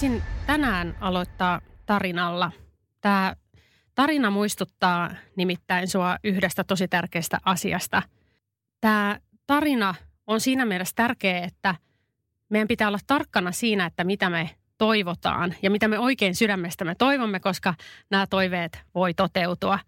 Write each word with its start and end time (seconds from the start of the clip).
Haluaisin 0.00 0.22
tänään 0.46 0.96
aloittaa 1.00 1.60
tarinalla. 1.86 2.52
Tämä 3.00 3.36
tarina 3.94 4.30
muistuttaa 4.30 5.10
nimittäin 5.36 5.88
sua 5.88 6.16
yhdestä 6.24 6.64
tosi 6.64 6.88
tärkeästä 6.88 7.38
asiasta. 7.44 8.02
Tämä 8.80 9.20
tarina 9.46 9.94
on 10.26 10.40
siinä 10.40 10.64
mielessä 10.64 10.92
tärkeä, 10.96 11.38
että 11.38 11.74
meidän 12.48 12.68
pitää 12.68 12.88
olla 12.88 12.98
tarkkana 13.06 13.52
siinä, 13.52 13.86
että 13.86 14.04
mitä 14.04 14.30
me 14.30 14.50
toivotaan 14.78 15.54
ja 15.62 15.70
mitä 15.70 15.88
me 15.88 15.98
oikein 15.98 16.34
sydämestä 16.34 16.84
me 16.84 16.94
toivomme, 16.94 17.40
koska 17.40 17.74
nämä 18.10 18.26
toiveet 18.26 18.78
voi 18.94 19.14
toteutua. 19.14 19.78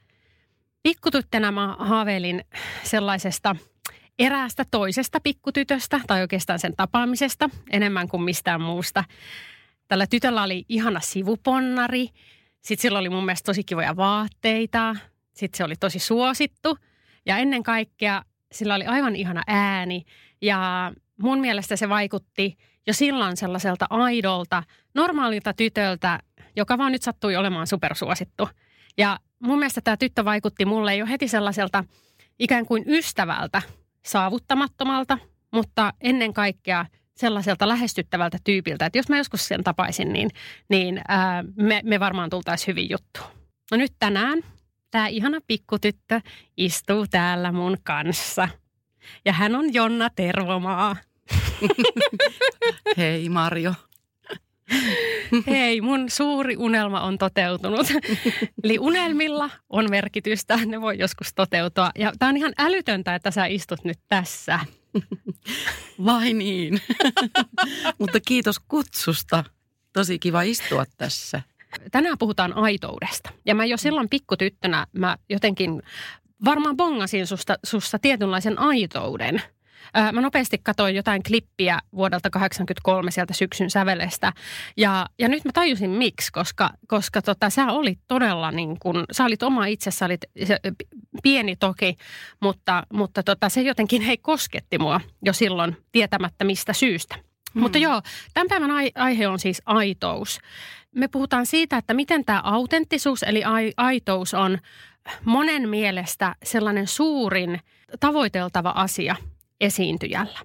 Pikkutyttönä 0.82 1.50
mä 1.50 1.76
haaveilin 1.78 2.44
sellaisesta 2.82 3.56
eräästä 4.18 4.64
toisesta 4.70 5.20
pikkutytöstä 5.20 6.00
tai 6.06 6.20
oikeastaan 6.20 6.58
sen 6.58 6.76
tapaamisesta 6.76 7.50
enemmän 7.70 8.08
kuin 8.08 8.22
mistään 8.22 8.60
muusta. 8.60 9.04
Tällä 9.88 10.06
tytöllä 10.06 10.42
oli 10.42 10.64
ihana 10.68 11.00
sivuponnari, 11.00 12.08
sitten 12.60 12.82
sillä 12.82 12.98
oli 12.98 13.08
mun 13.08 13.24
mielestä 13.24 13.46
tosi 13.46 13.64
kivoja 13.64 13.96
vaatteita, 13.96 14.96
sitten 15.32 15.56
se 15.56 15.64
oli 15.64 15.76
tosi 15.76 15.98
suosittu. 15.98 16.78
Ja 17.26 17.36
ennen 17.36 17.62
kaikkea 17.62 18.22
sillä 18.52 18.74
oli 18.74 18.84
aivan 18.84 19.16
ihana 19.16 19.42
ääni. 19.46 20.04
Ja 20.40 20.92
mun 21.22 21.40
mielestä 21.40 21.76
se 21.76 21.88
vaikutti 21.88 22.58
jo 22.86 22.92
silloin 22.92 23.36
sellaiselta 23.36 23.86
aidolta, 23.90 24.62
normaalilta 24.94 25.54
tytöltä, 25.54 26.18
joka 26.56 26.78
vaan 26.78 26.92
nyt 26.92 27.02
sattui 27.02 27.36
olemaan 27.36 27.66
supersuosittu. 27.66 28.48
Ja 28.98 29.18
mun 29.38 29.58
mielestä 29.58 29.80
tämä 29.80 29.96
tyttö 29.96 30.24
vaikutti 30.24 30.64
mulle 30.64 30.96
jo 30.96 31.06
heti 31.06 31.28
sellaiselta 31.28 31.84
ikään 32.38 32.66
kuin 32.66 32.84
ystävältä, 32.86 33.62
saavuttamattomalta, 34.04 35.18
mutta 35.50 35.92
ennen 36.00 36.32
kaikkea 36.32 36.86
sellaiselta 37.16 37.68
lähestyttävältä 37.68 38.38
tyypiltä, 38.44 38.86
että 38.86 38.98
jos 38.98 39.08
mä 39.08 39.16
joskus 39.16 39.48
sen 39.48 39.64
tapaisin, 39.64 40.12
niin, 40.12 40.30
niin 40.68 41.00
ää, 41.08 41.44
me, 41.56 41.80
me 41.84 42.00
varmaan 42.00 42.30
tultaisiin 42.30 42.66
hyvin 42.66 42.90
juttu. 42.90 43.20
No 43.70 43.76
nyt 43.76 43.92
tänään 43.98 44.42
tämä 44.92 45.06
ihana 45.06 45.38
pikkutyttö 45.46 46.20
istuu 46.56 47.06
täällä 47.10 47.52
mun 47.52 47.76
kanssa. 47.84 48.48
Ja 49.24 49.32
hän 49.32 49.54
on 49.54 49.74
Jonna 49.74 50.10
Tervomaa. 50.10 50.96
Hei 52.96 53.28
Marjo. 53.28 53.74
Hei, 55.46 55.80
mun 55.80 56.10
suuri 56.10 56.56
unelma 56.56 57.00
on 57.00 57.18
toteutunut. 57.18 57.86
Eli 58.64 58.78
unelmilla 58.78 59.50
on 59.70 59.86
merkitystä, 59.90 60.58
ne 60.66 60.80
voi 60.80 60.98
joskus 60.98 61.34
toteutua. 61.34 61.90
Ja 61.98 62.12
tämä 62.18 62.28
on 62.28 62.36
ihan 62.36 62.52
älytöntä, 62.58 63.14
että 63.14 63.30
sä 63.30 63.46
istut 63.46 63.84
nyt 63.84 63.98
tässä. 64.08 64.60
Vai 66.04 66.32
niin? 66.32 66.80
Mutta 67.98 68.20
kiitos 68.20 68.58
kutsusta. 68.68 69.44
Tosi 69.92 70.18
kiva 70.18 70.42
istua 70.42 70.84
tässä. 70.96 71.42
Tänään 71.90 72.18
puhutaan 72.18 72.52
aitoudesta. 72.52 73.30
Ja 73.46 73.54
mä 73.54 73.64
jo 73.64 73.76
silloin 73.76 74.08
pikkutyttönä 74.08 74.86
mä 74.92 75.16
jotenkin 75.28 75.82
varmaan 76.44 76.76
bongasin 76.76 77.26
susta, 77.26 77.58
susta 77.64 77.98
tietynlaisen 77.98 78.58
aitouden– 78.58 79.42
Mä 80.12 80.20
nopeasti 80.20 80.58
katsoin 80.58 80.94
jotain 80.94 81.22
klippiä 81.22 81.78
vuodelta 81.96 82.30
83 82.30 83.10
sieltä 83.10 83.34
syksyn 83.34 83.70
sävelestä. 83.70 84.32
Ja, 84.76 85.06
ja 85.18 85.28
nyt 85.28 85.44
mä 85.44 85.50
tajusin 85.54 85.90
miksi, 85.90 86.32
koska, 86.32 86.70
koska 86.86 87.22
tota, 87.22 87.50
sä 87.50 87.66
olit 87.66 87.98
todella 88.08 88.50
niin 88.50 88.78
kuin, 88.78 89.04
sä 89.12 89.24
olit 89.24 89.42
oma 89.42 89.66
itse, 89.66 89.90
sä 89.90 90.04
olit 90.04 90.20
se, 90.44 90.58
pieni 91.22 91.56
toki, 91.56 91.96
mutta, 92.40 92.86
mutta 92.92 93.22
tota, 93.22 93.48
se 93.48 93.62
jotenkin 93.62 94.02
hei 94.02 94.18
kosketti 94.18 94.78
mua 94.78 95.00
jo 95.22 95.32
silloin 95.32 95.76
tietämättä 95.92 96.44
mistä 96.44 96.72
syystä. 96.72 97.14
Hmm. 97.54 97.62
Mutta 97.62 97.78
joo, 97.78 98.02
tämän 98.34 98.48
päivän 98.48 98.70
aihe 98.94 99.28
on 99.28 99.38
siis 99.38 99.62
aitous. 99.66 100.40
Me 100.94 101.08
puhutaan 101.08 101.46
siitä, 101.46 101.76
että 101.76 101.94
miten 101.94 102.24
tämä 102.24 102.40
autenttisuus 102.44 103.22
eli 103.22 103.42
aitous 103.76 104.34
on 104.34 104.58
monen 105.24 105.68
mielestä 105.68 106.36
sellainen 106.44 106.86
suurin 106.86 107.60
tavoiteltava 108.00 108.70
asia– 108.70 109.16
esiintyjällä. 109.62 110.38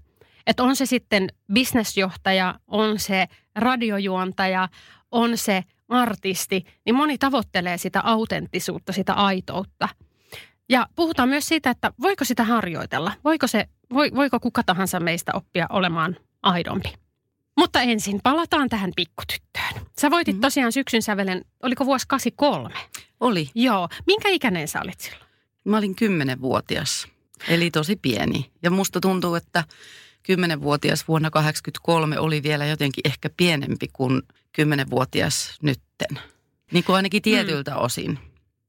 Että 0.48 0.64
on 0.64 0.76
se 0.76 0.86
sitten 0.86 1.30
bisnesjohtaja, 1.54 2.60
on 2.68 3.00
se 3.00 3.28
radiojuontaja, 3.56 4.70
on 5.12 5.38
se 5.38 5.64
artisti, 5.90 6.66
niin 6.86 6.96
moni 6.96 7.18
tavoittelee 7.18 7.78
sitä 7.78 8.02
autenttisuutta, 8.04 8.94
sitä 8.94 9.14
aitoutta. 9.14 9.90
Ja 10.70 10.88
puhutaan 10.96 11.30
myös 11.30 11.48
siitä, 11.48 11.70
että 11.70 11.92
voiko 12.02 12.26
sitä 12.26 12.44
harjoitella, 12.44 13.14
voiko, 13.24 13.48
se, 13.48 13.66
voiko 13.94 14.40
kuka 14.40 14.64
tahansa 14.64 15.00
meistä 15.00 15.32
oppia 15.36 15.66
olemaan 15.70 16.18
aidompi. 16.44 16.94
Mutta 17.58 17.82
ensin 17.82 18.20
palataan 18.24 18.70
tähän 18.70 18.92
pikkutyttöön. 18.96 19.88
Sä 20.00 20.12
voitit 20.12 20.34
mm-hmm. 20.34 20.42
tosiaan 20.42 20.72
syksyn 20.72 21.02
sävelen, 21.02 21.46
oliko 21.64 21.86
vuosi 21.86 22.06
83? 22.08 22.76
Oli. 23.20 23.50
Joo. 23.56 23.90
Minkä 24.08 24.30
ikäinen 24.30 24.68
sä 24.68 24.82
olit 24.84 25.00
silloin? 25.00 25.28
Mä 25.66 25.78
olin 25.78 25.96
kymmenenvuotias. 25.96 27.08
Eli 27.48 27.72
tosi 27.72 27.96
pieni. 27.96 28.52
Ja 28.64 28.72
musta 28.72 29.00
tuntuu, 29.00 29.36
että 29.36 29.64
kymmenenvuotias 30.24 31.08
vuonna 31.08 31.30
1983 31.32 32.20
oli 32.20 32.44
vielä 32.44 32.66
jotenkin 32.66 33.02
ehkä 33.06 33.30
pienempi 33.38 33.88
kuin 33.94 34.22
kymmenenvuotias 34.52 35.58
nytten. 35.62 36.20
Niin 36.72 36.84
kuin 36.84 36.96
ainakin 36.96 37.22
tietyiltä 37.22 37.72
mm. 37.72 37.78
osin. 37.78 38.20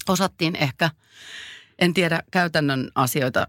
Osattiin 0.09 0.56
ehkä, 0.56 0.91
en 1.79 1.95
tiedä 1.95 2.23
käytännön 2.31 2.91
asioita 2.95 3.47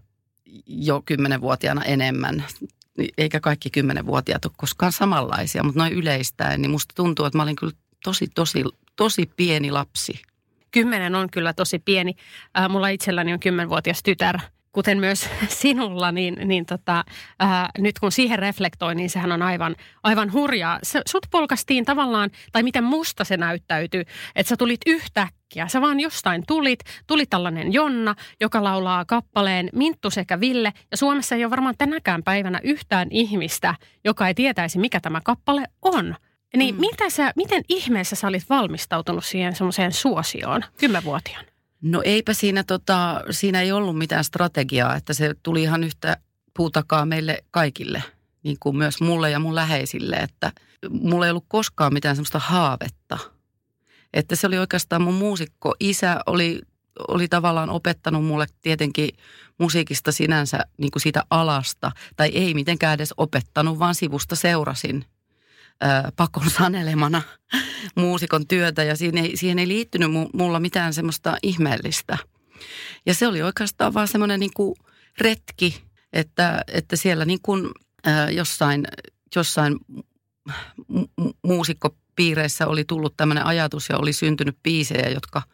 jo 0.66 1.02
kymmenenvuotiaana 1.04 1.84
enemmän. 1.84 2.44
Eikä 3.18 3.40
kaikki 3.40 3.70
kymmenenvuotiaat 3.70 4.44
ole 4.44 4.52
koskaan 4.56 4.92
samanlaisia, 4.92 5.62
mutta 5.62 5.80
noin 5.80 5.92
yleistäen, 5.92 6.62
niin 6.62 6.70
musta 6.70 6.92
tuntuu, 6.96 7.26
että 7.26 7.38
mä 7.38 7.42
olin 7.42 7.56
kyllä 7.56 7.72
tosi, 8.04 8.26
tosi, 8.34 8.64
tosi 8.96 9.30
pieni 9.36 9.70
lapsi. 9.70 10.22
Kymmenen 10.70 11.14
on 11.14 11.30
kyllä 11.30 11.52
tosi 11.52 11.78
pieni. 11.78 12.14
Äh, 12.58 12.68
mulla 12.68 12.88
itselläni 12.88 13.32
on 13.32 13.40
kymmenvuotias 13.40 14.02
tytär– 14.02 14.38
kuten 14.72 14.98
myös 14.98 15.28
sinulla, 15.62 16.12
niin, 16.12 16.36
niin 16.44 16.66
tota, 16.66 17.04
ää, 17.38 17.70
nyt 17.78 17.98
kun 17.98 18.12
siihen 18.12 18.38
reflektoi, 18.38 18.94
niin 18.94 19.10
sehän 19.10 19.32
on 19.32 19.42
aivan, 19.42 19.76
aivan 20.02 20.32
hurjaa. 20.32 20.78
Se, 20.82 21.02
sut 21.08 21.26
polkastiin 21.30 21.84
tavallaan, 21.84 22.30
tai 22.52 22.62
miten 22.62 22.84
musta 22.84 23.24
se 23.24 23.36
näyttäytyy, 23.36 24.04
että 24.36 24.48
sä 24.48 24.56
tulit 24.56 24.80
yhtäkkiä. 24.86 25.68
Sä 25.68 25.80
vaan 25.80 26.00
jostain 26.00 26.42
tulit, 26.46 26.80
tuli 27.06 27.26
tällainen 27.26 27.72
Jonna, 27.72 28.14
joka 28.40 28.64
laulaa 28.64 29.04
kappaleen 29.04 29.68
Minttu 29.72 30.10
sekä 30.10 30.40
Ville. 30.40 30.72
Ja 30.90 30.96
Suomessa 30.96 31.34
ei 31.34 31.44
ole 31.44 31.50
varmaan 31.50 31.74
tänäkään 31.78 32.22
päivänä 32.22 32.60
yhtään 32.62 33.08
ihmistä, 33.10 33.74
joka 34.04 34.28
ei 34.28 34.34
tietäisi, 34.34 34.78
mikä 34.78 35.00
tämä 35.00 35.20
kappale 35.24 35.64
on. 35.82 36.16
Niin 36.56 36.74
mm. 36.74 36.80
mitä 36.80 37.10
sä, 37.10 37.32
miten 37.36 37.62
ihmeessä 37.68 38.16
sä 38.16 38.28
olit 38.28 38.48
valmistautunut 38.48 39.24
siihen 39.24 39.56
semmoiseen 39.56 39.92
suosioon 39.92 40.64
kymmenvuotiaan? 40.78 41.49
No 41.82 42.02
eipä 42.04 42.34
siinä, 42.34 42.64
tota, 42.64 43.22
siinä 43.30 43.60
ei 43.60 43.72
ollut 43.72 43.98
mitään 43.98 44.24
strategiaa, 44.24 44.96
että 44.96 45.14
se 45.14 45.34
tuli 45.42 45.62
ihan 45.62 45.84
yhtä 45.84 46.16
puutakaa 46.56 47.06
meille 47.06 47.44
kaikille, 47.50 48.02
niin 48.42 48.56
kuin 48.60 48.76
myös 48.76 49.00
mulle 49.00 49.30
ja 49.30 49.38
mun 49.38 49.54
läheisille, 49.54 50.16
että 50.16 50.52
mulla 50.90 51.26
ei 51.26 51.30
ollut 51.30 51.44
koskaan 51.48 51.92
mitään 51.92 52.16
semmoista 52.16 52.38
haavetta. 52.38 53.18
Että 54.14 54.36
se 54.36 54.46
oli 54.46 54.58
oikeastaan 54.58 55.02
mun 55.02 55.14
muusikko. 55.14 55.74
Isä 55.80 56.20
oli, 56.26 56.60
oli 57.08 57.28
tavallaan 57.28 57.70
opettanut 57.70 58.24
mulle 58.24 58.46
tietenkin 58.62 59.08
musiikista 59.58 60.12
sinänsä 60.12 60.58
niin 60.78 60.90
kuin 60.90 61.02
siitä 61.02 61.24
alasta, 61.30 61.92
tai 62.16 62.28
ei 62.28 62.54
mitenkään 62.54 62.94
edes 62.94 63.14
opettanut, 63.16 63.78
vaan 63.78 63.94
sivusta 63.94 64.36
seurasin 64.36 65.04
pakon 66.16 66.50
sanelemana 66.50 67.22
muusikon 67.94 68.46
työtä 68.46 68.84
ja 68.84 68.96
siihen 68.96 69.18
ei, 69.18 69.36
siihen 69.36 69.58
ei 69.58 69.68
liittynyt 69.68 70.10
mulla 70.32 70.60
mitään 70.60 70.94
semmoista 70.94 71.36
ihmeellistä. 71.42 72.18
Ja 73.06 73.14
se 73.14 73.26
oli 73.26 73.42
oikeastaan 73.42 73.94
vaan 73.94 74.08
semmoinen 74.08 74.40
niin 74.40 74.54
kuin 74.56 74.74
retki, 75.20 75.82
että, 76.12 76.64
että 76.68 76.96
siellä 76.96 77.24
niin 77.24 77.42
kuin, 77.42 77.70
ää, 78.04 78.30
jossain, 78.30 78.84
jossain 79.36 79.76
mu- 80.92 81.32
muusikkopiireissä 81.42 82.66
oli 82.66 82.84
tullut 82.84 83.16
tämmöinen 83.16 83.46
ajatus 83.46 83.88
ja 83.88 83.98
oli 83.98 84.12
syntynyt 84.12 84.56
biisejä, 84.62 85.08
jotka– 85.08 85.42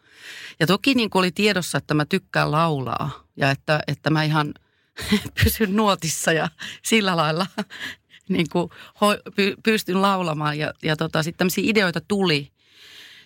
ja 0.61 0.67
toki 0.67 0.95
niin 0.95 1.11
kuin 1.11 1.21
oli 1.21 1.31
tiedossa, 1.31 1.79
että 1.79 1.95
mä 1.95 2.05
tykkään 2.05 2.53
laulaa 2.53 3.25
ja 3.37 3.51
että, 3.51 3.81
että 3.87 4.11
mä 4.11 4.23
ihan 4.23 4.55
pysyn 5.45 5.77
nuotissa 5.77 6.33
ja 6.33 6.49
sillä 6.83 7.17
lailla 7.17 7.47
niin 8.29 8.47
kuin 8.53 8.71
ho- 8.95 9.33
py- 9.33 9.61
pystyn 9.63 10.03
laulamaan. 10.03 10.59
Ja, 10.59 10.73
ja 10.83 10.97
tota, 10.97 11.23
sitten 11.23 11.39
tämmöisiä 11.39 11.65
ideoita 11.67 12.01
tuli. 12.09 12.51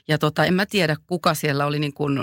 Ja 0.08 0.18
tota, 0.18 0.44
en 0.44 0.54
mä 0.54 0.66
tiedä, 0.66 0.96
kuka 1.06 1.34
siellä 1.34 1.66
oli 1.66 1.78
niin 1.78 1.92
kuin 1.92 2.18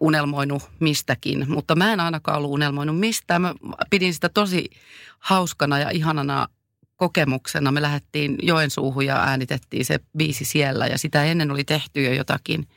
unelmoinut 0.00 0.62
mistäkin, 0.80 1.44
mutta 1.48 1.76
mä 1.76 1.92
en 1.92 2.00
ainakaan 2.00 2.38
ollut 2.38 2.50
unelmoinut 2.50 2.98
mistään. 2.98 3.42
Mä 3.42 3.54
pidin 3.90 4.14
sitä 4.14 4.28
tosi 4.28 4.70
hauskana 5.18 5.78
ja 5.78 5.90
ihanana 5.90 6.48
kokemuksena. 6.96 7.72
Me 7.72 7.82
lähdettiin 7.82 8.38
Joensuuhun 8.42 9.06
ja 9.06 9.16
äänitettiin 9.16 9.84
se 9.84 10.00
biisi 10.18 10.44
siellä 10.44 10.86
ja 10.86 10.98
sitä 10.98 11.24
ennen 11.24 11.50
oli 11.50 11.64
tehty 11.64 12.02
jo 12.02 12.12
jotakin– 12.12 12.66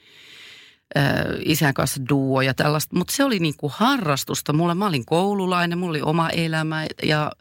isän 1.46 1.74
kanssa 1.74 2.02
duo 2.10 2.42
ja 2.42 2.54
tällaista. 2.54 2.96
Mutta 2.96 3.16
se 3.16 3.24
oli 3.24 3.40
niin 3.40 3.54
kuin 3.58 3.74
harrastusta. 3.76 4.54
Mulla, 4.54 4.76
mä 4.76 4.88
olin 4.88 5.06
koululainen, 5.06 5.78
mulla 5.78 5.92
oli 5.92 6.02
oma 6.02 6.30
elämä 6.30 6.86
ja, 7.04 7.32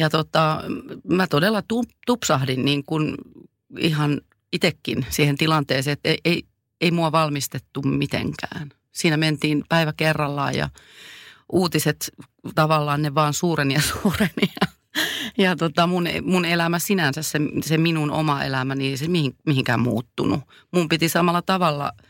ja 0.00 0.10
tota, 0.10 0.62
mä 1.08 1.26
todella 1.26 1.62
tupsahdin 2.06 2.64
niin 2.64 2.84
kuin 2.84 3.14
ihan 3.78 4.20
itsekin 4.52 5.06
siihen 5.10 5.36
tilanteeseen, 5.36 5.92
että 5.92 6.08
ei, 6.08 6.18
ei, 6.24 6.42
ei 6.80 6.90
mua 6.90 7.12
valmistettu 7.12 7.82
mitenkään. 7.82 8.72
Siinä 8.92 9.16
mentiin 9.16 9.64
päivä 9.68 9.92
kerrallaan 9.96 10.54
ja 10.54 10.68
uutiset 11.52 12.10
tavallaan 12.54 13.02
ne 13.02 13.14
vaan 13.14 13.34
suureni 13.34 13.74
ja 13.74 13.80
suureni. 13.92 14.52
Ja, 14.60 14.66
ja 15.38 15.56
tota 15.56 15.86
mun, 15.86 16.04
mun 16.22 16.44
elämä 16.44 16.78
sinänsä, 16.78 17.22
se, 17.22 17.38
se 17.64 17.78
minun 17.78 18.10
oma 18.10 18.44
elämä, 18.44 18.74
niin 18.74 18.98
se 18.98 19.08
mihin, 19.08 19.36
mihinkään 19.46 19.80
muuttunut. 19.80 20.40
Mun 20.72 20.88
piti 20.88 21.08
samalla 21.08 21.42
tavalla– 21.42 21.92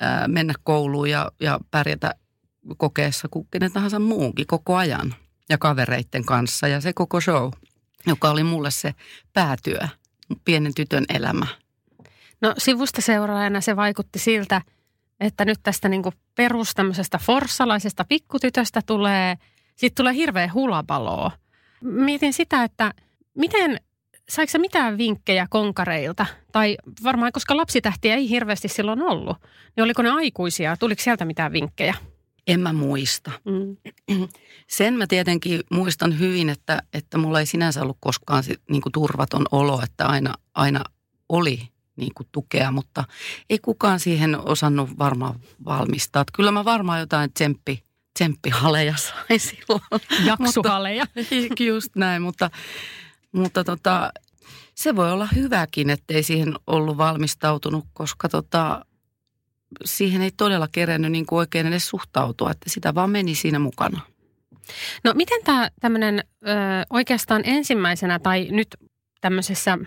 ää, 0.00 0.28
mennä 0.28 0.54
kouluun 0.62 1.10
ja, 1.10 1.32
ja 1.40 1.60
pärjätä 1.70 2.14
kokeessa 2.76 3.28
kuin 3.30 3.48
kenen 3.50 3.72
tahansa 3.72 3.98
muunkin 3.98 4.46
koko 4.46 4.76
ajan 4.76 5.14
ja 5.48 5.58
kavereitten 5.58 6.24
kanssa 6.24 6.68
ja 6.68 6.80
se 6.80 6.92
koko 6.92 7.20
show, 7.20 7.50
joka 8.06 8.30
oli 8.30 8.44
mulle 8.44 8.70
se 8.70 8.94
päätyö, 9.32 9.80
pienen 10.44 10.74
tytön 10.74 11.04
elämä. 11.14 11.46
No 12.40 12.54
sivusta 12.58 13.00
seuraajana 13.00 13.60
se 13.60 13.76
vaikutti 13.76 14.18
siltä, 14.18 14.62
että 15.20 15.44
nyt 15.44 15.58
tästä 15.62 15.88
niinku 15.88 16.12
perus 16.34 16.74
tämmöisestä 16.74 17.18
forssalaisesta 17.18 18.04
pikkutytöstä 18.04 18.80
tulee, 18.86 19.34
sitten 19.76 20.02
tulee 20.02 20.14
hirveä 20.14 20.50
hulapaloa. 20.54 21.30
Mietin 21.80 22.32
sitä, 22.32 22.64
että 22.64 22.94
miten 23.34 23.80
saiko 24.28 24.50
sä 24.50 24.58
mitään 24.58 24.98
vinkkejä 24.98 25.46
konkareilta? 25.50 26.26
Tai 26.52 26.76
varmaan, 27.02 27.32
koska 27.32 27.56
lapsitähtiä 27.56 28.14
ei 28.14 28.30
hirveästi 28.30 28.68
silloin 28.68 29.02
ollut, 29.02 29.36
niin 29.76 29.84
oliko 29.84 30.02
ne 30.02 30.10
aikuisia? 30.10 30.76
Tuliko 30.76 31.02
sieltä 31.02 31.24
mitään 31.24 31.52
vinkkejä? 31.52 31.94
En 32.46 32.60
mä 32.60 32.72
muista. 32.72 33.30
Mm. 33.44 33.76
Sen 34.68 34.94
mä 34.94 35.06
tietenkin 35.06 35.60
muistan 35.70 36.18
hyvin, 36.18 36.48
että, 36.48 36.82
että 36.92 37.18
mulla 37.18 37.40
ei 37.40 37.46
sinänsä 37.46 37.82
ollut 37.82 37.96
koskaan 38.00 38.44
niin 38.70 38.82
kuin 38.82 38.92
turvaton 38.92 39.46
olo, 39.50 39.80
että 39.82 40.06
aina, 40.06 40.34
aina 40.54 40.84
oli 41.28 41.68
niin 41.96 42.14
kuin 42.14 42.28
tukea, 42.32 42.72
mutta 42.72 43.04
ei 43.50 43.58
kukaan 43.58 44.00
siihen 44.00 44.48
osannut 44.48 44.98
varmaan 44.98 45.40
valmistaa. 45.64 46.22
Että 46.22 46.32
kyllä 46.36 46.50
mä 46.50 46.64
varmaan 46.64 47.00
jotain 47.00 47.32
tsemppi, 47.32 47.82
tsemppihaleja 48.14 48.96
sain 48.96 49.40
silloin. 49.40 49.82
Jaksuhaleja. 50.26 51.06
mutta, 51.14 51.64
just 51.72 51.96
näin, 51.96 52.22
mutta 52.22 52.50
mutta 53.36 53.64
tota, 53.64 54.12
se 54.74 54.96
voi 54.96 55.12
olla 55.12 55.28
hyväkin, 55.34 55.90
ettei 55.90 56.22
siihen 56.22 56.54
ollut 56.66 56.96
valmistautunut, 56.96 57.84
koska 57.92 58.28
tota, 58.28 58.84
siihen 59.84 60.22
ei 60.22 60.30
todella 60.36 60.68
kerennyt 60.72 61.12
niin 61.12 61.26
kuin 61.26 61.38
oikein 61.38 61.66
edes 61.66 61.88
suhtautua, 61.88 62.50
että 62.50 62.70
sitä 62.70 62.94
vaan 62.94 63.10
meni 63.10 63.34
siinä 63.34 63.58
mukana. 63.58 64.00
No 65.04 65.12
miten 65.14 65.40
tämä 65.44 65.70
tämmöinen 65.80 66.24
oikeastaan 66.90 67.42
ensimmäisenä 67.44 68.18
tai 68.18 68.48
nyt 68.50 68.68
tämmöisessä 69.20 69.78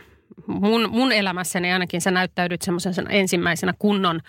mun, 0.48 0.90
mun 0.90 1.12
elämässäni 1.12 1.72
ainakin 1.72 2.02
sä 2.02 2.12
näyttäydyt 2.12 2.62
semmoisen 2.62 3.06
ensimmäisenä 3.10 3.74
kunnon 3.80 4.20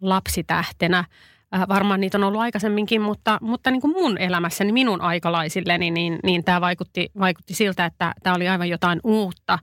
lapsitähtenä– 0.00 1.04
Äh, 1.54 1.68
varmaan 1.68 2.00
niitä 2.00 2.18
on 2.18 2.24
ollut 2.24 2.40
aikaisemminkin, 2.40 3.00
mutta, 3.00 3.38
mutta 3.42 3.70
niin 3.70 3.80
kuin 3.80 3.92
mun 3.92 4.18
elämässäni, 4.18 4.72
minun 4.72 5.00
aikalaisilleni, 5.00 5.90
niin, 5.90 6.18
niin 6.24 6.44
tämä 6.44 6.60
vaikutti, 6.60 7.10
vaikutti 7.18 7.54
siltä, 7.54 7.84
että 7.84 8.14
tämä 8.22 8.36
oli 8.36 8.48
aivan 8.48 8.68
jotain 8.68 9.00
uutta. 9.04 9.58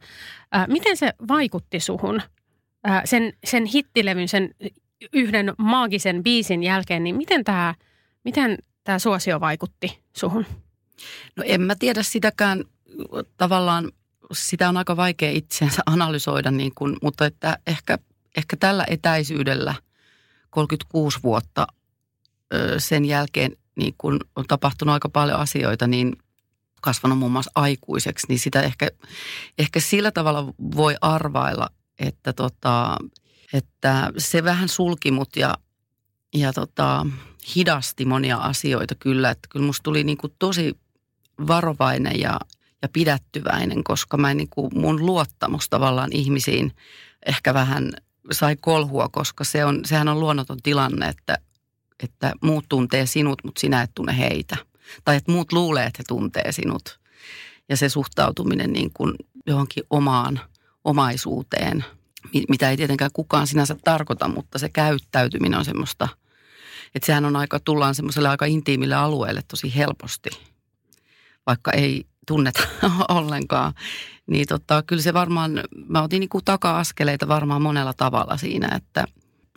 Miten 0.67 0.97
se 0.97 1.13
vaikutti 1.27 1.79
suhun? 1.79 2.21
Sen, 3.05 3.33
sen 3.44 3.65
hittilevyn, 3.65 4.27
sen 4.27 4.49
yhden 5.13 5.53
maagisen 5.57 6.23
biisin 6.23 6.63
jälkeen, 6.63 7.03
niin 7.03 7.15
miten 7.15 7.44
tämä, 7.44 7.75
miten 8.23 8.57
tämä 8.83 8.99
suosio 8.99 9.39
vaikutti 9.39 9.99
suhun? 10.17 10.45
No 11.35 11.44
en 11.45 11.61
mä 11.61 11.75
tiedä 11.75 12.03
sitäkään 12.03 12.63
tavallaan, 13.38 13.91
sitä 14.33 14.69
on 14.69 14.77
aika 14.77 14.97
vaikea 14.97 15.31
itseensä 15.31 15.81
analysoida, 15.85 16.51
niin 16.51 16.71
kuin, 16.75 16.97
mutta 17.01 17.25
että 17.25 17.57
ehkä, 17.67 17.97
ehkä 18.38 18.57
tällä 18.57 18.85
etäisyydellä– 18.89 19.75
36 20.49 21.19
vuotta 21.23 21.67
sen 22.77 23.05
jälkeen 23.05 23.51
niin 23.75 23.95
kun 23.97 24.19
on 24.35 24.45
tapahtunut 24.47 24.94
aika 24.94 25.09
paljon 25.09 25.39
asioita, 25.39 25.88
niin 25.88 26.13
kasvanut 26.81 27.17
muun 27.17 27.31
muassa 27.31 27.51
aikuiseksi, 27.55 28.27
niin 28.29 28.39
sitä 28.39 28.61
ehkä, 28.61 28.89
ehkä 29.57 29.79
sillä 29.79 30.11
tavalla 30.11 30.53
voi 30.75 30.95
arvailla, 31.01 31.69
että, 31.99 32.33
tota, 32.33 32.97
että 33.53 34.11
se 34.17 34.44
vähän 34.44 34.69
sulki 34.69 35.11
mut 35.11 35.35
ja, 35.35 35.57
ja 36.33 36.53
tota, 36.53 37.05
hidasti 37.55 38.05
monia 38.05 38.38
asioita 38.38 38.95
kyllä. 38.95 39.29
Että 39.29 39.47
kyllä 39.51 39.65
musta 39.65 39.83
tuli 39.83 40.03
niin 40.03 40.17
kuin 40.17 40.33
tosi 40.39 40.77
varovainen 41.47 42.19
ja, 42.19 42.39
ja 42.81 42.89
pidättyväinen, 42.94 43.83
koska 43.83 44.17
mä 44.17 44.33
niin 44.33 44.49
kuin 44.49 44.71
mun 44.79 45.05
luottamus 45.05 45.69
tavallaan 45.69 46.09
ihmisiin 46.13 46.71
ehkä 47.25 47.53
vähän 47.53 47.91
sai 48.31 48.55
kolhua, 48.55 49.09
koska 49.09 49.44
se 49.44 49.66
on, 49.66 49.81
sehän 49.85 50.07
on 50.07 50.19
luonnoton 50.19 50.61
tilanne, 50.63 51.07
että 51.07 51.37
että 52.04 52.33
muut 52.42 52.66
tuntee 52.69 53.06
sinut, 53.06 53.44
mutta 53.44 53.59
sinä 53.59 53.81
et 53.81 53.92
tunne 53.95 54.18
heitä. 54.18 54.57
Tai 55.04 55.16
että 55.16 55.31
muut 55.31 55.54
luulee, 55.54 55.85
että 55.85 55.99
he 55.99 56.04
tuntee 56.07 56.51
sinut. 56.51 56.99
Ja 57.69 57.77
se 57.77 57.89
suhtautuminen 57.89 58.73
niin 58.73 58.92
kuin 58.94 59.16
johonkin 59.47 59.83
omaan 59.89 60.39
omaisuuteen, 60.83 61.85
mitä 62.50 62.69
ei 62.69 62.78
tietenkään 62.78 63.12
kukaan 63.14 63.47
sinänsä 63.47 63.76
tarkoita, 63.83 64.28
mutta 64.28 64.59
se 64.59 64.69
käyttäytyminen 64.69 65.59
on 65.59 65.66
semmoista, 65.66 66.07
että 66.95 67.06
sehän 67.06 67.26
on 67.26 67.36
aika, 67.36 67.59
tullaan 67.59 67.95
semmoiselle 67.95 68.30
aika 68.30 68.45
intiimille 68.45 68.95
alueelle 68.95 69.42
tosi 69.47 69.76
helposti, 69.76 70.30
vaikka 71.45 71.71
ei 71.71 72.06
tunneta 72.28 72.64
ollenkaan. 73.09 73.74
Niin 74.28 74.47
tota, 74.47 74.83
kyllä 74.83 75.02
se 75.02 75.14
varmaan, 75.14 75.64
mä 75.88 76.02
otin 76.02 76.19
niin 76.19 76.30
kuin 76.30 76.45
taka-askeleita 76.45 77.28
varmaan 77.28 77.62
monella 77.62 77.94
tavalla 77.94 78.38
siinä, 78.38 78.76
että 78.76 79.06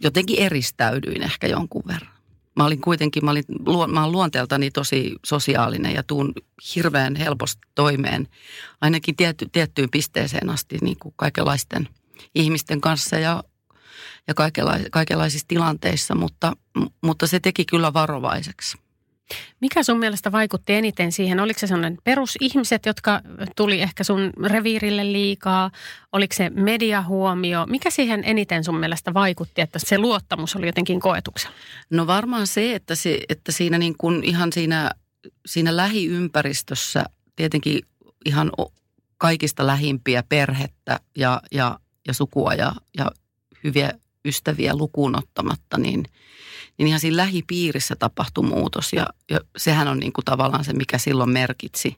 jotenkin 0.02 0.38
eristäydyin 0.38 1.23
ehkä 1.23 1.47
jonkun 1.47 1.83
verran 1.87 2.21
mä 2.57 2.64
olin 2.64 2.81
kuitenkin, 2.81 3.25
mä, 3.25 3.31
olin, 3.31 3.45
mä 3.88 4.02
olen 4.02 4.12
luonteeltani 4.12 4.71
tosi 4.71 5.17
sosiaalinen 5.26 5.95
ja 5.95 6.02
tuun 6.02 6.33
hirveän 6.75 7.17
helposti 7.17 7.61
toimeen, 7.75 8.29
ainakin 8.81 9.17
tietty, 9.17 9.49
tiettyyn 9.52 9.90
pisteeseen 9.90 10.50
asti 10.50 10.79
niin 10.81 10.99
kuin 10.99 11.14
kaikenlaisten 11.17 11.88
ihmisten 12.34 12.80
kanssa 12.80 13.18
ja, 13.18 13.44
ja 14.28 14.34
kaikenlais, 14.34 14.82
kaikenlaisissa 14.90 15.48
tilanteissa, 15.48 16.14
mutta, 16.14 16.52
mutta 17.02 17.26
se 17.26 17.40
teki 17.40 17.64
kyllä 17.64 17.92
varovaiseksi. 17.92 18.78
Mikä 19.60 19.82
sun 19.82 19.98
mielestä 19.98 20.32
vaikutti 20.32 20.74
eniten 20.74 21.12
siihen? 21.12 21.40
Oliko 21.40 21.60
se 21.60 21.66
sellainen 21.66 21.98
perusihmiset, 22.04 22.86
jotka 22.86 23.20
tuli 23.56 23.80
ehkä 23.80 24.04
sun 24.04 24.30
reviirille 24.46 25.12
liikaa? 25.12 25.70
Oliko 26.12 26.34
se 26.34 26.50
mediahuomio? 26.50 27.66
Mikä 27.66 27.90
siihen 27.90 28.22
eniten 28.24 28.64
sun 28.64 28.78
mielestä 28.80 29.14
vaikutti, 29.14 29.60
että 29.60 29.78
se 29.78 29.98
luottamus 29.98 30.56
oli 30.56 30.66
jotenkin 30.66 31.00
koetuksella? 31.00 31.56
No 31.90 32.06
varmaan 32.06 32.46
se, 32.46 32.74
että, 32.74 32.94
se, 32.94 33.20
että 33.28 33.52
siinä 33.52 33.78
niin 33.78 33.94
kuin 33.98 34.24
ihan 34.24 34.52
siinä, 34.52 34.90
siinä 35.46 35.76
lähiympäristössä 35.76 37.04
tietenkin 37.36 37.80
ihan 38.24 38.52
kaikista 39.18 39.66
lähimpiä 39.66 40.22
perhettä 40.28 41.00
ja, 41.16 41.42
ja, 41.52 41.78
ja 42.07 42.14
sukua 42.14 42.54
ja, 42.54 42.73
ja 42.99 43.11
hyviä 43.64 43.92
ystäviä 44.25 44.76
lukuun 44.76 45.19
ottamatta, 45.19 45.78
niin– 45.78 46.04
niin 46.80 46.88
ihan 46.88 47.00
siinä 47.00 47.16
lähipiirissä 47.16 47.97
tapahtui 47.97 48.45
muutos 48.45 48.92
ja, 48.92 49.07
ja 49.30 49.40
sehän 49.57 49.88
on 49.88 49.99
niin 49.99 50.12
kuin 50.12 50.25
tavallaan 50.25 50.64
se, 50.64 50.73
mikä 50.73 50.99
silloin 50.99 51.30
merkitsi. 51.30 51.97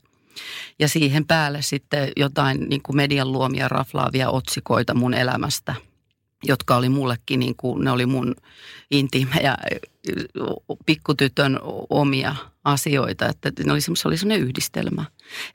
Ja 0.78 0.88
siihen 0.88 1.26
päälle 1.26 1.62
sitten 1.62 2.12
jotain 2.16 2.68
niin 2.68 2.82
kuin 2.82 2.96
median 2.96 3.32
luomia 3.32 3.68
raflaavia 3.68 4.30
otsikoita 4.30 4.94
mun 4.94 5.14
elämästä, 5.14 5.74
jotka 6.44 6.76
oli 6.76 6.88
mullekin, 6.88 7.40
niin 7.40 7.54
kuin, 7.56 7.84
ne 7.84 7.90
oli 7.90 8.06
mun 8.06 8.34
intiimejä 8.90 9.56
pikkutytön 10.86 11.58
omia 11.90 12.36
asioita. 12.64 13.26
Että 13.26 13.52
ne 13.64 13.72
oli, 13.72 13.80
se 13.80 14.08
oli 14.08 14.16
semmoinen 14.16 14.48
yhdistelmä. 14.48 15.04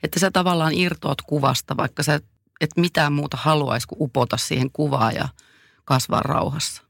Että 0.02 0.20
sä 0.20 0.30
tavallaan 0.30 0.74
irtoat 0.74 1.22
kuvasta, 1.22 1.76
vaikka 1.76 2.02
sä 2.02 2.20
et 2.60 2.70
mitään 2.76 3.12
muuta 3.12 3.36
haluaisi 3.36 3.86
kuin 3.86 4.02
upota 4.02 4.36
siihen 4.36 4.70
kuvaan 4.72 5.14
ja 5.14 5.28
kasvaa 5.84 6.22
rauhassa. 6.22 6.82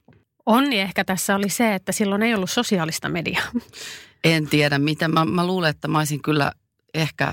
Onni 0.46 0.80
ehkä 0.80 1.04
tässä 1.04 1.36
oli 1.36 1.48
se, 1.48 1.74
että 1.74 1.92
silloin 1.92 2.22
ei 2.22 2.34
ollut 2.34 2.50
sosiaalista 2.50 3.08
mediaa. 3.08 3.44
En 4.24 4.46
tiedä 4.46 4.78
mitä. 4.78 5.08
Mä, 5.08 5.24
mä 5.24 5.46
luulen, 5.46 5.70
että 5.70 5.88
mä 5.88 5.98
olisin 5.98 6.22
kyllä 6.22 6.52
ehkä, 6.94 7.32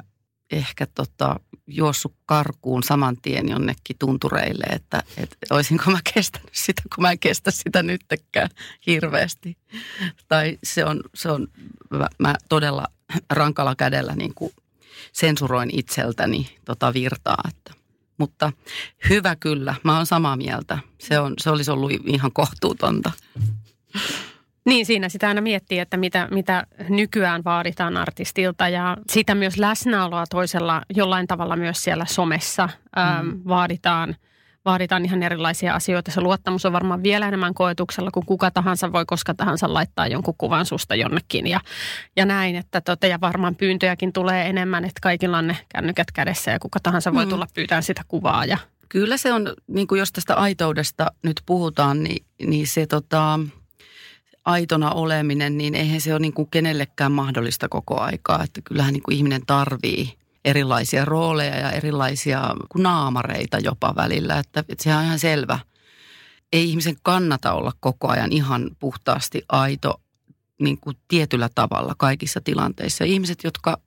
ehkä 0.52 0.86
tota, 0.86 1.40
juossut 1.68 2.16
karkuun 2.26 2.84
saman 2.84 3.18
tien 3.22 3.50
jonnekin 3.50 3.96
tuntureille, 4.00 4.64
että, 4.64 5.04
että 5.18 5.38
olisinko 5.50 5.92
mä 5.92 6.00
kestänyt 6.14 6.50
sitä, 6.52 6.82
kun 6.96 7.02
mä 7.02 7.12
en 7.12 7.20
kestä 7.20 7.52
sitä 7.52 7.84
nyttekään 7.84 8.50
hirveästi. 8.88 9.58
Tai 10.28 10.58
se 10.64 10.86
on, 10.86 11.02
se 11.16 11.32
on 11.32 11.48
mä, 11.90 12.08
mä 12.20 12.36
todella 12.50 12.88
rankalla 13.30 13.76
kädellä 13.76 14.16
niin 14.16 14.34
kuin 14.34 14.54
sensuroin 15.12 15.70
itseltäni 15.80 16.58
tota 16.66 16.94
virtaa, 16.94 17.44
että 17.48 17.85
mutta 18.18 18.52
hyvä 19.10 19.36
kyllä, 19.36 19.76
mä 19.84 19.98
oon 19.98 20.06
samaa 20.06 20.36
mieltä. 20.36 20.78
Se, 21.00 21.20
on, 21.20 21.34
se 21.38 21.50
olisi 21.50 21.72
ollut 21.72 21.92
ihan 22.06 22.32
kohtuutonta. 22.32 23.12
Niin, 24.66 24.86
siinä 24.86 25.10
sitä 25.10 25.28
aina 25.28 25.42
miettii, 25.42 25.80
että 25.80 25.98
mitä, 25.98 26.28
mitä 26.32 26.68
nykyään 26.90 27.44
vaaditaan 27.44 27.98
artistilta 27.98 28.70
ja 28.70 28.98
sitä 29.12 29.36
myös 29.36 29.58
läsnäoloa 29.58 30.24
toisella 30.30 30.82
jollain 30.96 31.28
tavalla 31.28 31.56
myös 31.56 31.84
siellä 31.84 32.06
somessa 32.06 32.70
ähm, 32.98 33.26
mm. 33.26 33.42
vaaditaan. 33.48 34.16
Vaaditaan 34.66 35.06
ihan 35.06 35.24
erilaisia 35.24 35.76
asioita. 35.76 36.12
Se 36.12 36.22
luottamus 36.22 36.66
on 36.66 36.74
varmaan 36.74 37.04
vielä 37.04 37.28
enemmän 37.28 37.54
koetuksella, 37.54 38.12
kun 38.12 38.26
kuka 38.26 38.52
tahansa 38.52 38.92
voi 38.92 39.06
koska 39.06 39.34
tahansa 39.34 39.74
laittaa 39.74 40.08
jonkun 40.08 40.36
kuvan 40.38 40.66
susta 40.66 40.96
jonnekin 40.96 41.48
ja, 41.48 41.60
ja 42.16 42.26
näin. 42.26 42.56
Että 42.56 42.82
tote, 42.82 43.08
ja 43.08 43.22
varmaan 43.22 43.56
pyyntöjäkin 43.56 44.14
tulee 44.14 44.50
enemmän, 44.50 44.86
että 44.86 45.00
kaikilla 45.02 45.38
on 45.38 45.48
ne 45.48 45.58
kännykät 45.70 46.12
kädessä 46.12 46.52
ja 46.52 46.60
kuka 46.60 46.80
tahansa 46.84 47.14
voi 47.14 47.26
mm. 47.26 47.30
tulla 47.30 47.48
pyytämään 47.54 47.84
sitä 47.84 48.02
kuvaa. 48.08 48.46
Ja... 48.46 48.58
Kyllä 48.90 49.18
se 49.18 49.34
on, 49.34 49.54
niin 49.68 49.88
kuin 49.88 50.00
jos 50.00 50.12
tästä 50.12 50.36
aitoudesta 50.36 51.12
nyt 51.24 51.42
puhutaan, 51.46 52.04
niin, 52.04 52.26
niin 52.46 52.68
se 52.68 52.86
tota, 52.88 53.40
aitona 54.46 54.92
oleminen, 54.92 55.58
niin 55.58 55.76
eihän 55.76 56.02
se 56.02 56.14
ole 56.14 56.20
niin 56.20 56.34
kuin 56.34 56.50
kenellekään 56.52 57.12
mahdollista 57.12 57.70
koko 57.70 58.00
aikaa. 58.00 58.44
Että 58.44 58.62
kyllähän 58.64 58.94
niin 58.94 59.04
kuin 59.04 59.18
ihminen 59.18 59.46
tarvii 59.48 60.14
erilaisia 60.46 61.06
rooleja 61.06 61.56
ja 61.56 61.72
erilaisia 61.72 62.56
naamareita 62.78 63.60
jopa 63.60 63.96
välillä. 63.96 64.40
Että, 64.40 64.60
että 64.70 64.84
sehän 64.84 65.00
on 65.00 65.06
ihan 65.06 65.20
selvä. 65.20 65.60
Ei 66.54 66.70
ihmisen 66.70 66.96
kannata 67.04 67.54
olla 67.54 67.72
koko 67.80 68.08
ajan 68.08 68.32
ihan 68.32 68.70
puhtaasti 68.80 69.42
aito 69.50 70.02
niin 70.62 70.78
kuin 70.78 70.98
tietyllä 71.08 71.50
tavalla 71.56 71.96
kaikissa 71.98 72.42
tilanteissa. 72.42 73.04
Ihmiset, 73.04 73.44
jotka 73.44 73.78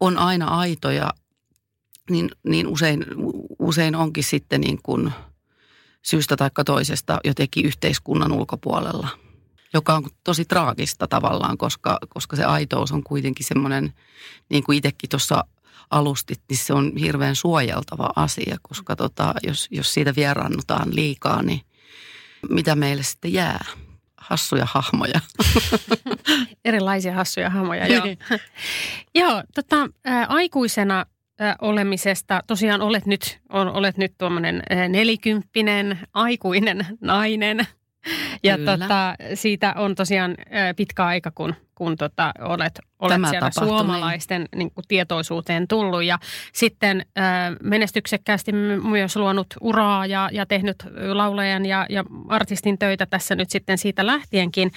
on 0.00 0.18
aina 0.18 0.46
aitoja, 0.46 1.10
niin, 2.10 2.30
niin 2.42 2.66
usein, 2.66 3.04
usein 3.58 3.94
onkin 3.96 4.24
sitten 4.24 4.60
niin 4.60 4.78
kuin 4.82 5.12
syystä 6.02 6.36
tai 6.36 6.50
toisesta 6.66 7.20
jotenkin 7.24 7.66
yhteiskunnan 7.66 8.32
ulkopuolella– 8.32 9.08
joka 9.72 9.94
on 9.94 10.04
tosi 10.24 10.44
traagista 10.44 11.06
tavallaan, 11.06 11.58
koska, 11.58 11.98
koska 12.08 12.36
se 12.36 12.44
aitous 12.44 12.92
on 12.92 13.02
kuitenkin 13.02 13.46
semmoinen, 13.46 13.94
niin 14.48 14.64
kuin 14.64 14.78
itsekin 14.78 15.10
tuossa 15.10 15.44
alustit, 15.90 16.42
niin 16.48 16.58
se 16.58 16.72
on 16.72 16.92
hirveän 16.96 17.36
suojeltava 17.36 18.10
asia, 18.16 18.56
koska 18.62 18.96
tota, 18.96 19.34
jos, 19.42 19.68
jos 19.70 19.94
siitä 19.94 20.14
vieraannutaan 20.16 20.94
liikaa, 20.94 21.42
niin 21.42 21.60
mitä 22.50 22.74
meille 22.74 23.02
sitten 23.02 23.32
jää? 23.32 23.64
Hassuja 24.16 24.66
hahmoja. 24.68 25.20
Erilaisia 26.64 27.14
hassuja 27.14 27.50
hahmoja, 27.50 27.86
joo. 27.86 28.04
joo, 29.20 29.42
tota, 29.54 29.88
ä, 30.08 30.26
aikuisena 30.28 31.06
olemisesta, 31.60 32.42
tosiaan 32.46 32.82
olet 32.82 33.06
nyt, 33.06 33.38
on, 33.48 33.68
olet 33.68 33.96
nyt 33.96 34.14
tuommoinen 34.18 34.62
nelikymppinen, 34.88 35.98
aikuinen 36.14 36.86
nainen– 37.00 37.66
ja 38.42 38.58
tota, 38.58 39.14
siitä 39.34 39.74
on 39.76 39.94
tosiaan 39.94 40.34
pitkä 40.76 41.04
aika, 41.04 41.30
kun, 41.34 41.54
kun 41.74 41.96
tota, 41.96 42.32
olet, 42.40 42.80
olet 42.98 43.14
Tämä 43.14 43.30
siellä 43.30 43.50
tapahtui, 43.50 43.78
suomalaisten 43.78 44.40
niin. 44.40 44.58
Niin 44.58 44.70
kuin, 44.70 44.84
tietoisuuteen 44.88 45.68
tullut. 45.68 46.04
Ja 46.04 46.18
sitten 46.52 47.06
äh, 47.18 47.24
menestyksekkäästi 47.62 48.52
myös 48.82 49.16
luonut 49.16 49.46
uraa 49.60 50.06
ja, 50.06 50.28
ja 50.32 50.46
tehnyt 50.46 50.76
laulajan 51.12 51.66
ja, 51.66 51.86
ja 51.88 52.04
artistin 52.28 52.78
töitä 52.78 53.06
tässä 53.06 53.34
nyt 53.34 53.50
sitten 53.50 53.78
siitä 53.78 54.06
lähtienkin. 54.06 54.72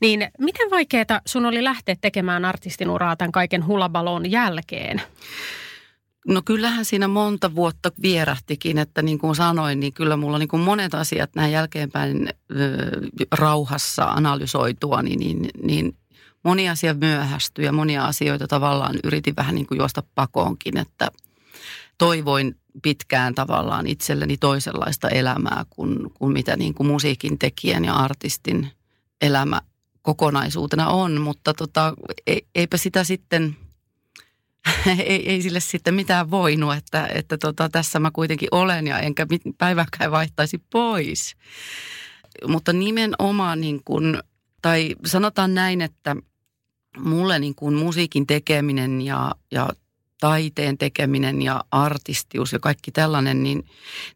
Niin 0.00 0.28
miten 0.38 0.70
vaikeaa 0.70 1.20
sun 1.26 1.46
oli 1.46 1.64
lähteä 1.64 1.94
tekemään 2.00 2.44
artistin 2.44 2.90
uraa 2.90 3.16
tämän 3.16 3.32
kaiken 3.32 3.66
hulabalon 3.66 4.30
jälkeen? 4.30 5.02
No 6.28 6.42
kyllähän 6.44 6.84
siinä 6.84 7.08
monta 7.08 7.54
vuotta 7.54 7.92
vierähtikin, 8.02 8.78
että 8.78 9.02
niin 9.02 9.18
kuin 9.18 9.36
sanoin, 9.36 9.80
niin 9.80 9.92
kyllä 9.92 10.16
mulla 10.16 10.38
niin 10.38 10.48
kuin 10.48 10.62
monet 10.62 10.94
asiat 10.94 11.30
näin 11.34 11.52
jälkeenpäin 11.52 12.28
rauhassa 13.32 14.04
analysoitua, 14.04 15.02
niin, 15.02 15.18
niin, 15.18 15.50
niin 15.62 15.96
moni 16.44 16.68
asia 16.68 16.94
myöhästyi 16.94 17.64
ja 17.64 17.72
monia 17.72 18.04
asioita 18.04 18.46
tavallaan 18.46 18.96
yritin 19.04 19.36
vähän 19.36 19.54
niin 19.54 19.66
kuin 19.66 19.78
juosta 19.78 20.02
pakoonkin, 20.14 20.76
että 20.76 21.08
toivoin 21.98 22.56
pitkään 22.82 23.34
tavallaan 23.34 23.86
itselleni 23.86 24.36
toisenlaista 24.36 25.08
elämää 25.08 25.64
kuin, 25.70 26.10
kuin 26.14 26.32
mitä 26.32 26.56
niin 26.56 26.74
kuin 26.74 26.86
musiikin 26.86 27.38
tekijän 27.38 27.84
ja 27.84 27.94
artistin 27.94 28.70
elämä 29.20 29.60
kokonaisuutena 30.02 30.88
on, 30.88 31.20
mutta 31.20 31.54
tota, 31.54 31.94
eipä 32.54 32.76
sitä 32.76 33.04
sitten– 33.04 33.56
ei, 35.06 35.30
ei 35.30 35.42
sille 35.42 35.60
sitten 35.60 35.94
mitään 35.94 36.30
voinut, 36.30 36.74
että, 36.74 37.08
että 37.14 37.38
tota, 37.38 37.68
tässä 37.68 38.00
mä 38.00 38.10
kuitenkin 38.10 38.48
olen 38.50 38.86
ja 38.86 38.98
enkä 38.98 39.26
päiväkään 39.58 40.10
vaihtaisi 40.10 40.62
pois. 40.72 41.36
Mutta 42.46 42.72
nimenomaan 42.72 43.60
niin 43.60 43.80
kuin, 43.84 44.22
tai 44.62 44.96
sanotaan 45.06 45.54
näin, 45.54 45.80
että 45.80 46.16
mulle 46.98 47.38
niin 47.38 47.54
kuin 47.54 47.74
musiikin 47.74 48.26
tekeminen 48.26 49.00
ja, 49.00 49.34
ja 49.50 49.68
taiteen 50.20 50.78
tekeminen 50.78 51.42
ja 51.42 51.64
artistius 51.70 52.52
ja 52.52 52.58
kaikki 52.58 52.92
tällainen, 52.92 53.42
niin, 53.42 53.66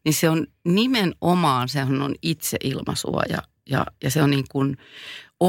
niin 0.05 0.13
se 0.13 0.29
on 0.29 0.47
nimenomaan, 0.65 1.69
se 1.69 1.81
on 1.81 2.15
itseilmaisua 2.21 3.21
ja, 3.29 3.37
ja, 3.69 3.85
ja 4.03 4.11
se 4.11 4.23
on 4.23 4.29
niin 4.29 4.45
kuin 4.51 4.77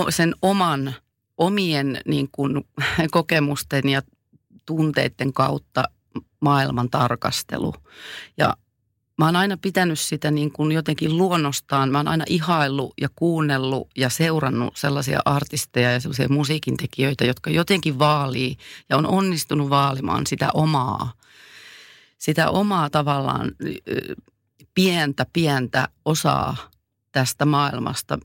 sen 0.08 0.34
oman, 0.42 0.94
omien 1.38 2.00
niin 2.06 2.28
kuin 2.32 2.64
kokemusten 3.10 3.88
ja 3.88 4.02
tunteiden 4.66 5.32
kautta 5.32 5.84
maailman 6.40 6.90
tarkastelu. 6.90 7.74
Ja 8.36 8.56
mä 9.18 9.24
oon 9.24 9.36
aina 9.36 9.56
pitänyt 9.56 10.00
sitä 10.00 10.30
niin 10.30 10.52
kuin 10.52 10.72
jotenkin 10.72 11.16
luonnostaan. 11.16 11.90
Mä 11.90 11.98
oon 11.98 12.08
aina 12.08 12.24
ihaillut 12.28 12.94
ja 13.00 13.08
kuunnellut 13.16 13.88
ja 13.96 14.08
seurannut 14.08 14.76
sellaisia 14.76 15.20
artisteja 15.24 15.92
ja 15.92 16.00
sellaisia 16.00 16.28
musiikintekijöitä, 16.28 17.24
jotka 17.24 17.50
jotenkin 17.50 17.98
vaalii 17.98 18.56
ja 18.88 18.96
on 18.96 19.06
onnistunut 19.06 19.70
vaalimaan 19.70 20.26
sitä 20.26 20.48
omaa, 20.54 21.12
sitä 22.18 22.50
omaa 22.50 22.90
tavallaan 22.90 23.52
pientä, 24.74 25.26
pientä 25.32 25.88
osaa 26.04 26.56
tästä 27.12 27.44
maailmasta, 27.44 28.18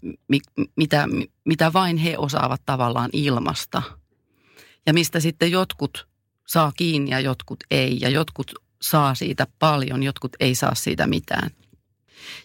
mitä, 0.76 1.08
mitä 1.46 1.74
vain 1.74 1.98
he 1.98 2.18
osaavat 2.18 2.62
tavallaan 2.66 3.10
ilmasta. 3.14 3.82
Ja 4.86 4.94
mistä 4.94 5.20
sitten 5.20 5.52
jotkut 5.52 6.08
saa 6.50 6.72
kiinni 6.78 7.12
ja 7.12 7.20
jotkut 7.20 7.60
ei. 7.72 7.98
Ja 8.02 8.10
jotkut 8.10 8.54
saa 8.82 9.16
siitä 9.16 9.48
paljon, 9.60 10.04
jotkut 10.04 10.36
ei 10.40 10.56
saa 10.56 10.76
siitä 10.76 11.08
mitään. 11.08 11.50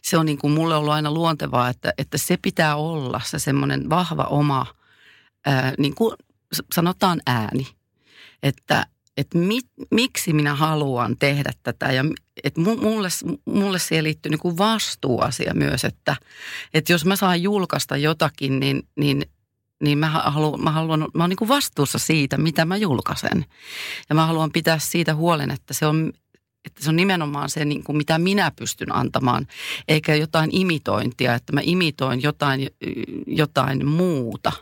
Se 0.03 0.19
on 0.19 0.27
niin 0.27 0.39
kuin 0.39 0.53
mulle 0.53 0.77
ollut 0.77 0.93
aina 0.93 1.11
luontevaa, 1.11 1.69
että, 1.69 1.93
että 1.99 2.19
se 2.19 2.37
pitää 2.37 2.77
olla 2.77 3.21
se 3.25 3.39
semmoinen 3.39 3.91
vahva 3.91 4.23
oma, 4.23 4.67
ää, 5.47 5.73
niin 5.79 5.95
kuin 5.95 6.17
sanotaan 6.75 7.21
ääni. 7.27 7.67
Että, 8.43 8.87
että 9.17 9.39
mi, 9.39 9.61
miksi 9.91 10.33
minä 10.33 10.55
haluan 10.55 11.17
tehdä 11.19 11.53
tätä 11.63 11.93
ja 11.93 12.05
että 12.45 12.61
mulle, 12.61 13.09
mulle 13.45 13.79
siihen 13.79 14.05
liittyy 14.05 14.31
niin 14.31 14.39
kuin 14.41 14.59
vastuuasia 14.59 15.55
myös, 15.55 15.85
että, 15.85 16.17
että 16.75 16.93
jos 16.93 17.05
mä 17.05 17.17
saan 17.17 17.43
julkaista 17.43 17.97
jotakin, 17.97 18.61
niin, 18.61 18.89
niin 18.97 19.27
niin 19.83 19.99
mä 19.99 20.09
haluan, 20.09 20.65
mä 20.65 20.71
haluan, 20.71 21.09
mä 21.15 21.23
oon 21.23 21.31
niin 21.31 21.37
kuin 21.37 21.49
vastuussa 21.49 21.99
siitä, 21.99 22.39
mitä 22.39 22.65
mä 22.65 22.77
julkaisen. 22.77 23.47
Ja 24.09 24.15
mä 24.15 24.27
haluan 24.27 24.53
pitää 24.53 24.79
siitä 24.79 25.15
huolen, 25.15 25.51
että 25.51 25.75
se 25.75 25.87
on, 25.87 26.13
että 26.65 26.85
se 26.85 26.91
on 26.91 26.97
nimenomaan 26.97 27.51
se, 27.51 27.65
niin 27.65 27.85
kuin 27.85 27.97
mitä 27.97 28.19
minä 28.19 28.53
pystyn 28.59 28.95
antamaan, 28.95 29.47
eikä 29.89 30.15
jotain 30.15 30.51
imitointia, 30.53 31.35
että 31.35 31.53
mä 31.53 31.61
imitoin 31.63 32.23
jotain, 32.23 32.69
jotain 33.27 33.87
muuta. 33.87 34.53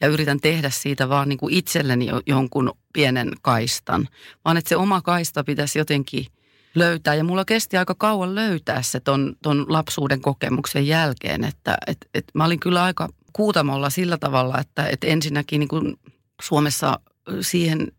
ja 0.00 0.08
yritän 0.08 0.40
tehdä 0.40 0.70
siitä 0.70 1.08
vaan 1.08 1.28
niin 1.28 1.38
kuin 1.38 1.54
itselleni 1.54 2.08
jonkun 2.26 2.72
pienen 2.92 3.32
kaistan, 3.42 4.08
vaan 4.44 4.56
että 4.56 4.68
se 4.68 4.76
oma 4.76 5.02
kaista 5.02 5.44
pitäisi 5.44 5.78
jotenkin 5.78 6.26
löytää. 6.74 7.14
Ja 7.14 7.24
mulla 7.24 7.44
kesti 7.44 7.76
aika 7.76 7.94
kauan 7.94 8.34
löytää 8.34 8.82
se 8.82 9.00
ton, 9.00 9.36
ton 9.42 9.66
lapsuuden 9.68 10.20
kokemuksen 10.20 10.86
jälkeen, 10.86 11.44
että 11.44 11.78
et, 11.86 11.98
et 12.14 12.24
mä 12.34 12.44
olin 12.44 12.60
kyllä 12.60 12.82
aika 12.82 13.08
kuutamolla 13.32 13.90
sillä 13.90 14.18
tavalla, 14.18 14.58
että 14.58 14.86
et 14.86 15.04
ensinnäkin 15.04 15.60
niin 15.60 15.68
kuin 15.68 15.96
Suomessa 16.42 17.00
siihen 17.40 17.92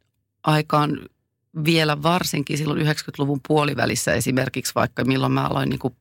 aikaan 0.44 1.00
vielä 1.66 2.04
varsinkin 2.04 2.58
silloin 2.58 2.82
90-luvun 2.82 3.40
puolivälissä 3.48 4.13
esimerkiksi, 4.13 4.75
vaikka 4.75 5.06
milloin 5.06 5.32
mä 5.32 5.48
aloin 5.48 5.70
niin 5.70 5.80
kuin 5.80 5.96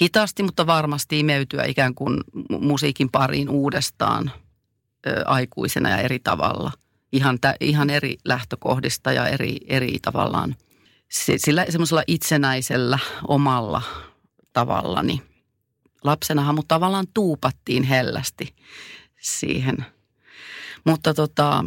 hitaasti, 0.00 0.42
mutta 0.42 0.66
varmasti 0.66 1.20
imeytyä 1.20 1.64
ikään 1.64 1.94
kuin 1.94 2.20
musiikin 2.60 3.10
pariin 3.10 3.48
uudestaan 3.48 4.30
ö, 5.06 5.22
aikuisena 5.24 5.90
ja 5.90 5.96
eri 5.96 6.18
tavalla. 6.18 6.72
Ihan, 7.12 7.40
tä, 7.40 7.54
ihan 7.60 7.90
eri 7.90 8.16
lähtökohdista 8.24 9.12
ja 9.12 9.28
eri, 9.28 9.56
eri 9.66 9.98
tavallaan 10.02 10.56
sillä 11.36 11.66
semmoisella 11.68 12.02
itsenäisellä 12.06 12.98
omalla 13.28 13.82
tavallani. 14.52 15.22
Lapsenahan 16.06 16.54
mut 16.54 16.68
tavallaan 16.68 17.06
tuupattiin 17.14 17.82
hellästi 17.82 18.54
siihen. 19.20 19.76
Mutta 20.84 21.14
tota, 21.14 21.64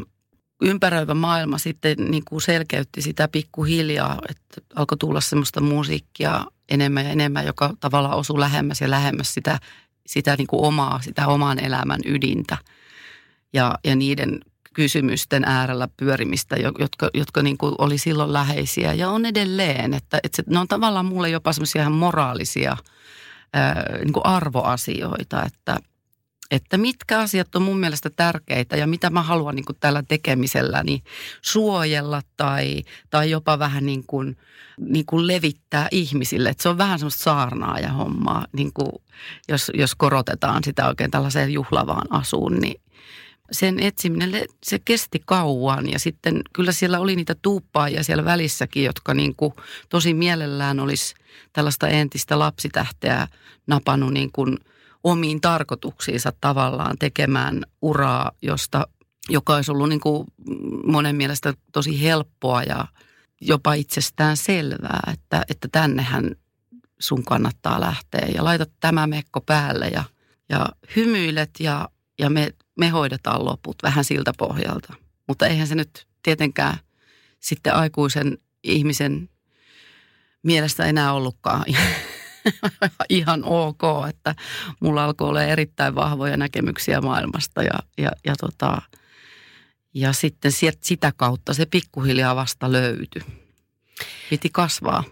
ympäröivä 0.62 1.14
maailma 1.14 1.58
sitten 1.58 1.98
niin 2.12 2.24
kuin 2.26 2.42
selkeytti 2.42 3.02
sitä 3.02 3.28
pikkuhiljaa, 3.28 4.22
että 4.30 4.62
alkoi 4.76 4.98
tulla 4.98 5.22
semmoista 5.22 5.62
musiikkia 5.62 6.46
enemmän 6.70 7.06
ja 7.06 7.12
enemmän, 7.12 7.46
joka 7.46 7.74
tavallaan 7.80 8.18
osui 8.18 8.40
lähemmäs 8.40 8.82
ja 8.82 8.90
lähemmäs 8.90 9.34
sitä, 9.34 9.60
sitä 10.08 10.36
niin 10.36 10.48
kuin 10.48 10.66
omaa, 10.66 11.02
sitä 11.02 11.28
oman 11.28 11.60
elämän 11.60 12.00
ydintä. 12.06 12.58
Ja, 13.54 13.76
ja 13.84 13.96
niiden 13.96 14.40
kysymysten 14.74 15.44
äärellä 15.44 15.88
pyörimistä, 15.98 16.56
jotka, 16.80 17.10
jotka 17.14 17.42
niin 17.42 17.58
kuin 17.58 17.76
oli 17.78 17.98
silloin 17.98 18.34
läheisiä 18.34 18.94
ja 18.94 19.10
on 19.10 19.26
edelleen. 19.26 19.94
Että, 19.94 20.20
että 20.24 20.36
se, 20.36 20.44
ne 20.48 20.60
on 20.60 20.68
tavallaan 20.68 21.06
mulle 21.06 21.30
jopa 21.30 21.54
semmoisia 21.54 21.82
ihan 21.82 21.94
moraalisia 21.94 22.78
ää, 23.54 23.86
niin 24.04 24.14
kuin 24.14 24.26
arvoasioita, 24.26 25.46
että– 25.46 25.78
että 26.52 26.78
mitkä 26.78 27.20
asiat 27.20 27.56
on 27.56 27.62
mun 27.62 27.80
mielestä 27.80 28.10
tärkeitä 28.10 28.78
ja 28.78 28.88
mitä 28.88 29.10
mä 29.10 29.22
haluan 29.22 29.56
niin 29.56 29.66
kuin 29.66 29.78
tällä 29.80 30.04
tekemiselläni 30.08 31.04
suojella 31.42 32.22
tai, 32.38 32.84
tai 33.10 33.32
jopa 33.32 33.60
vähän 33.60 33.86
niin 33.86 34.04
kuin, 34.08 34.38
niin 34.78 35.06
kuin 35.06 35.28
levittää 35.28 35.88
ihmisille. 35.92 36.50
Että 36.50 36.64
se 36.64 36.70
on 36.70 36.78
vähän 36.78 37.00
semmoista 37.00 37.24
saarnaa 37.24 37.80
ja 37.80 37.94
hommaa, 37.94 38.46
niin 38.52 38.74
kuin 38.74 38.92
jos, 39.50 39.72
jos 39.74 39.96
korotetaan 39.96 40.64
sitä 40.64 40.88
oikein 40.88 41.12
tällaiseen 41.12 41.54
juhlavaan 41.54 42.08
asuun, 42.10 42.60
niin 42.60 42.82
sen 43.52 43.80
etsiminen, 43.80 44.46
se 44.64 44.80
kesti 44.86 45.22
kauan 45.26 45.90
ja 45.90 46.00
sitten 46.00 46.42
kyllä 46.54 46.72
siellä 46.72 47.00
oli 47.00 47.16
niitä 47.16 47.36
tuuppaajia 47.42 48.04
siellä 48.04 48.26
välissäkin, 48.26 48.84
jotka 48.84 49.14
niin 49.14 49.36
kuin 49.36 49.54
tosi 49.90 50.14
mielellään 50.14 50.80
olisi 50.80 51.16
tällaista 51.54 51.88
entistä 51.88 52.40
lapsitähteä 52.40 53.28
napannut 53.68 54.14
niin 54.14 54.32
kuin– 54.32 54.58
omiin 55.04 55.42
tarkoituksiinsa 55.42 56.34
tavallaan 56.42 56.98
tekemään 56.98 57.64
uraa, 57.82 58.32
josta, 58.42 58.88
joka 59.30 59.56
olisi 59.56 59.72
ollut 59.72 59.90
niin 59.90 60.00
kuin 60.00 60.28
monen 60.86 61.16
mielestä 61.16 61.54
tosi 61.72 62.02
helppoa 62.02 62.64
ja 62.64 62.88
jopa 63.42 63.74
itsestään 63.74 64.38
selvää, 64.38 65.12
että, 65.14 65.44
että 65.50 65.68
tännehän 65.72 66.36
sun 67.00 67.26
kannattaa 67.26 67.82
lähteä. 67.82 68.28
Ja 68.36 68.44
laitat 68.44 68.72
tämä 68.80 69.08
mekko 69.08 69.42
päälle 69.42 69.88
ja, 69.88 70.04
ja 70.50 70.66
hymyilet 70.96 71.50
ja, 71.60 71.90
ja 72.20 72.30
me, 72.30 72.54
me 72.80 72.90
hoidetaan 72.90 73.46
loput 73.46 73.76
vähän 73.84 74.04
siltä 74.04 74.32
pohjalta. 74.38 74.94
Mutta 75.28 75.48
eihän 75.48 75.68
se 75.68 75.76
nyt 75.76 76.08
tietenkään 76.24 76.78
sitten 77.40 77.76
aikuisen 77.76 78.38
ihmisen 78.64 79.30
mielestä 80.44 80.86
enää 80.86 81.14
ollutkaan 81.14 81.64
ihan 83.10 83.44
ok, 83.44 83.82
että 84.10 84.36
mulla 84.80 85.06
alkoi 85.06 85.30
olla 85.30 85.44
erittäin 85.44 85.96
vahvoja 85.96 86.38
näkemyksiä 86.38 87.02
maailmasta 87.02 87.64
ja, 87.64 87.80
ja, 87.98 88.12
ja, 88.26 88.36
tota, 88.40 88.82
ja 89.94 90.14
sitten 90.14 90.52
sitä 90.82 91.14
kautta 91.18 91.54
se 91.54 91.66
pikkuhiljaa 91.66 92.36
vasta 92.36 92.72
löytyi. 92.72 93.22
Piti 94.30 94.50
kasvaa. 94.50 95.04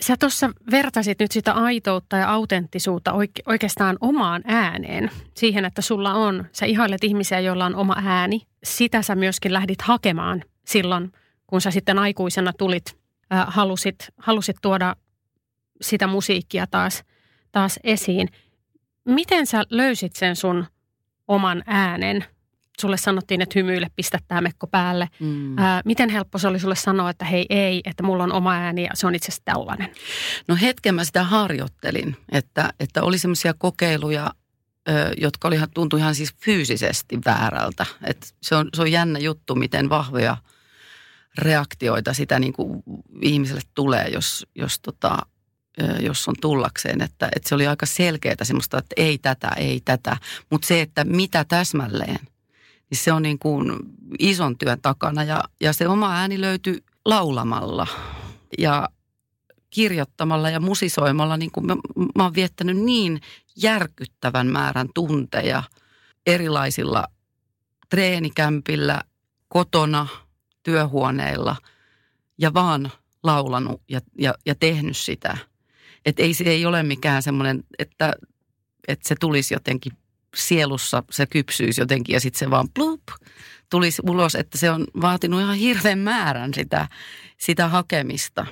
Sä 0.00 0.16
tuossa 0.20 0.50
vertasit 0.70 1.20
nyt 1.20 1.32
sitä 1.32 1.52
aitoutta 1.52 2.16
ja 2.16 2.30
autenttisuutta 2.32 3.12
oike- 3.12 3.42
oikeastaan 3.46 3.96
omaan 4.00 4.42
ääneen. 4.46 5.10
Siihen, 5.34 5.64
että 5.64 5.82
sulla 5.82 6.14
on, 6.14 6.44
sä 6.52 6.66
ihailet 6.66 7.04
ihmisiä, 7.04 7.40
joilla 7.40 7.66
on 7.66 7.76
oma 7.76 7.96
ääni. 8.04 8.40
Sitä 8.64 9.02
sä 9.02 9.14
myöskin 9.14 9.52
lähdit 9.52 9.82
hakemaan 9.82 10.42
silloin, 10.66 11.12
kun 11.46 11.60
sä 11.60 11.70
sitten 11.70 11.98
aikuisena 11.98 12.52
tulit, 12.52 12.84
äh, 13.32 13.44
halusit, 13.48 14.08
halusit 14.16 14.56
tuoda 14.62 14.96
sitä 15.80 16.06
musiikkia 16.06 16.66
taas, 16.66 17.04
taas 17.52 17.80
esiin. 17.84 18.28
Miten 19.04 19.46
sä 19.46 19.64
löysit 19.70 20.16
sen 20.16 20.36
sun 20.36 20.66
oman 21.28 21.62
äänen? 21.66 22.24
Sulle 22.80 22.96
sanottiin, 22.96 23.40
että 23.42 23.58
hymyille 23.58 23.90
pistä 23.96 24.18
tämä 24.28 24.40
mekko 24.40 24.66
päälle. 24.66 25.08
Mm. 25.20 25.58
Ää, 25.58 25.82
miten 25.84 26.10
helppo 26.10 26.38
se 26.38 26.48
oli 26.48 26.60
sulle 26.60 26.76
sanoa, 26.76 27.10
että 27.10 27.24
hei 27.24 27.46
ei, 27.50 27.80
että 27.84 28.02
mulla 28.02 28.24
on 28.24 28.32
oma 28.32 28.52
ääni 28.52 28.82
ja 28.82 28.90
se 28.94 29.06
on 29.06 29.14
itse 29.14 29.26
asiassa 29.26 29.42
tällainen? 29.44 29.88
No 30.48 30.56
hetken 30.60 30.94
mä 30.94 31.04
sitä 31.04 31.24
harjoittelin, 31.24 32.16
että, 32.32 32.72
että 32.80 33.02
oli 33.02 33.18
semmoisia 33.18 33.54
kokeiluja, 33.58 34.30
jotka 35.16 35.48
oli, 35.48 35.56
tuntui 35.74 36.00
ihan 36.00 36.14
siis 36.14 36.34
fyysisesti 36.44 37.18
väärältä. 37.24 37.86
Et 38.04 38.34
se, 38.42 38.54
on, 38.54 38.68
se 38.74 38.82
on 38.82 38.92
jännä 38.92 39.18
juttu, 39.18 39.54
miten 39.54 39.88
vahvoja 39.88 40.36
reaktioita 41.38 42.14
sitä 42.14 42.38
niin 42.38 42.52
kuin 42.52 42.82
ihmiselle 43.22 43.62
tulee, 43.74 44.08
jos, 44.08 44.46
jos 44.54 44.80
tota, 44.80 45.18
jos 46.00 46.28
on 46.28 46.34
tullakseen, 46.40 47.02
että, 47.02 47.28
että 47.36 47.48
se 47.48 47.54
oli 47.54 47.66
aika 47.66 47.86
selkeää 47.86 48.36
semmoista, 48.42 48.78
että 48.78 48.94
ei 48.96 49.18
tätä, 49.18 49.48
ei 49.56 49.80
tätä. 49.84 50.16
Mutta 50.50 50.66
se, 50.66 50.80
että 50.80 51.04
mitä 51.04 51.44
täsmälleen, 51.44 52.18
niin 52.90 52.98
se 52.98 53.12
on 53.12 53.22
niin 53.22 53.38
kuin 53.38 53.72
ison 54.18 54.58
työn 54.58 54.80
takana 54.82 55.24
ja, 55.24 55.44
ja 55.60 55.72
se 55.72 55.88
oma 55.88 56.14
ääni 56.14 56.40
löytyi 56.40 56.84
laulamalla 57.04 57.86
ja 58.58 58.88
kirjoittamalla 59.70 60.50
ja 60.50 60.60
musisoimalla. 60.60 61.36
Niin 61.36 61.50
kuin 61.50 61.66
mä, 61.66 61.76
mä 62.16 62.22
oon 62.22 62.34
viettänyt 62.34 62.76
niin 62.76 63.20
järkyttävän 63.56 64.46
määrän 64.46 64.88
tunteja 64.94 65.62
erilaisilla 66.26 67.04
treenikämpillä, 67.90 69.02
kotona, 69.48 70.06
työhuoneilla 70.62 71.56
ja 72.38 72.54
vaan 72.54 72.92
laulanut 73.22 73.82
ja, 73.88 74.00
ja, 74.18 74.34
ja 74.46 74.54
tehnyt 74.54 74.96
sitä– 74.96 75.36
että 76.04 76.22
ei 76.22 76.34
se 76.34 76.44
ei 76.44 76.66
ole 76.66 76.82
mikään 76.82 77.22
semmoinen, 77.22 77.64
että, 77.78 78.12
että 78.88 79.08
se 79.08 79.14
tulisi 79.20 79.54
jotenkin 79.54 79.92
sielussa, 80.34 81.02
se 81.10 81.26
kypsyisi 81.26 81.80
jotenkin 81.80 82.14
ja 82.14 82.20
sitten 82.20 82.38
se 82.38 82.50
vaan 82.50 82.68
plup 82.74 83.02
tulisi 83.70 84.02
ulos, 84.08 84.34
että 84.34 84.58
se 84.58 84.70
on 84.70 84.86
vaatinut 85.00 85.40
ihan 85.40 85.56
hirveän 85.56 85.98
määrän 85.98 86.54
sitä, 86.54 86.88
sitä 87.38 87.68
hakemista. 87.68 88.46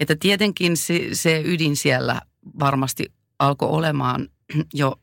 Että 0.00 0.16
tietenkin 0.20 0.76
se, 0.76 1.08
se 1.12 1.42
ydin 1.44 1.76
siellä 1.76 2.20
varmasti 2.58 3.12
alkoi 3.38 3.68
olemaan 3.68 4.28
jo 4.74 5.00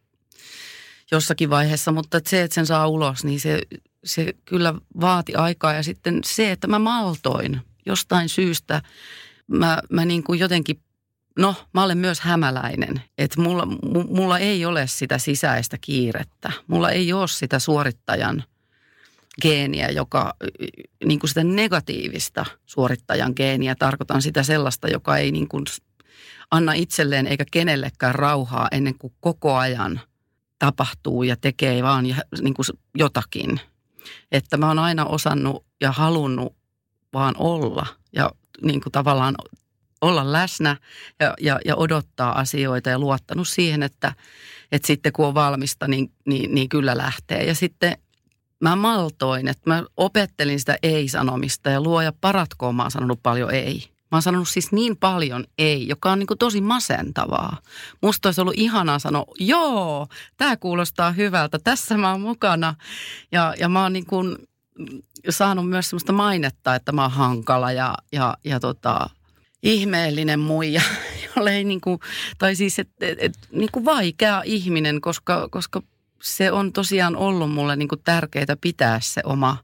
jossakin 1.11 1.49
vaiheessa, 1.49 1.91
mutta 1.91 2.17
että 2.17 2.29
se, 2.29 2.41
että 2.41 2.55
sen 2.55 2.65
saa 2.65 2.87
ulos, 2.87 3.23
niin 3.23 3.39
se, 3.39 3.61
se 4.03 4.33
kyllä 4.45 4.73
vaati 5.01 5.35
aikaa. 5.35 5.73
Ja 5.73 5.83
sitten 5.83 6.19
se, 6.25 6.51
että 6.51 6.67
mä 6.67 6.79
maltoin 6.79 7.61
jostain 7.85 8.29
syystä, 8.29 8.81
mä, 9.47 9.81
mä 9.91 10.05
niin 10.05 10.23
kuin 10.23 10.39
jotenkin 10.39 10.81
No, 11.39 11.56
mä 11.74 11.84
olen 11.84 11.98
myös 11.98 12.20
hämäläinen, 12.20 13.02
että 13.17 13.41
mulla, 13.41 13.65
mulla 14.10 14.39
ei 14.39 14.65
ole 14.65 14.88
sitä 14.88 15.17
sisäistä 15.17 15.78
kiirettä. 15.82 16.52
Mulla 16.67 16.89
ei 16.89 17.13
ole 17.13 17.28
sitä 17.28 17.60
suorittajan 17.60 18.44
geeniä, 19.41 19.89
joka, 19.89 20.34
niin 21.06 21.20
kuin 21.20 21.28
sitä 21.30 21.44
negatiivista 21.44 22.46
suorittajan 22.65 23.34
geeniä, 23.36 23.76
tarkoitan 23.76 24.22
sitä 24.22 24.44
sellaista, 24.44 24.88
joka 24.88 25.17
ei 25.17 25.32
niin 25.32 25.48
kuin 25.48 25.65
anna 26.52 26.74
itselleen 26.74 27.28
eikä 27.28 27.46
kenellekään 27.52 28.15
rauhaa 28.15 28.67
ennen 28.72 28.98
kuin 28.98 29.13
koko 29.20 29.56
ajan 29.56 30.02
tapahtuu 30.60 31.24
ja 31.24 31.36
tekee 31.36 31.84
vaan 31.84 32.04
niin 32.41 32.54
kuin 32.54 32.65
jotakin. 32.98 33.60
Että 34.32 34.58
mä 34.58 34.67
oon 34.67 34.80
aina 34.80 35.06
osannut 35.06 35.65
ja 35.82 35.91
halunnut 35.91 36.56
vaan 37.13 37.36
olla 37.38 37.86
ja 38.13 38.32
niin 38.63 38.82
kuin 38.82 38.91
tavallaan 38.91 39.36
olla 40.01 40.31
läsnä 40.31 40.77
ja, 41.19 41.33
ja, 41.41 41.59
ja 41.65 41.75
odottaa 41.75 42.39
asioita 42.39 42.89
ja 42.89 42.99
luottanut 42.99 43.47
siihen, 43.47 43.83
että, 43.83 44.13
että 44.71 44.87
sitten 44.87 45.13
kun 45.13 45.27
on 45.27 45.33
valmista, 45.33 45.87
niin, 45.87 46.11
niin, 46.25 46.55
niin 46.55 46.69
kyllä 46.69 46.97
lähtee. 46.97 47.43
Ja 47.43 47.55
sitten 47.55 47.97
mä 48.61 48.75
maltoin, 48.75 49.47
että 49.47 49.69
mä 49.69 49.83
opettelin 49.97 50.59
sitä 50.59 50.77
ei-sanomista 50.83 51.69
ja 51.69 51.81
luoja 51.81 52.13
paratkoon 52.21 52.75
mä 52.75 52.81
oon 52.81 52.91
sanonut 52.91 53.19
paljon 53.23 53.51
ei. 53.51 53.83
Mä 54.11 54.15
oon 54.15 54.21
sanonut 54.21 54.49
siis 54.49 54.71
niin 54.71 54.97
paljon 54.97 55.45
ei, 55.57 55.87
joka 55.87 56.11
on 56.11 56.19
niin 56.19 56.27
kuin 56.27 56.37
tosi 56.37 56.61
masentavaa. 56.61 57.57
Musta 58.01 58.27
olisi 58.27 58.41
ollut 58.41 58.57
ihanaa 58.57 58.99
sanoa, 58.99 59.25
joo, 59.39 60.07
tämä 60.37 60.57
kuulostaa 60.57 61.11
hyvältä, 61.11 61.59
tässä 61.63 61.97
mä 61.97 62.11
oon 62.11 62.21
mukana. 62.21 62.75
Ja, 63.31 63.53
ja 63.59 63.69
mä 63.69 63.83
oon 63.83 63.93
niin 63.93 64.05
kuin 64.05 64.37
saanut 65.29 65.69
myös 65.69 65.89
sellaista 65.89 66.13
mainetta, 66.13 66.75
että 66.75 66.91
mä 66.91 67.01
oon 67.01 67.11
hankala 67.11 67.71
ja, 67.71 67.95
ja, 68.11 68.37
ja 68.43 68.59
tota, 68.59 69.09
ihmeellinen 69.63 70.39
muija, 70.39 70.82
jolle 71.36 71.56
ei 71.56 71.63
niin 71.63 71.82
kuin, 71.82 72.00
tai 72.38 72.56
siis 72.56 72.80
et, 72.80 72.89
et, 73.02 73.17
et, 73.21 73.34
niin 73.52 73.69
kuin 73.71 73.86
vaikea 73.86 74.41
ihminen, 74.45 75.02
koska, 75.02 75.47
koska 75.52 75.82
se 76.21 76.52
on 76.52 76.74
tosiaan 76.74 77.15
ollut 77.15 77.52
mulle 77.52 77.76
niin 77.76 77.88
kuin 77.88 78.02
tärkeää 78.04 78.58
pitää 78.62 79.00
se 79.02 79.21
oma 79.26 79.58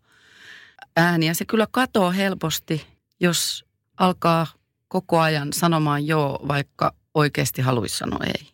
ääni. 0.98 1.26
Ja 1.28 1.36
se 1.36 1.46
kyllä 1.46 1.68
katoo 1.72 2.12
helposti, 2.12 2.88
jos 3.20 3.66
alkaa 3.98 4.48
koko 4.88 5.20
ajan 5.20 5.54
sanomaan 5.54 6.08
joo, 6.08 6.40
vaikka 6.48 6.94
oikeasti 7.14 7.62
haluaisi 7.62 7.98
sanoa 7.98 8.24
ei. 8.24 8.48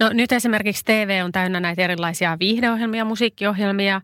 No 0.00 0.10
nyt 0.12 0.32
esimerkiksi 0.32 0.84
TV 0.84 1.20
on 1.24 1.32
täynnä 1.32 1.60
näitä 1.60 1.82
erilaisia 1.82 2.36
viihdeohjelmia, 2.38 3.04
musiikkiohjelmia, 3.04 4.00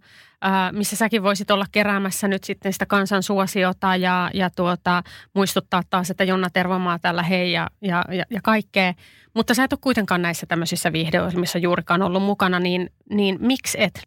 missä 0.73 0.97
säkin 0.97 1.23
voisit 1.23 1.51
olla 1.51 1.67
keräämässä 1.73 2.29
nyt 2.29 2.45
sitten 2.45 2.73
sitä 2.73 2.87
kansan 2.87 3.23
suosiota 3.23 3.97
ja, 3.97 4.31
ja 4.35 4.51
tuota, 4.51 5.03
muistuttaa 5.35 5.83
taas, 5.91 6.11
että 6.11 6.25
Jonna 6.25 6.51
Tervomaa 6.51 6.99
tällä 6.99 7.23
hei 7.23 7.53
ja, 7.53 7.71
ja, 7.83 8.05
ja, 8.13 8.25
ja 8.31 8.41
kaikkea. 8.43 8.95
Mutta 9.35 9.55
sä 9.55 9.65
et 9.65 9.73
ole 9.73 9.79
kuitenkaan 9.83 10.23
näissä 10.23 10.47
tämmöisissä 10.47 10.93
viihdeohjelmissa 10.93 11.59
juurikaan 11.59 12.03
ollut 12.03 12.23
mukana, 12.23 12.61
niin, 12.61 12.91
niin 13.11 13.39
miksi 13.41 13.79
et? 13.81 14.03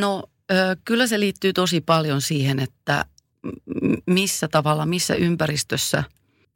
No 0.00 0.22
kyllä 0.84 1.06
se 1.06 1.20
liittyy 1.20 1.52
tosi 1.52 1.80
paljon 1.80 2.20
siihen, 2.20 2.58
että 2.58 3.04
missä 4.06 4.48
tavalla, 4.48 4.86
missä 4.86 5.14
ympäristössä 5.14 6.04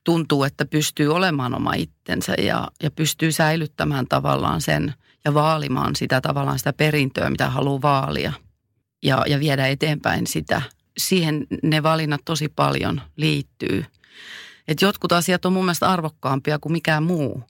tuntuu, 0.05 0.45
että 0.45 0.65
pystyy 0.65 1.15
olemaan 1.15 1.55
oma 1.55 1.75
itsensä 1.75 2.35
ja, 2.39 2.69
ja 2.83 2.91
pystyy 2.91 3.33
säilyttämään 3.33 4.07
tavallaan 4.09 4.61
sen 4.61 4.95
ja 5.25 5.35
vaalimaan 5.35 5.97
sitä 5.97 6.21
tavallaan 6.21 6.59
sitä 6.59 6.73
perintöä, 6.73 7.31
mitä 7.31 7.51
haluaa 7.51 7.83
vaalia 7.83 8.33
ja, 9.03 9.25
ja 9.27 9.41
viedä 9.41 9.67
eteenpäin 9.67 10.27
sitä. 10.27 10.63
Siihen 10.99 11.47
ne 11.63 11.83
valinnat 11.83 12.21
tosi 12.25 12.49
paljon 12.49 13.01
liittyy. 13.17 13.85
Et 14.69 14.83
jotkut 14.83 15.13
asiat 15.13 15.45
on 15.45 15.53
mun 15.53 15.65
mielestä 15.65 15.91
arvokkaampia 15.91 16.59
kuin 16.59 16.73
mikään 16.73 17.03
muu. 17.03 17.43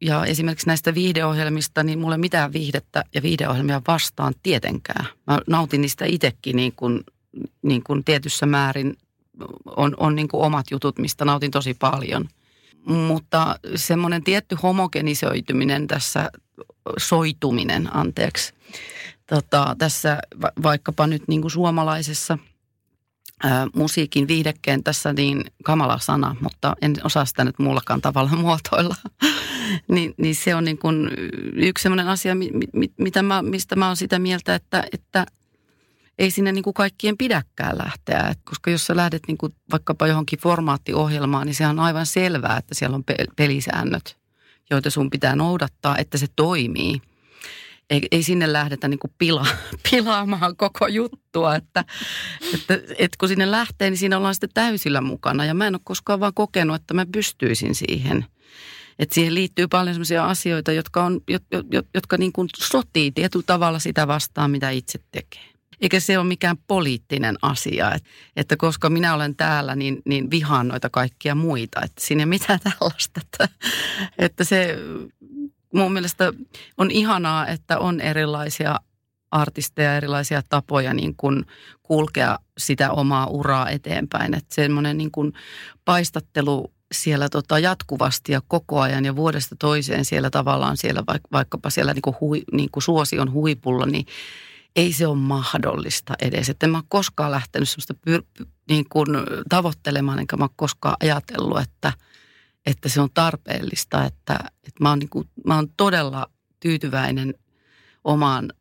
Ja 0.00 0.24
esimerkiksi 0.24 0.66
näistä 0.66 0.94
viihdeohjelmista, 0.94 1.82
niin 1.82 1.98
mulle 1.98 2.18
mitään 2.18 2.52
viihdettä 2.52 3.04
ja 3.14 3.22
viihdeohjelmia 3.22 3.82
vastaan 3.86 4.34
tietenkään. 4.42 5.06
Mä 5.26 5.38
nautin 5.46 5.80
niistä 5.80 6.04
itsekin 6.04 6.56
niin 6.56 6.72
kuin, 6.76 7.00
niin 7.62 7.82
kuin 7.82 8.04
tietyssä 8.04 8.46
määrin 8.46 8.96
on, 9.76 9.94
on 9.96 10.14
niin 10.14 10.28
kuin 10.28 10.42
omat 10.42 10.66
jutut, 10.70 10.98
mistä 10.98 11.24
nautin 11.24 11.50
tosi 11.50 11.74
paljon. 11.74 12.28
Mutta 12.86 13.56
semmoinen 13.76 14.24
tietty 14.24 14.56
homogenisoituminen 14.62 15.86
tässä, 15.86 16.30
soituminen, 16.98 17.96
anteeksi, 17.96 18.54
tota, 19.28 19.76
tässä 19.78 20.18
va- 20.42 20.52
vaikkapa 20.62 21.06
nyt 21.06 21.22
niin 21.28 21.40
kuin 21.40 21.50
suomalaisessa 21.50 22.38
ää, 23.42 23.66
musiikin 23.74 24.28
viihdekentässä, 24.28 25.12
niin 25.12 25.44
kamala 25.64 25.98
sana, 25.98 26.36
mutta 26.40 26.76
en 26.82 26.94
osaa 27.04 27.24
sitä 27.24 27.44
nyt 27.44 27.58
muullakaan 27.58 28.00
tavalla 28.00 28.30
muotoilla. 28.42 28.94
niin, 29.88 30.14
niin 30.16 30.34
se 30.34 30.54
on 30.54 30.64
niin 30.64 30.78
kuin 30.78 31.10
yksi 31.54 31.82
sellainen 31.82 32.08
asia, 32.08 32.34
mi, 32.34 32.50
mi, 32.72 32.90
mitä 32.98 33.22
mä, 33.22 33.42
mistä 33.42 33.76
mä 33.76 33.86
oon 33.86 33.96
sitä 33.96 34.18
mieltä, 34.18 34.54
että, 34.54 34.84
että 34.92 35.26
ei 36.18 36.30
sinne 36.30 36.52
niin 36.52 36.62
kuin 36.62 36.74
kaikkien 36.74 37.18
pidäkään 37.18 37.78
lähteä. 37.78 38.28
Et 38.28 38.38
koska 38.44 38.70
jos 38.70 38.86
sä 38.86 38.96
lähdet 38.96 39.22
niin 39.28 39.38
kuin 39.38 39.54
vaikkapa 39.72 40.06
johonkin 40.06 40.38
formaattiohjelmaan, 40.38 41.46
niin 41.46 41.54
se 41.54 41.66
on 41.66 41.80
aivan 41.80 42.06
selvää, 42.06 42.56
että 42.56 42.74
siellä 42.74 42.94
on 42.94 43.04
pelisäännöt, 43.36 44.16
joita 44.70 44.90
sun 44.90 45.10
pitää 45.10 45.36
noudattaa, 45.36 45.96
että 45.96 46.18
se 46.18 46.26
toimii. 46.36 47.02
Ei, 47.90 48.00
ei 48.10 48.22
sinne 48.22 48.52
lähdetä 48.52 48.88
niin 48.88 48.98
kuin 48.98 49.12
pila, 49.18 49.46
pilaamaan 49.90 50.56
koko 50.56 50.86
juttua, 50.86 51.56
että, 51.56 51.84
että, 52.54 52.74
että 52.74 53.16
kun 53.20 53.28
sinne 53.28 53.50
lähtee, 53.50 53.90
niin 53.90 53.98
siinä 53.98 54.16
ollaan 54.16 54.34
sitten 54.34 54.50
täysillä 54.54 55.00
mukana. 55.00 55.44
Ja 55.44 55.54
mä 55.54 55.66
en 55.66 55.74
ole 55.74 55.80
koskaan 55.84 56.20
vaan 56.20 56.34
kokenut, 56.34 56.76
että 56.76 56.94
mä 56.94 57.06
pystyisin 57.12 57.74
siihen. 57.74 58.26
Että 58.98 59.14
siihen 59.14 59.34
liittyy 59.34 59.68
paljon 59.68 59.94
sellaisia 59.94 60.26
asioita, 60.26 60.72
jotka, 60.72 61.04
on, 61.04 61.20
jotka, 61.28 61.56
jotka 61.94 62.16
niin 62.16 62.32
kuin 62.32 62.48
sotii 62.58 63.12
tietyllä 63.12 63.44
tavalla 63.46 63.78
sitä 63.78 64.06
vastaan, 64.06 64.50
mitä 64.50 64.70
itse 64.70 64.98
tekee. 65.10 65.42
Eikä 65.80 66.00
se 66.00 66.18
ole 66.18 66.26
mikään 66.26 66.56
poliittinen 66.66 67.36
asia, 67.42 67.94
että, 67.94 68.08
että 68.36 68.56
koska 68.56 68.90
minä 68.90 69.14
olen 69.14 69.36
täällä, 69.36 69.76
niin, 69.76 70.02
niin 70.04 70.30
vihaan 70.30 70.68
noita 70.68 70.90
kaikkia 70.90 71.34
muita. 71.34 71.80
Että 71.84 72.06
siinä 72.06 72.22
ei 72.22 72.26
mitään 72.26 72.60
tällaista. 72.80 73.20
Että, 73.20 73.48
että 74.18 74.44
se 74.44 74.78
mun 75.74 75.92
mielestä 75.92 76.32
on 76.76 76.90
ihanaa, 76.90 77.46
että 77.46 77.78
on 77.78 78.00
erilaisia 78.00 78.80
artisteja, 79.30 79.96
erilaisia 79.96 80.42
tapoja 80.48 80.94
niin 80.94 81.14
kuin 81.16 81.46
kulkea 81.82 82.38
sitä 82.58 82.92
omaa 82.92 83.26
uraa 83.26 83.70
eteenpäin. 83.70 84.34
Että 84.34 84.54
semmoinen 84.54 84.98
niin 84.98 85.10
kuin 85.10 85.32
paistattelu 85.84 86.72
siellä 86.92 87.28
tota 87.28 87.58
jatkuvasti 87.58 88.32
ja 88.32 88.40
koko 88.48 88.80
ajan 88.80 89.04
ja 89.04 89.16
vuodesta 89.16 89.56
toiseen 89.58 90.04
siellä 90.04 90.30
tavallaan 90.30 90.76
siellä 90.76 91.02
vaikkapa 91.32 91.70
siellä 91.70 91.94
niin 91.94 92.02
kuin 92.02 92.16
hui, 92.20 92.42
niin 92.52 92.70
kuin 92.70 92.82
suosion 92.82 93.32
huipulla, 93.32 93.86
niin 93.86 94.06
ei 94.76 94.92
se 94.92 95.06
ole 95.06 95.16
mahdollista 95.16 96.14
edes. 96.22 96.48
Että 96.48 96.66
en 96.66 96.70
mä 96.70 96.78
ole 96.78 96.84
koskaan 96.88 97.30
lähtenyt 97.30 97.68
semmoista 97.68 97.94
pyr- 98.10 98.46
niin 98.68 98.86
kuin 98.88 99.08
tavoittelemaan, 99.48 100.18
enkä 100.18 100.36
mä 100.36 100.44
ole 100.44 100.50
koskaan 100.56 100.96
ajatellut, 101.00 101.60
että, 101.60 101.92
että 102.70 102.88
se 102.88 103.00
on 103.00 103.08
tarpeellista. 103.14 104.04
Että, 104.04 104.38
että 104.42 104.80
mä, 104.80 104.88
oon 104.88 104.98
niin 104.98 105.08
kuin, 105.08 105.28
mä 105.46 105.56
oon 105.56 105.68
todella 105.76 106.30
tyytyväinen 106.60 107.34
omaan 108.04 108.52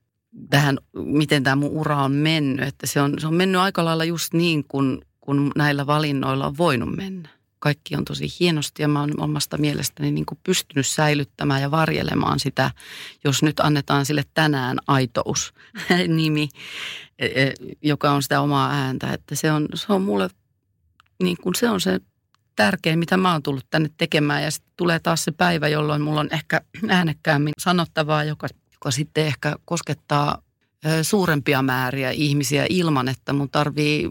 tähän, 0.49 0.77
miten 0.93 1.43
tämä 1.43 1.55
mun 1.55 1.71
ura 1.71 2.03
on 2.03 2.11
mennyt. 2.11 2.67
Että 2.67 2.87
se 2.87 3.01
on, 3.01 3.13
se 3.19 3.27
on 3.27 3.35
mennyt 3.35 3.61
aika 3.61 3.85
lailla 3.85 4.03
just 4.03 4.33
niin, 4.33 4.63
kuin 4.67 5.01
kun 5.21 5.51
näillä 5.55 5.87
valinnoilla 5.87 6.47
on 6.47 6.57
voinut 6.57 6.95
mennä 6.95 7.29
kaikki 7.59 7.95
on 7.95 8.05
tosi 8.05 8.27
hienosti 8.39 8.81
ja 8.81 8.87
mä 8.87 8.99
oon 8.99 9.21
omasta 9.21 9.57
mielestäni 9.57 10.11
niin 10.11 10.25
kuin 10.25 10.39
pystynyt 10.43 10.87
säilyttämään 10.87 11.61
ja 11.61 11.71
varjelemaan 11.71 12.39
sitä, 12.39 12.71
jos 13.23 13.43
nyt 13.43 13.59
annetaan 13.59 14.05
sille 14.05 14.23
tänään 14.33 14.77
aitous 14.87 15.53
nimi, 16.17 16.49
e, 17.19 17.25
e, 17.25 17.53
joka 17.81 18.11
on 18.11 18.23
sitä 18.23 18.41
omaa 18.41 18.71
ääntä. 18.71 19.13
Että 19.13 19.35
se 19.35 19.51
on, 19.51 19.67
se 19.73 19.93
on 19.93 20.01
mulle, 20.01 20.29
niin 21.23 21.37
kuin 21.41 21.55
se 21.55 21.69
on 21.69 21.81
se 21.81 21.99
tärkein, 22.57 22.99
mitä 22.99 23.17
mä 23.17 23.31
oon 23.31 23.43
tullut 23.43 23.65
tänne 23.69 23.89
tekemään 23.97 24.43
ja 24.43 24.51
sitten 24.51 24.73
tulee 24.77 24.99
taas 24.99 25.23
se 25.23 25.31
päivä, 25.31 25.67
jolloin 25.67 26.01
mulla 26.01 26.19
on 26.19 26.29
ehkä 26.31 26.61
äänekkäämmin 26.87 27.53
sanottavaa, 27.59 28.23
joka, 28.23 28.47
joka 28.73 28.91
sitten 28.91 29.25
ehkä 29.25 29.55
koskettaa 29.65 30.41
suurempia 31.01 31.61
määriä 31.61 32.11
ihmisiä 32.11 32.65
ilman, 32.69 33.07
että 33.07 33.33
mun 33.33 33.49
tarvii 33.49 34.09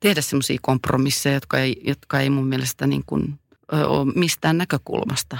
tehdä 0.00 0.20
semmoisia 0.20 0.58
kompromisseja, 0.62 1.34
jotka 1.34 1.58
ei, 1.58 1.80
jotka 1.84 2.20
ei 2.20 2.30
mun 2.30 2.46
mielestä 2.46 2.86
niin 2.86 3.02
kuin, 3.06 3.38
ole 3.72 4.12
mistään 4.14 4.58
näkökulmasta 4.58 5.38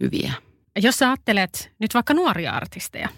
hyviä. 0.00 0.32
Jos 0.76 0.98
sä 0.98 1.08
ajattelet 1.08 1.72
nyt 1.78 1.94
vaikka 1.94 2.14
nuoria 2.14 2.52
artisteja, 2.52 3.08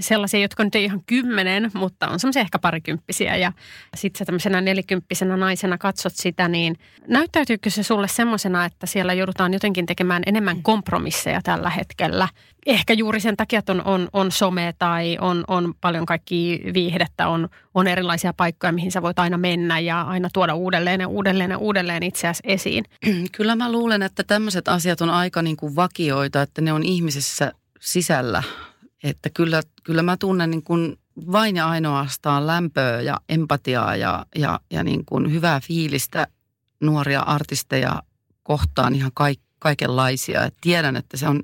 sellaisia, 0.00 0.40
jotka 0.40 0.64
nyt 0.64 0.74
ei 0.74 0.84
ihan 0.84 1.02
kymmenen, 1.06 1.70
mutta 1.74 2.08
on 2.08 2.20
semmoisia 2.20 2.42
ehkä 2.42 2.58
parikymppisiä. 2.58 3.36
Ja 3.36 3.52
sitten 3.94 4.18
sä 4.18 4.24
tämmöisenä 4.24 4.60
nelikymppisenä 4.60 5.36
naisena 5.36 5.78
katsot 5.78 6.12
sitä, 6.16 6.48
niin 6.48 6.76
näyttäytyykö 7.08 7.70
se 7.70 7.82
sulle 7.82 8.08
semmoisena, 8.08 8.64
että 8.64 8.86
siellä 8.86 9.12
joudutaan 9.12 9.52
jotenkin 9.52 9.86
tekemään 9.86 10.22
enemmän 10.26 10.62
kompromisseja 10.62 11.40
tällä 11.42 11.70
hetkellä? 11.70 12.28
Ehkä 12.66 12.92
juuri 12.92 13.20
sen 13.20 13.36
takia, 13.36 13.58
että 13.58 13.72
on, 13.72 13.82
on, 13.84 14.08
on 14.12 14.32
some 14.32 14.74
tai 14.78 15.18
on, 15.20 15.44
on 15.48 15.74
paljon 15.80 16.06
kaikki 16.06 16.62
viihdettä, 16.74 17.28
on, 17.28 17.48
on 17.74 17.86
erilaisia 17.86 18.32
paikkoja, 18.32 18.72
mihin 18.72 18.92
sä 18.92 19.02
voit 19.02 19.18
aina 19.18 19.38
mennä 19.38 19.78
ja 19.78 20.02
aina 20.02 20.28
tuoda 20.32 20.54
uudelleen 20.54 21.00
ja 21.00 21.08
uudelleen 21.08 21.50
ja 21.50 21.58
uudelleen 21.58 22.02
itseäsi 22.02 22.42
esiin. 22.44 22.84
Kyllä 23.36 23.56
mä 23.56 23.72
luulen, 23.72 24.02
että 24.02 24.22
tämmöiset 24.24 24.68
asiat 24.68 25.00
on 25.00 25.10
aika 25.10 25.42
niin 25.42 25.56
kuin 25.56 25.76
vakioita, 25.76 26.42
että 26.42 26.60
ne 26.60 26.72
on 26.72 26.82
ihmisessä 26.82 27.52
sisällä 27.80 28.42
että 29.02 29.30
kyllä, 29.30 29.62
kyllä 29.84 30.02
mä 30.02 30.16
tunnen 30.16 30.50
niin 30.50 30.62
kuin 30.62 30.98
vain 31.32 31.56
ja 31.56 31.68
ainoastaan 31.68 32.46
lämpöä 32.46 33.00
ja 33.00 33.20
empatiaa 33.28 33.96
ja, 33.96 34.26
ja, 34.34 34.60
ja 34.70 34.84
niin 34.84 35.04
kuin 35.04 35.32
hyvää 35.32 35.60
fiilistä 35.60 36.26
nuoria 36.80 37.20
artisteja 37.20 38.02
kohtaan 38.42 38.94
ihan 38.94 39.10
kaik, 39.14 39.40
kaikenlaisia. 39.58 40.44
Et 40.44 40.54
tiedän, 40.60 40.96
että 40.96 41.16
se 41.16 41.28
on 41.28 41.42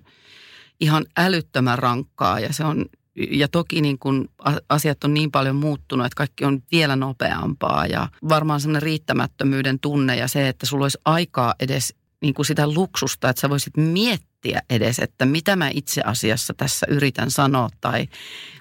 ihan 0.81 1.07
älyttömän 1.17 1.79
rankkaa 1.79 2.41
ja 2.41 2.53
se 2.53 2.65
on 2.65 2.85
ja 3.31 3.49
toki 3.49 3.81
niin 3.81 3.99
kun 3.99 4.29
asiat 4.69 5.05
on 5.05 5.15
niin 5.15 5.31
paljon 5.31 5.57
muuttunut, 5.57 6.07
että 6.07 6.17
kaikki 6.17 6.45
on 6.45 6.63
vielä 6.73 6.97
nopeampaa 6.97 7.87
ja 7.87 8.09
varmaan 8.29 8.61
semmoinen 8.61 8.83
riittämättömyyden 8.83 9.81
tunne 9.81 10.17
ja 10.17 10.29
se, 10.29 10.49
että 10.49 10.67
sulla 10.67 10.85
olisi 10.85 10.99
aikaa 11.05 11.55
edes 11.61 11.95
niin 12.23 12.35
kuin 12.35 12.47
sitä 12.47 12.73
luksusta, 12.73 13.29
että 13.29 13.41
sä 13.41 13.51
voisit 13.51 13.77
miettiä 13.77 14.28
edes, 14.71 14.99
että 14.99 15.27
mitä 15.27 15.57
mä 15.57 15.71
itse 15.75 16.01
asiassa 16.01 16.55
tässä 16.55 16.87
yritän 16.91 17.31
sanoa 17.31 17.69
tai 17.81 18.09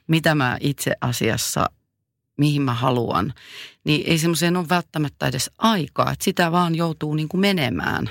mitä 0.08 0.36
mä 0.36 0.58
itse 0.60 0.92
asiassa 1.02 1.70
mihin 2.38 2.62
mä 2.62 2.74
haluan, 2.74 3.34
niin 3.84 4.04
ei 4.08 4.18
semmoiseen 4.18 4.58
ole 4.58 4.70
välttämättä 4.70 5.28
edes 5.28 5.52
aikaa, 5.58 6.12
että 6.12 6.26
sitä 6.26 6.52
vaan 6.52 6.76
joutuu 6.76 7.14
niin 7.14 7.28
kuin 7.28 7.42
menemään. 7.42 8.10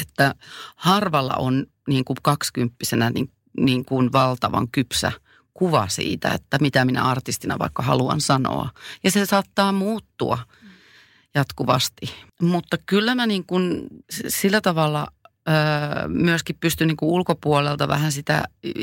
Että 0.00 0.34
harvalla 0.76 1.34
on 1.38 1.66
niin 1.88 2.04
kuin 2.04 2.16
kaksikymppisenä 2.22 3.10
niin, 3.10 3.32
niin 3.60 3.84
kuin 3.84 4.12
valtavan 4.12 4.68
kypsä 4.72 5.12
kuva 5.54 5.88
siitä, 5.88 6.28
että 6.28 6.58
mitä 6.60 6.84
minä 6.84 7.02
artistina 7.02 7.58
vaikka 7.58 7.82
haluan 7.82 8.20
sanoa. 8.20 8.68
Ja 9.04 9.10
se 9.10 9.26
saattaa 9.26 9.72
muuttua 9.72 10.38
jatkuvasti. 11.34 12.14
Mutta 12.42 12.76
kyllä 12.86 13.14
mä 13.14 13.26
niin 13.26 13.46
kuin 13.46 13.86
sillä 14.28 14.60
tavalla 14.60 15.06
öö, 15.48 16.08
myöskin 16.08 16.56
pystyn 16.60 16.88
niin 16.88 16.96
kuin 16.96 17.10
ulkopuolelta 17.10 17.88
vähän 17.88 18.12
sitä 18.12 18.42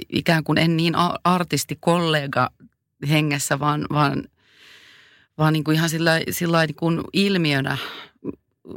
ikään 0.10 0.44
kuin 0.44 0.58
en 0.58 0.78
niin 0.78 0.94
artistikollega 1.24 2.50
hengessä, 3.10 3.60
vaan, 3.60 3.86
vaan, 3.94 4.24
vaan 5.38 5.54
niin 5.54 5.64
kuin 5.64 5.76
ihan 5.76 5.90
sillä, 5.90 6.12
sillä 6.32 6.66
niin 6.66 6.76
kuin 6.76 7.02
ilmiönä 7.14 7.78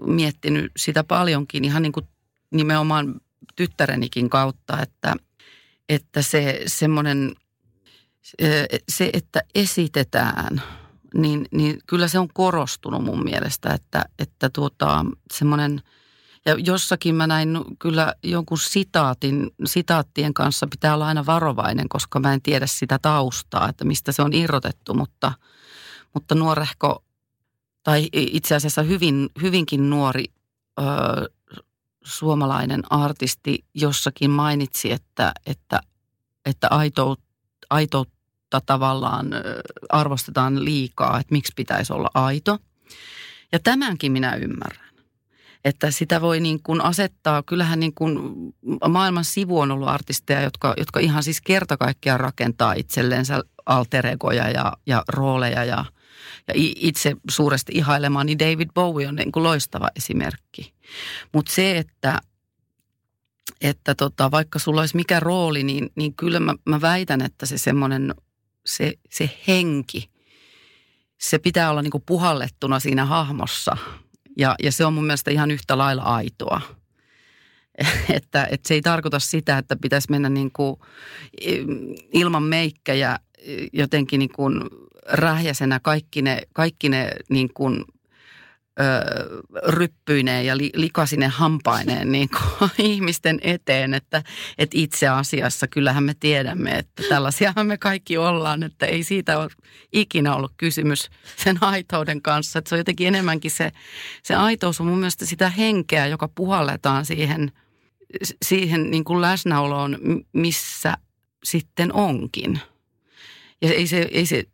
miettinyt 0.07 0.73
sitä 0.77 1.05
paljonkin. 1.05 1.64
Ihan 1.64 1.83
niin 1.83 1.92
kuin 1.92 2.09
nimenomaan 2.51 3.21
tyttärenikin 3.57 4.31
kautta, 4.31 4.83
että, 4.83 5.14
että 5.88 6.23
se 6.23 6.62
semmoinen, 6.66 7.35
se, 8.88 9.11
että 9.12 9.42
esitetään, 9.55 10.62
niin, 11.14 11.47
niin 11.51 11.79
kyllä 11.87 12.09
se 12.09 12.18
on 12.18 12.29
korostunut 12.35 13.05
mun 13.05 13.25
mielestä, 13.25 13.75
että, 13.75 14.05
että 14.18 14.51
tuota, 14.51 15.07
semmoinen– 15.33 15.81
ja 16.44 16.55
jossakin 16.59 17.14
mä 17.14 17.26
näin 17.26 17.59
kyllä 17.78 18.14
jonkun 18.22 18.59
sitaatin, 18.59 19.50
sitaattien 19.64 20.35
kanssa 20.35 20.66
pitää 20.66 20.94
olla 20.94 21.07
aina 21.07 21.26
varovainen, 21.26 21.88
koska 21.88 22.20
mä 22.20 22.33
en 22.33 22.42
tiedä 22.42 22.66
sitä 22.66 22.98
taustaa, 22.98 23.68
että 23.68 23.85
mistä 23.85 24.12
se 24.12 24.22
on 24.22 24.33
irrotettu, 24.33 24.94
mutta, 24.94 25.33
mutta 26.14 26.35
nuorehko 26.35 27.05
tai 27.83 28.09
itse 28.12 28.55
asiassa 28.55 28.83
hyvin, 28.83 29.31
hyvinkin 29.42 29.90
nuori 29.90 30.24
ö, 30.81 30.83
suomalainen 32.05 32.83
artisti 32.90 33.64
jossakin 33.74 34.31
mainitsi, 34.31 34.92
että, 34.92 35.33
että, 35.46 35.81
että 36.46 36.68
aitout, 36.68 37.20
aitoutta 37.70 38.61
tavallaan 38.66 39.26
arvostetaan 39.88 40.64
liikaa, 40.64 41.20
että 41.20 41.33
miksi 41.33 41.52
pitäisi 41.57 41.92
olla 41.92 42.11
aito. 42.14 42.59
Ja 43.52 43.59
tämänkin 43.59 44.12
minä 44.12 44.35
ymmärrän. 44.35 44.91
Että 45.64 45.90
sitä 45.90 46.20
voi 46.20 46.40
niin 46.40 46.62
kuin 46.62 46.81
asettaa, 46.81 47.42
kyllähän 47.42 47.81
niin 47.81 47.94
kuin 47.94 48.18
maailman 48.88 49.25
sivu 49.25 49.61
on 49.61 49.70
ollut 49.70 49.88
artisteja, 49.88 50.40
jotka, 50.40 50.75
jotka 50.77 51.01
ihan 51.01 51.22
siis 51.22 51.40
kerta 51.40 51.77
kaikkiaan 51.77 52.20
rakentaa 52.20 52.72
itselleensä 52.72 53.42
alteregoja 53.66 54.51
ja, 54.51 54.72
ja 54.87 55.05
rooleja 55.09 55.64
ja, 55.64 55.85
ja 56.48 56.55
itse 56.57 57.16
suuresti 57.31 57.72
ihailemani 57.75 58.38
David 58.38 58.70
Bowie 58.75 59.09
on 59.09 59.14
niin 59.14 59.33
kuin 59.33 59.42
loistava 59.42 59.88
esimerkki. 59.96 60.75
Mutta 61.33 61.53
se, 61.53 61.79
että, 61.79 62.20
että 63.61 63.94
tota, 63.94 64.31
vaikka 64.31 64.59
sulla 64.59 64.81
olisi 64.81 64.96
mikä 64.96 65.20
rooli, 65.20 65.62
niin, 65.62 65.90
niin 65.96 66.14
kyllä 66.14 66.40
mä, 66.40 66.55
mä 66.64 66.81
väitän, 66.81 67.22
että 67.22 67.46
se 67.46 67.59
semmoinen, 67.59 68.14
se, 68.66 68.92
se 69.11 69.31
henki, 69.48 70.11
se 71.18 71.38
pitää 71.38 71.70
olla 71.70 71.83
niin 71.83 71.90
kuin 71.90 72.05
puhallettuna 72.07 72.81
siinä 72.81 73.05
hahmossa– 73.05 73.77
ja, 74.37 74.55
ja 74.62 74.73
se 74.73 74.85
on 74.85 74.92
mun 74.92 75.05
mielestä 75.05 75.31
ihan 75.31 75.51
yhtä 75.51 75.79
lailla 75.79 76.03
aitoa. 76.03 76.61
että, 78.16 78.49
että 78.51 78.68
se 78.68 78.75
ei 78.75 78.83
tarkoita 78.83 79.18
sitä, 79.18 79.59
että 79.59 79.77
pitäisi 79.77 80.11
mennä 80.11 80.29
niin 80.29 80.51
kuin 80.53 80.77
ilman 82.12 82.42
meikkejä 82.42 83.18
jotenkin 83.73 84.18
niin 84.18 84.33
kuin 84.33 84.61
rähjäsenä 85.07 85.81
kaikki 85.81 86.23
ne, 86.23 86.42
kaikki 86.53 86.88
ne 86.88 87.11
niin 87.31 87.51
kuin 87.55 87.85
ryppyineen 89.66 90.46
ja 90.46 90.56
li, 90.56 90.70
likasinen 90.74 91.30
hampaineen 91.30 92.12
niin 92.12 92.28
kuin 92.28 92.70
ihmisten 92.88 93.38
eteen, 93.42 93.94
että, 93.94 94.22
että 94.58 94.78
itse 94.78 95.08
asiassa 95.08 95.68
kyllähän 95.68 96.04
me 96.04 96.14
tiedämme, 96.20 96.70
että 96.70 97.02
tällaisiahan 97.08 97.66
me 97.66 97.78
kaikki 97.78 98.16
ollaan, 98.16 98.62
että 98.62 98.87
ei 98.87 99.04
siitä 99.04 99.38
ole 99.38 99.50
ikinä 99.92 100.35
ollut 100.35 100.52
kysymys 100.56 101.11
sen 101.37 101.58
aitouden 101.61 102.22
kanssa. 102.22 102.58
Että 102.58 102.68
se 102.68 102.74
on 102.74 102.78
jotenkin 102.78 103.08
enemmänkin 103.08 103.50
se, 103.50 103.72
se 104.22 104.35
aitous 104.35 104.80
on 104.80 104.87
mun 104.87 104.98
mielestä 104.98 105.26
sitä 105.26 105.48
henkeä, 105.50 106.06
joka 106.06 106.28
puhalletaan 106.28 107.06
siihen, 107.06 107.52
siihen 108.44 108.90
niin 108.90 109.04
kuin 109.04 109.20
läsnäoloon, 109.20 109.98
missä 110.32 110.96
sitten 111.44 111.92
onkin. 111.92 112.61
Ja 113.62 113.72
ei 113.72 113.87
se, 113.87 114.08
ei 114.12 114.26
se 114.26 114.44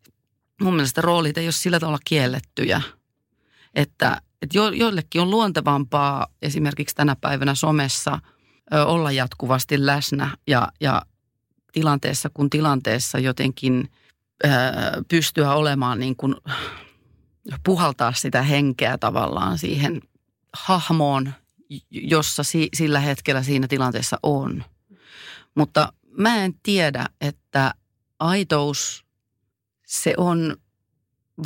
mun 0.60 0.74
mielestä 0.74 1.00
roolit 1.00 1.38
ei 1.38 1.46
ole 1.46 1.52
sillä 1.52 1.80
tavalla 1.80 1.98
kiellettyjä– 2.04 2.82
että, 3.74 4.22
että 4.42 4.58
jo, 4.58 4.68
joillekin 4.68 5.20
on 5.20 5.30
luontevampaa 5.30 6.26
esimerkiksi 6.42 6.94
tänä 6.94 7.16
päivänä 7.20 7.54
somessa 7.54 8.18
ö, 8.74 8.86
olla 8.86 9.12
jatkuvasti 9.12 9.86
läsnä 9.86 10.36
ja, 10.46 10.68
ja 10.80 11.02
tilanteessa 11.72 12.30
kuin 12.34 12.50
tilanteessa 12.50 13.18
jotenkin 13.18 13.90
ö, 14.44 14.48
pystyä 15.08 15.54
olemaan 15.54 15.98
niin 15.98 16.16
kuin, 16.16 16.34
puhaltaa 17.64 18.12
sitä 18.12 18.42
henkeä 18.42 18.98
tavallaan 18.98 19.58
siihen 19.58 20.00
hahmoon, 20.52 21.32
jossa 21.90 22.42
si, 22.42 22.68
sillä 22.74 23.00
hetkellä 23.00 23.42
siinä 23.42 23.68
tilanteessa 23.68 24.18
on. 24.22 24.64
Mutta 25.54 25.92
mä 26.10 26.36
en 26.36 26.54
tiedä, 26.62 27.06
että 27.20 27.74
aitous, 28.18 29.04
se 29.86 30.14
on 30.16 30.56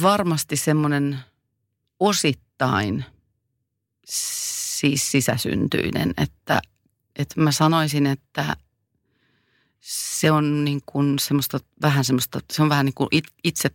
varmasti 0.02 0.56
semmoinen– 0.56 1.18
osittain 2.02 3.04
siis 4.04 5.10
sisäsyntyinen, 5.10 6.14
että, 6.16 6.62
että 7.16 7.40
mä 7.40 7.52
sanoisin, 7.52 8.06
että 8.06 8.56
se 9.80 10.30
on 10.30 10.64
niin 10.64 10.80
kuin 10.86 11.18
semmoista, 11.18 11.58
vähän 11.82 12.04
semmoista, 12.04 12.40
se 12.52 12.62
on 12.62 12.68
vähän 12.68 12.86
niin 12.86 12.94
kuin 12.94 13.08
itse 13.44 13.70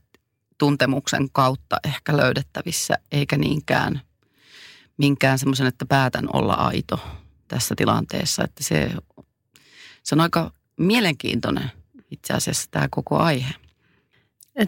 tuntemuksen 0.57 1.29
kautta 1.31 1.77
ehkä 1.83 2.17
löydettävissä, 2.17 2.97
eikä 3.11 3.37
niinkään 3.37 4.01
minkään 4.97 5.39
semmoisen, 5.39 5.67
että 5.67 5.85
päätän 5.85 6.27
olla 6.33 6.53
aito 6.53 6.99
tässä 7.47 7.75
tilanteessa. 7.75 8.43
Että 8.43 8.63
se, 8.63 8.91
se 10.03 10.15
on 10.15 10.21
aika 10.21 10.51
mielenkiintoinen 10.77 11.71
itse 12.11 12.33
asiassa 12.33 12.67
tämä 12.71 12.87
koko 12.91 13.17
aihe. 13.17 13.53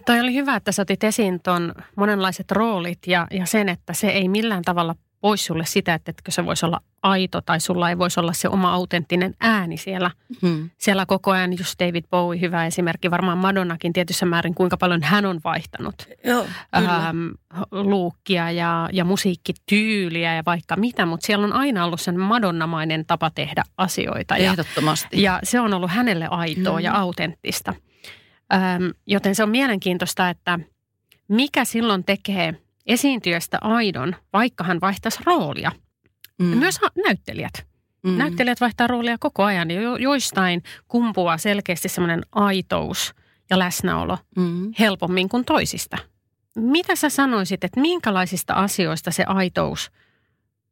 Toi 0.06 0.20
oli 0.20 0.34
hyvä, 0.34 0.56
että 0.56 0.72
sä 0.72 0.82
otit 0.82 1.04
esiin 1.04 1.40
tuon 1.44 1.74
monenlaiset 1.96 2.52
roolit 2.52 3.00
ja, 3.08 3.28
ja 3.32 3.46
sen, 3.46 3.70
että 3.70 3.94
se 3.94 4.08
ei 4.08 4.28
millään 4.28 4.62
tavalla 4.62 4.96
pois 5.22 5.46
sulle 5.46 5.66
sitä, 5.66 5.94
että 5.94 6.12
etkö 6.12 6.32
se 6.32 6.46
voisi 6.46 6.66
olla 6.66 6.82
aito 7.02 7.42
tai 7.42 7.60
sulla 7.60 7.90
ei 7.90 7.98
voisi 7.98 8.20
olla 8.20 8.34
se 8.34 8.50
oma 8.50 8.74
autenttinen 8.74 9.36
ääni 9.40 9.78
siellä, 9.78 10.12
hmm. 10.42 10.70
siellä 10.78 11.06
koko 11.06 11.32
ajan. 11.32 11.58
Just 11.58 11.80
David 11.80 12.06
Bowie, 12.10 12.42
hyvä 12.42 12.66
esimerkki, 12.66 13.12
varmaan 13.12 13.38
Madonnakin 13.38 13.94
tietyssä 13.94 14.26
määrin, 14.26 14.56
kuinka 14.56 14.78
paljon 14.78 15.04
hän 15.04 15.26
on 15.26 15.40
vaihtanut 15.44 15.96
Joo, 16.24 16.46
ähm, 16.76 17.28
luukkia 17.72 18.52
ja, 18.52 18.90
ja 18.94 19.06
musiikkityyliä 19.06 20.36
ja 20.36 20.44
vaikka 20.46 20.76
mitä, 20.76 21.06
mutta 21.06 21.26
siellä 21.26 21.46
on 21.46 21.54
aina 21.54 21.86
ollut 21.86 22.02
sen 22.02 22.20
madonnamainen 22.20 23.06
tapa 23.06 23.30
tehdä 23.30 23.64
asioita. 23.78 24.36
Ehdottomasti. 24.36 25.22
Ja, 25.22 25.32
ja 25.34 25.40
se 25.44 25.60
on 25.60 25.74
ollut 25.74 25.92
hänelle 25.92 26.28
aitoa 26.28 26.78
hmm. 26.78 26.84
ja 26.84 26.94
autenttista. 26.94 27.74
Öm, 28.54 28.94
joten 29.08 29.36
se 29.36 29.44
on 29.44 29.50
mielenkiintoista, 29.50 30.30
että 30.30 30.60
mikä 31.28 31.66
silloin 31.66 32.04
tekee 32.04 32.56
esiintyjästä 32.86 33.58
aidon, 33.62 34.16
vaikka 34.34 34.64
hän 34.64 34.82
vaihtaisi 34.82 35.20
roolia. 35.26 35.72
Mm. 36.40 36.46
Myös 36.46 36.80
näyttelijät. 37.06 37.68
Mm. 38.04 38.18
Näyttelijät 38.18 38.62
vaihtaa 38.62 38.88
roolia 38.88 39.18
koko 39.20 39.44
ajan 39.44 39.72
ja 39.72 39.82
jo, 39.82 39.96
joistain 39.96 40.64
kumpuaa 40.88 41.38
selkeästi 41.38 41.90
semmoinen 41.90 42.22
aitous 42.32 43.14
ja 43.50 43.60
läsnäolo 43.60 44.18
mm. 44.36 44.74
helpommin 44.80 45.30
kuin 45.30 45.46
toisista. 45.46 45.98
Mitä 46.56 46.96
sä 46.96 47.10
sanoisit, 47.10 47.64
että 47.64 47.80
minkälaisista 47.80 48.54
asioista 48.54 49.12
se 49.12 49.24
aitous 49.28 49.92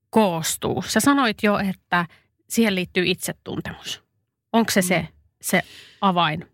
koostuu? 0.09 0.81
Sä 0.81 0.99
sanoit 0.99 1.37
jo, 1.43 1.57
että 1.57 2.05
siihen 2.49 2.75
liittyy 2.75 3.03
itsetuntemus. 3.05 4.03
Onko 4.53 4.71
se 4.71 4.81
mm. 4.81 4.87
se, 4.87 5.07
se 5.41 5.61
avain? 6.01 6.45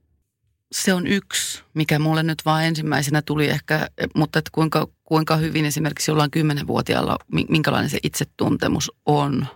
Se 0.73 0.93
on 0.93 1.07
yksi, 1.07 1.63
mikä 1.73 1.99
mulle 1.99 2.23
nyt 2.23 2.45
vaan 2.45 2.63
ensimmäisenä 2.63 3.21
tuli 3.21 3.49
ehkä, 3.49 3.89
mutta 4.15 4.39
että 4.39 4.51
kuinka, 4.53 4.87
kuinka 5.03 5.35
hyvin 5.35 5.65
esimerkiksi 5.65 6.11
jollain 6.11 6.31
kymmenenvuotiaalla, 6.31 7.17
minkälainen 7.49 7.89
se 7.89 7.99
itsetuntemus 8.03 8.91
on. 9.05 9.47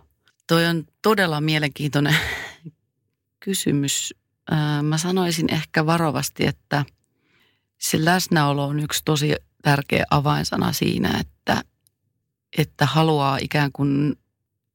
Toi 0.47 0.65
on 0.65 0.83
todella 1.01 1.41
mielenkiintoinen 1.41 2.15
kysymys. 3.45 4.13
Mä 4.81 4.97
sanoisin 4.97 5.53
ehkä 5.53 5.85
varovasti, 5.85 6.45
että 6.45 6.85
se 7.77 8.05
läsnäolo 8.05 8.65
on 8.65 8.79
yksi 8.79 9.01
tosi 9.05 9.35
tärkeä 9.61 10.05
avainsana 10.09 10.73
siinä, 10.73 11.17
että, 11.19 11.61
että 12.57 12.85
haluaa 12.85 13.37
ikään 13.41 13.71
kuin 13.71 14.15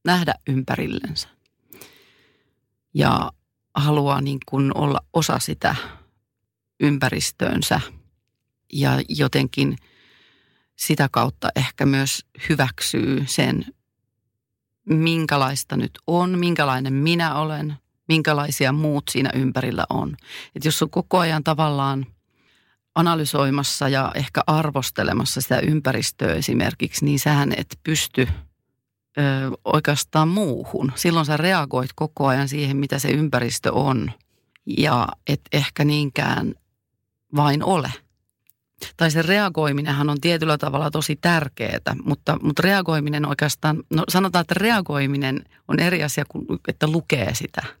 nähdä 0.05 0.33
ympärillensä. 0.47 1.27
Ja 2.93 3.31
haluaa 3.73 4.21
niin 4.21 4.39
kuin 4.45 4.77
olla 4.77 4.99
osa 5.13 5.39
sitä 5.39 5.75
ympäristöönsä. 6.83 7.81
ja 8.73 9.01
jotenkin 9.09 9.77
sitä 10.75 11.09
kautta 11.11 11.49
ehkä 11.55 11.85
myös 11.85 12.25
hyväksyy 12.49 13.23
sen, 13.27 13.65
minkälaista 14.89 15.77
nyt 15.77 15.91
on, 16.07 16.39
minkälainen 16.39 16.93
minä 16.93 17.35
olen, 17.35 17.75
minkälaisia 18.07 18.71
muut 18.71 19.03
siinä 19.11 19.29
ympärillä 19.35 19.85
on. 19.89 20.15
Että 20.55 20.67
jos 20.67 20.81
on 20.83 20.89
koko 20.89 21.19
ajan 21.19 21.43
tavallaan 21.43 22.05
analysoimassa 22.95 23.89
ja 23.89 24.11
ehkä 24.15 24.41
arvostelemassa 24.47 25.41
sitä 25.41 25.59
ympäristöä 25.59 26.33
esimerkiksi, 26.33 27.05
niin 27.05 27.19
sähän 27.19 27.53
et 27.57 27.79
pysty 27.83 28.27
ö, 29.17 29.21
oikeastaan 29.65 30.27
muuhun. 30.27 30.91
Silloin 30.95 31.25
sä 31.25 31.37
reagoit 31.37 31.89
koko 31.95 32.27
ajan 32.27 32.47
siihen, 32.47 32.77
mitä 32.77 32.99
se 32.99 33.09
ympäristö 33.09 33.73
on 33.73 34.11
ja 34.77 35.07
et 35.27 35.41
ehkä 35.51 35.85
niinkään 35.85 36.53
vain 37.35 37.63
ole. 37.63 37.91
Tai 38.97 39.11
se 39.11 39.21
reagoiminenhan 39.21 40.09
on 40.09 40.21
tietyllä 40.21 40.57
tavalla 40.57 40.91
tosi 40.91 41.15
tärkeää, 41.15 41.95
mutta, 42.03 42.37
mutta 42.41 42.61
reagoiminen 42.61 43.25
oikeastaan, 43.25 43.83
no 43.89 44.03
sanotaan, 44.09 44.41
että 44.41 44.53
reagoiminen 44.57 45.43
on 45.67 45.79
eri 45.79 46.03
asia 46.03 46.25
kuin, 46.27 46.45
että 46.67 46.87
lukee 46.87 47.35
sitä– 47.35 47.63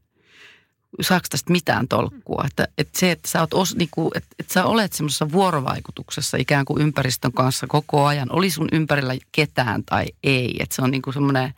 saako 1.01 1.25
tästä 1.29 1.51
mitään 1.51 1.87
tolkkua. 1.87 2.43
Että, 2.47 2.67
että 2.77 2.99
se, 2.99 3.11
että 3.11 3.29
sä, 3.29 3.39
oot 3.39 3.53
os, 3.53 3.75
niin 3.75 3.89
kuin, 3.91 4.11
että, 4.15 4.29
että 4.39 4.53
sä 4.53 4.65
olet 4.65 4.93
semmoisessa 4.93 5.31
vuorovaikutuksessa 5.31 6.37
ikään 6.37 6.65
kuin 6.65 6.81
ympäristön 6.81 7.33
kanssa 7.33 7.67
koko 7.67 8.05
ajan. 8.05 8.31
Oli 8.31 8.49
sun 8.49 8.67
ympärillä 8.71 9.13
ketään 9.31 9.83
tai 9.83 10.05
ei. 10.23 10.55
Että 10.59 10.75
se 10.75 10.81
on 10.81 10.91
niin 10.91 11.01
kuin 11.01 11.13
semmoinen 11.13 11.53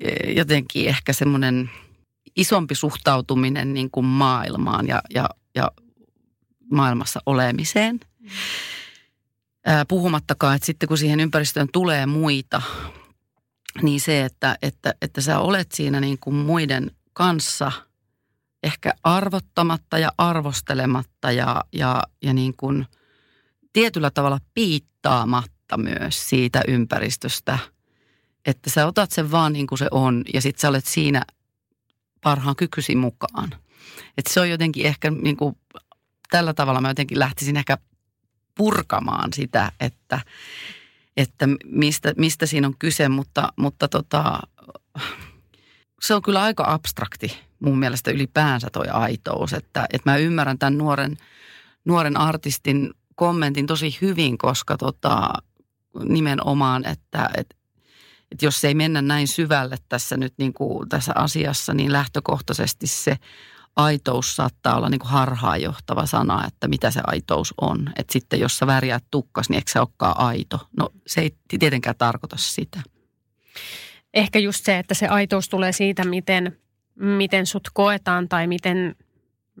e, 0.00 0.32
jotenkin 0.32 0.88
ehkä 0.88 1.12
semmoinen 1.12 1.70
isompi 2.36 2.74
suhtautuminen 2.74 3.74
niin 3.74 3.90
kuin 3.90 4.06
maailmaan 4.06 4.88
ja, 4.88 5.02
ja, 5.14 5.28
ja 5.54 5.70
maailmassa 6.70 7.20
olemiseen. 7.26 8.00
Puhumattakaan, 9.88 10.56
että 10.56 10.66
sitten 10.66 10.88
kun 10.88 10.98
siihen 10.98 11.20
ympäristöön 11.20 11.68
tulee 11.72 12.06
muita, 12.06 12.62
niin 13.82 14.00
se, 14.00 14.24
että, 14.24 14.58
että, 14.62 14.94
että 15.02 15.20
sä 15.20 15.38
olet 15.38 15.72
siinä 15.72 16.00
niin 16.00 16.18
kuin 16.20 16.36
muiden 16.36 16.90
kanssa 17.12 17.72
ehkä 18.62 18.94
arvottamatta 19.02 19.98
ja 19.98 20.12
arvostelematta 20.18 21.32
ja, 21.32 21.64
ja, 21.72 22.02
ja 22.22 22.32
niin 22.32 22.54
kuin 22.56 22.86
tietyllä 23.72 24.10
tavalla 24.10 24.38
piittaamatta 24.54 25.76
myös 25.76 26.28
siitä 26.28 26.62
ympäristöstä, 26.68 27.58
että 28.46 28.70
sä 28.70 28.86
otat 28.86 29.12
sen 29.12 29.30
vaan 29.30 29.52
niin 29.52 29.66
kuin 29.66 29.78
se 29.78 29.88
on 29.90 30.22
ja 30.34 30.40
sitten 30.40 30.60
sä 30.60 30.68
olet 30.68 30.86
siinä 30.86 31.22
parhaan 32.22 32.56
kykysi 32.56 32.96
mukaan. 32.96 33.50
Että 34.18 34.32
se 34.32 34.40
on 34.40 34.50
jotenkin 34.50 34.86
ehkä 34.86 35.10
niin 35.10 35.36
kuin, 35.36 35.56
tällä 36.30 36.54
tavalla 36.54 36.80
mä 36.80 36.88
jotenkin 36.88 37.18
lähtisin 37.18 37.56
ehkä 37.56 37.78
purkamaan 38.54 39.32
sitä, 39.32 39.72
että, 39.80 40.20
että 41.16 41.48
mistä, 41.64 42.14
mistä 42.16 42.46
siinä 42.46 42.66
on 42.66 42.78
kyse, 42.78 43.08
mutta, 43.08 43.52
mutta 43.56 43.88
tota, 43.88 44.40
se 46.00 46.14
on 46.14 46.22
kyllä 46.22 46.42
aika 46.42 46.64
abstrakti 46.72 47.38
mun 47.60 47.78
mielestä 47.78 48.10
ylipäänsä 48.10 48.68
toi 48.72 48.88
aitous. 48.88 49.52
Että, 49.52 49.86
että 49.92 50.10
mä 50.10 50.16
ymmärrän 50.16 50.58
tämän 50.58 50.78
nuoren, 50.78 51.16
nuoren 51.84 52.16
artistin 52.16 52.90
kommentin 53.14 53.66
tosi 53.66 53.98
hyvin, 54.00 54.38
koska 54.38 54.76
tota, 54.76 55.30
nimenomaan, 56.04 56.86
että, 56.86 57.30
että, 57.36 57.56
että 58.30 58.44
jos 58.44 58.64
ei 58.64 58.74
mennä 58.74 59.02
näin 59.02 59.28
syvälle 59.28 59.76
tässä 59.88 60.16
nyt 60.16 60.34
niin 60.38 60.52
kuin 60.52 60.88
tässä 60.88 61.12
asiassa, 61.14 61.74
niin 61.74 61.92
lähtökohtaisesti 61.92 62.86
se 62.86 63.16
aitous 63.76 64.36
saattaa 64.36 64.76
olla 64.76 64.88
niin 64.88 64.98
kuin 64.98 65.10
harhaanjohtava 65.10 66.06
sana, 66.06 66.46
että 66.46 66.68
mitä 66.68 66.90
se 66.90 67.00
aitous 67.06 67.54
on. 67.60 67.90
Että 67.96 68.12
sitten 68.12 68.40
jos 68.40 68.58
sä 68.58 68.66
värjäät 68.66 69.04
tukkas, 69.10 69.48
niin 69.48 69.56
eikö 69.56 69.70
se 69.70 69.80
olekaan 69.80 70.20
aito? 70.20 70.68
No 70.78 70.90
se 71.06 71.20
ei 71.20 71.34
tietenkään 71.58 71.96
tarkoita 71.98 72.36
sitä 72.36 72.80
ehkä 74.16 74.38
just 74.38 74.64
se, 74.64 74.78
että 74.78 74.94
se 74.94 75.06
aitous 75.06 75.48
tulee 75.48 75.72
siitä, 75.72 76.04
miten, 76.04 76.56
miten 76.94 77.46
sut 77.46 77.68
koetaan 77.74 78.28
tai 78.28 78.46
miten, 78.46 78.96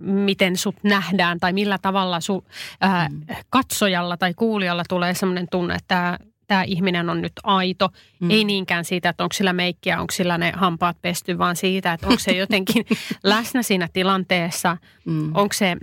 miten 0.00 0.56
sut 0.56 0.76
nähdään 0.82 1.40
tai 1.40 1.52
millä 1.52 1.78
tavalla 1.78 2.20
su, 2.20 2.46
ää, 2.80 3.08
mm. 3.08 3.20
katsojalla 3.50 4.16
tai 4.16 4.34
kuulijalla 4.34 4.82
tulee 4.88 5.14
sellainen 5.14 5.48
tunne, 5.50 5.74
että 5.74 6.18
tämä 6.46 6.62
ihminen 6.62 7.10
on 7.10 7.22
nyt 7.22 7.32
aito. 7.42 7.88
Mm. 8.20 8.30
Ei 8.30 8.44
niinkään 8.44 8.84
siitä, 8.84 9.08
että 9.08 9.24
onko 9.24 9.32
sillä 9.32 9.52
meikkiä, 9.52 10.00
onko 10.00 10.12
sillä 10.12 10.38
ne 10.38 10.52
hampaat 10.56 10.96
pesty, 11.02 11.38
vaan 11.38 11.56
siitä, 11.56 11.92
että 11.92 12.06
onko 12.06 12.18
se 12.18 12.32
jotenkin 12.32 12.86
läsnä 13.22 13.62
siinä 13.62 13.88
tilanteessa. 13.92 14.76
Mm. 15.04 15.30
Onko 15.34 15.52
se, 15.52 15.76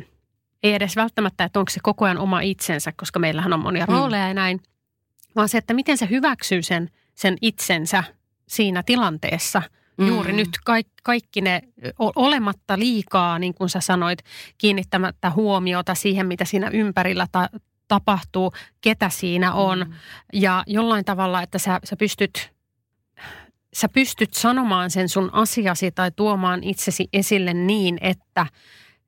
ei 0.64 0.74
edes 0.74 0.96
välttämättä, 0.96 1.44
että 1.44 1.60
onko 1.60 1.70
se 1.70 1.80
koko 1.84 2.06
ajan 2.06 2.18
oma 2.18 2.42
itsensä, 2.42 2.92
koska 2.96 3.20
meillähän 3.20 3.54
on 3.54 3.60
monia 3.60 3.86
mm. 3.86 3.94
rooleja 3.94 4.28
ja 4.28 4.34
näin. 4.34 4.62
Vaan 5.36 5.50
se, 5.50 5.58
että 5.58 5.74
miten 5.74 5.98
se 5.98 6.08
hyväksyy 6.10 6.62
sen, 6.62 6.90
sen 7.16 7.38
itsensä 7.42 8.04
siinä 8.48 8.84
tilanteessa 8.84 9.62
mm. 9.98 10.08
juuri 10.08 10.34
nyt 10.34 10.50
kaikki, 10.66 10.94
kaikki 11.04 11.42
ne 11.42 11.62
olematta 12.16 12.80
liikaa, 12.80 13.40
niin 13.40 13.54
kuin 13.54 13.70
sä 13.70 13.80
sanoit, 13.80 14.20
kiinnittämättä 14.58 15.30
huomiota 15.30 15.96
siihen, 15.96 16.28
mitä 16.28 16.46
siinä 16.46 16.70
ympärillä 16.74 17.28
ta- 17.32 17.50
tapahtuu, 17.94 18.54
ketä 18.82 19.10
siinä 19.10 19.54
on. 19.54 19.80
Mm. 19.80 19.94
Ja 20.34 20.64
jollain 20.68 21.06
tavalla, 21.06 21.42
että 21.42 21.58
sä, 21.58 21.80
sä 21.84 21.96
pystyt 21.96 22.54
sä 23.74 23.90
pystyt 23.90 24.34
sanomaan 24.34 24.92
sen 24.92 25.10
sun 25.10 25.30
asiasi 25.34 25.92
tai 25.92 26.12
tuomaan 26.16 26.64
itsesi 26.64 27.08
esille 27.14 27.54
niin, 27.54 27.98
että 28.02 28.46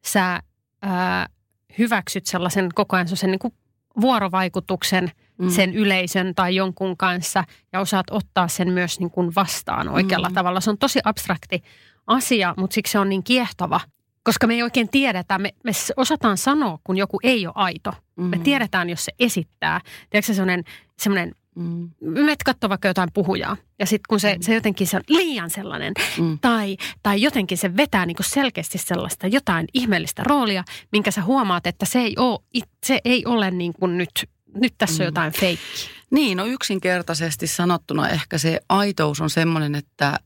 sä 0.06 0.40
ää, 0.82 1.30
hyväksyt 1.78 2.26
sellaisen 2.26 2.70
koko 2.76 2.96
ajan 2.96 3.08
sen 3.08 3.32
niin 3.32 3.54
vuorovaikutuksen– 4.02 5.12
mm. 5.38 5.50
sen 5.50 5.74
yleisön 5.74 6.36
tai 6.36 6.56
jonkun 6.56 6.98
kanssa 6.98 7.44
ja 7.74 7.80
osaat 7.80 8.06
ottaa 8.12 8.48
sen 8.48 8.72
myös 8.72 9.00
niin 9.00 9.12
kuin 9.12 9.36
vastaan 9.36 9.90
oikealla 9.90 10.30
mm. 10.30 10.36
tavalla. 10.36 10.62
Se 10.62 10.70
on 10.70 10.78
tosi 10.78 11.00
abstrakti 11.04 11.64
asia, 12.08 12.54
mutta 12.58 12.74
siksi 12.74 12.92
se 12.92 13.00
on 13.00 13.10
niin 13.10 13.24
kiehtova, 13.24 13.80
koska 14.26 14.48
me 14.48 14.54
ei 14.54 14.64
oikein 14.64 14.90
tiedetä, 14.90 15.38
me, 15.38 15.54
me 15.64 15.72
osataan 15.98 16.38
sanoa, 16.38 16.80
kun 16.84 16.98
joku 16.98 17.20
ei 17.24 17.48
ole 17.48 17.54
aito. 17.56 17.94
Mm. 18.16 18.24
Me 18.24 18.38
tiedetään, 18.38 18.90
jos 18.90 19.06
se 19.06 19.12
esittää. 19.20 19.82
Tiedätkö 20.10 20.34
semmoinen, 20.34 20.64
semmoinen 21.00 21.32
Mm. 21.56 21.90
Menet 22.02 22.44
katsoa 22.44 22.70
vaikka 22.70 22.88
jotain 22.88 23.10
puhujaa 23.14 23.58
ja 23.80 23.86
sitten 23.86 24.06
kun 24.10 24.20
se, 24.20 24.36
mm. 24.36 24.42
se 24.42 24.54
jotenkin 24.54 24.88
se 24.88 24.98
on 24.98 25.04
liian 25.08 25.50
sellainen 25.50 25.94
mm. 26.20 26.40
tai, 26.40 26.78
tai 27.04 27.22
jotenkin 27.22 27.58
se 27.58 27.78
vetää 27.78 28.06
niin 28.06 28.18
selkeästi 28.22 28.78
sellaista 28.78 29.28
jotain 29.28 29.68
ihmeellistä 29.74 30.24
roolia, 30.24 30.64
minkä 30.92 31.12
sä 31.12 31.22
huomaat, 31.22 31.68
että 31.68 31.86
se 31.86 32.00
ei 32.00 32.16
ole, 32.18 32.40
se 32.86 33.02
ei 33.06 33.26
ole 33.26 33.52
niin 33.52 33.74
kuin 33.74 33.98
nyt 33.98 34.30
nyt 34.56 34.74
tässä 34.78 35.04
on 35.04 35.06
mm. 35.06 35.08
jotain 35.08 35.34
feikki. 35.34 35.90
Niin, 36.12 36.38
no 36.38 36.46
yksinkertaisesti 36.46 37.48
sanottuna 37.48 38.10
ehkä 38.10 38.38
se 38.38 38.60
aitous 38.70 39.22
on 39.22 39.30
semmoinen, 39.30 39.76
että, 39.76 40.20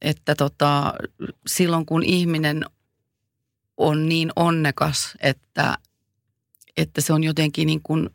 että 0.00 0.34
tota, 0.34 0.94
silloin 1.46 1.86
kun 1.86 2.02
ihminen 2.02 2.64
on 3.76 4.08
niin 4.08 4.30
onnekas, 4.36 5.14
että, 5.20 5.78
että 6.76 7.00
se 7.00 7.12
on 7.12 7.24
jotenkin 7.24 7.66
niin 7.66 7.82
kuin 7.82 8.10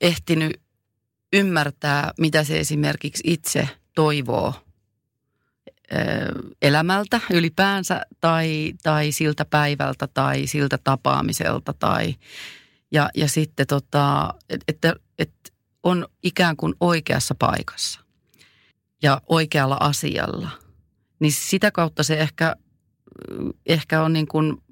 ehtinyt 0.00 0.60
ymmärtää, 1.32 2.12
mitä 2.18 2.44
se 2.44 2.60
esimerkiksi 2.60 3.22
itse 3.26 3.68
toivoo 3.94 4.54
elämältä 6.62 7.20
ylipäänsä 7.30 8.06
tai, 8.20 8.72
tai 8.82 9.12
siltä 9.12 9.44
päivältä 9.44 10.06
tai 10.06 10.46
siltä 10.46 10.78
tapaamiselta 10.84 11.72
tai 11.72 12.14
ja, 12.92 13.10
ja 13.16 13.28
sitten 13.28 13.66
tota, 13.66 14.34
että, 14.68 14.94
että 15.18 15.50
on 15.82 16.06
ikään 16.22 16.56
kuin 16.56 16.74
oikeassa 16.80 17.34
paikassa 17.34 18.00
ja 19.02 19.20
oikealla 19.26 19.76
asialla. 19.80 20.50
Niin 21.20 21.32
sitä 21.32 21.70
kautta 21.70 22.02
se 22.02 22.20
ehkä, 22.20 22.56
ehkä 23.66 24.02
on 24.02 24.12
niin 24.12 24.26
kuin 24.26 24.62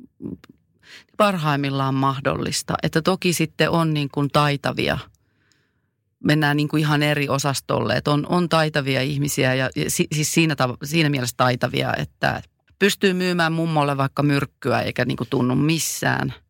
parhaimmillaan 1.16 1.94
mahdollista. 1.94 2.74
Että 2.82 3.02
toki 3.02 3.32
sitten 3.32 3.70
on 3.70 3.94
niin 3.94 4.08
kuin 4.12 4.28
taitavia, 4.32 4.98
mennään 6.24 6.56
niin 6.56 6.68
kuin 6.68 6.80
ihan 6.80 7.02
eri 7.02 7.28
osastolle. 7.28 7.96
Että 7.96 8.10
on, 8.10 8.26
on 8.28 8.48
taitavia 8.48 9.02
ihmisiä 9.02 9.54
ja, 9.54 9.70
ja 9.76 9.90
siis 9.90 10.34
siinä, 10.34 10.56
siinä 10.84 11.08
mielessä 11.08 11.36
taitavia, 11.36 11.94
että 11.96 12.42
pystyy 12.78 13.12
myymään 13.12 13.52
mummolle 13.52 13.96
vaikka 13.96 14.22
myrkkyä 14.22 14.80
eikä 14.80 15.04
niin 15.04 15.16
kuin 15.16 15.30
tunnu 15.30 15.54
missään– 15.54 16.34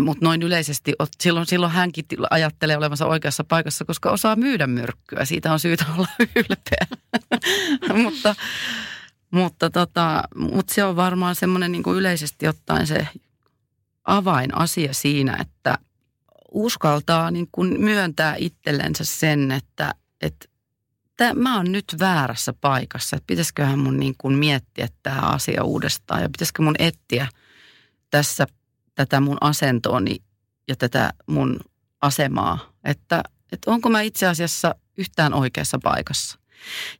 mutta 0.00 0.24
noin 0.24 0.42
yleisesti, 0.42 0.92
silloin, 1.20 1.46
silloin 1.46 1.72
hänkin 1.72 2.04
ajattelee 2.30 2.76
olevansa 2.76 3.06
oikeassa 3.06 3.44
paikassa, 3.44 3.84
koska 3.84 4.10
osaa 4.10 4.36
myydä 4.36 4.66
myrkkyä. 4.66 5.24
Siitä 5.24 5.52
on 5.52 5.60
syytä 5.60 5.84
olla 5.96 6.08
ylpeä. 6.36 6.86
mutta, 8.02 8.34
mutta, 9.30 9.70
tota, 9.70 10.22
mutta 10.36 10.74
se 10.74 10.84
on 10.84 10.96
varmaan 10.96 11.34
semmoinen 11.34 11.72
niin 11.72 11.82
yleisesti 11.96 12.48
ottaen 12.48 12.86
se 12.86 13.08
avainasia 14.04 14.94
siinä, 14.94 15.36
että 15.40 15.78
uskaltaa 16.52 17.30
niin 17.30 17.48
kuin 17.52 17.80
myöntää 17.80 18.34
itsellensä 18.38 19.04
sen, 19.04 19.52
että, 19.52 19.94
että 20.20 20.48
tämä, 21.16 21.34
mä 21.34 21.56
oon 21.56 21.72
nyt 21.72 21.84
väärässä 21.98 22.52
paikassa. 22.60 23.16
Että 23.16 23.26
pitäisiköhän 23.26 23.78
mun 23.78 24.00
niin 24.00 24.14
kuin 24.18 24.34
miettiä 24.34 24.88
tämä 25.02 25.20
asia 25.20 25.64
uudestaan 25.64 26.22
ja 26.22 26.28
pitäisikö 26.28 26.62
mun 26.62 26.76
etsiä 26.78 27.28
tässä 28.10 28.46
tätä 28.94 29.20
mun 29.20 29.38
asentooni 29.40 30.16
ja 30.68 30.76
tätä 30.76 31.12
mun 31.26 31.60
asemaa, 32.00 32.72
että, 32.84 33.22
että 33.52 33.70
onko 33.70 33.88
mä 33.88 34.00
itse 34.00 34.26
asiassa 34.26 34.74
yhtään 34.98 35.34
oikeassa 35.34 35.78
paikassa. 35.82 36.38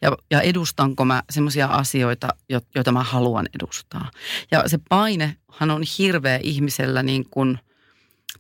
Ja, 0.02 0.16
ja 0.30 0.40
edustanko 0.40 1.04
mä 1.04 1.22
semmoisia 1.30 1.66
asioita, 1.66 2.28
joita 2.74 2.92
mä 2.92 3.02
haluan 3.02 3.46
edustaa. 3.54 4.10
Ja 4.50 4.68
se 4.68 4.78
painehan 4.88 5.70
on 5.70 5.82
hirveä 5.98 6.40
ihmisellä 6.42 7.02
niin 7.02 7.30
kuin 7.30 7.58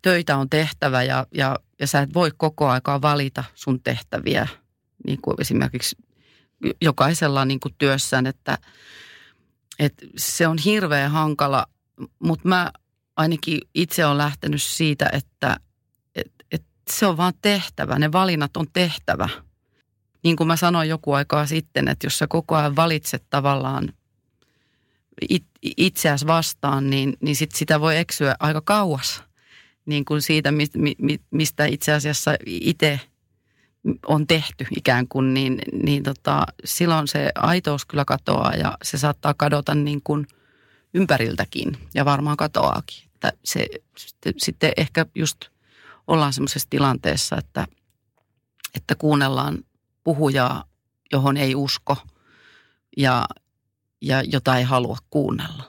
töitä 0.02 0.36
on 0.36 0.50
tehtävä 0.50 1.02
ja, 1.02 1.26
ja, 1.34 1.56
ja 1.80 1.86
sä 1.86 2.00
et 2.00 2.14
voi 2.14 2.30
koko 2.36 2.68
aikaa 2.68 3.02
valita 3.02 3.44
sun 3.54 3.82
tehtäviä. 3.82 4.48
Niin 5.06 5.20
kuin 5.22 5.40
esimerkiksi 5.40 5.96
jokaisella 6.80 7.44
niin 7.44 7.60
kuin 7.60 7.74
työssään, 7.78 8.26
että, 8.26 8.58
että 9.78 10.06
se 10.16 10.48
on 10.48 10.58
hirveän 10.58 11.10
hankala, 11.10 11.66
mutta 12.18 12.48
mä 12.48 12.72
ainakin 13.16 13.60
itse 13.74 14.06
olen 14.06 14.18
lähtenyt 14.18 14.62
siitä, 14.62 15.10
että, 15.12 15.56
että, 16.14 16.44
että 16.52 16.68
se 16.90 17.06
on 17.06 17.16
vaan 17.16 17.32
tehtävä, 17.42 17.98
ne 17.98 18.12
valinnat 18.12 18.56
on 18.56 18.66
tehtävä. 18.72 19.28
Niin 20.26 20.36
kuin 20.36 20.46
mä 20.46 20.56
sanoin 20.56 20.88
joku 20.88 21.12
aikaa 21.12 21.46
sitten, 21.46 21.88
että 21.88 22.06
jos 22.06 22.18
sä 22.18 22.26
koko 22.26 22.56
ajan 22.56 22.76
valitset 22.76 23.24
tavallaan 23.30 23.92
it, 25.30 25.44
itseäsi 25.76 26.26
vastaan, 26.26 26.90
niin, 26.90 27.16
niin 27.20 27.36
sit 27.36 27.52
sitä 27.52 27.80
voi 27.80 27.96
eksyä 27.96 28.36
aika 28.40 28.60
kauas 28.60 29.22
niin 29.84 30.04
kuin 30.04 30.22
siitä, 30.22 30.52
mistä 31.30 31.66
itse 31.66 31.92
asiassa 31.92 32.34
itse 32.46 33.00
on 34.06 34.26
tehty 34.26 34.66
ikään 34.76 35.08
kuin, 35.08 35.34
niin, 35.34 35.58
niin 35.82 36.02
tota, 36.02 36.46
silloin 36.64 37.08
se 37.08 37.30
aitous 37.34 37.84
kyllä 37.84 38.04
katoaa 38.04 38.54
ja 38.54 38.78
se 38.82 38.98
saattaa 38.98 39.34
kadota 39.34 39.74
niin 39.74 40.00
kuin 40.04 40.26
ympäriltäkin 40.94 41.76
ja 41.94 42.04
varmaan 42.04 42.36
katoaakin. 42.36 42.98
Että 43.14 43.32
se, 43.44 43.66
sitten, 43.96 44.34
sitten 44.36 44.72
ehkä 44.76 45.06
just 45.14 45.38
ollaan 46.06 46.32
semmoisessa 46.32 46.70
tilanteessa, 46.70 47.36
että, 47.36 47.66
että 48.74 48.94
kuunnellaan 48.94 49.58
puhujaa, 50.06 50.64
johon 51.12 51.36
ei 51.36 51.54
usko 51.54 51.96
ja, 52.96 53.26
ja 54.02 54.22
jota 54.22 54.56
ei 54.56 54.64
halua 54.64 54.96
kuunnella. 55.10 55.62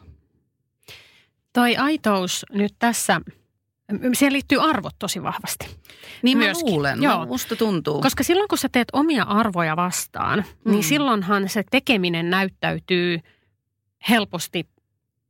Toi 1.53 1.75
aitous 1.75 2.45
nyt 2.53 2.75
tässä 2.79 3.21
Siihen 4.13 4.33
liittyy 4.33 4.69
arvot 4.69 4.95
tosi 4.99 5.23
vahvasti. 5.23 5.77
Niin 6.21 6.37
Myöskin. 6.37 6.65
mä 6.65 6.71
luulen, 6.71 7.03
Joo. 7.03 7.25
musta 7.25 7.55
tuntuu. 7.55 8.01
Koska 8.01 8.23
silloin 8.23 8.47
kun 8.47 8.57
sä 8.57 8.69
teet 8.71 8.87
omia 8.93 9.23
arvoja 9.23 9.75
vastaan, 9.75 10.39
niin 10.39 10.55
mm. 10.65 10.71
niin 10.71 10.83
silloinhan 10.83 11.49
se 11.49 11.63
tekeminen 11.71 12.29
näyttäytyy 12.29 13.19
helposti 14.09 14.67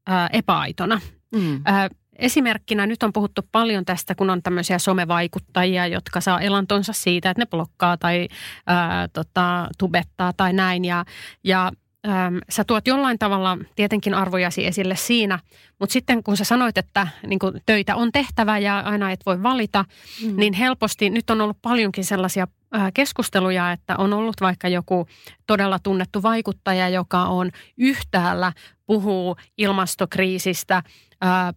ää, 0.05 0.29
epäaitona. 0.33 1.01
Mm. 1.35 1.61
Ää, 1.65 1.89
esimerkkinä 2.17 2.85
nyt 2.85 3.03
on 3.03 3.13
puhuttu 3.13 3.41
paljon 3.51 3.85
tästä, 3.85 4.15
kun 4.15 4.29
on 4.29 4.43
tämmöisiä 4.43 4.79
somevaikuttajia, 4.79 5.87
jotka 5.87 6.21
saa 6.21 6.41
elantonsa 6.41 6.93
siitä, 6.93 7.29
että 7.29 7.41
ne 7.41 7.45
blokkaa 7.45 7.97
tai 7.97 8.27
ää, 8.67 9.07
tota, 9.07 9.67
tubettaa 9.77 10.33
tai 10.33 10.53
näin. 10.53 10.85
Ja, 10.85 11.05
ja 11.43 11.71
äm, 12.07 12.39
sä 12.49 12.63
tuot 12.63 12.87
jollain 12.87 13.19
tavalla 13.19 13.57
tietenkin 13.75 14.13
arvojasi 14.13 14.65
esille 14.65 14.95
siinä, 14.95 15.39
mutta 15.79 15.93
sitten 15.93 16.23
kun 16.23 16.37
sä 16.37 16.43
sanoit, 16.43 16.77
että 16.77 17.07
niin 17.27 17.39
kun 17.39 17.59
töitä 17.65 17.95
on 17.95 18.11
tehtävä 18.11 18.57
ja 18.57 18.79
aina 18.79 19.11
et 19.11 19.25
voi 19.25 19.43
valita, 19.43 19.85
mm. 20.25 20.37
niin 20.37 20.53
helposti 20.53 21.09
nyt 21.09 21.29
on 21.29 21.41
ollut 21.41 21.61
paljonkin 21.61 22.05
sellaisia 22.05 22.47
keskusteluja, 22.93 23.71
että 23.71 23.95
on 23.97 24.13
ollut 24.13 24.35
vaikka 24.41 24.67
joku 24.67 25.07
todella 25.47 25.79
tunnettu 25.79 26.23
vaikuttaja, 26.23 26.89
joka 26.89 27.23
on 27.23 27.51
yhtäällä 27.77 28.53
puhuu 28.85 29.35
ilmastokriisistä, 29.57 30.83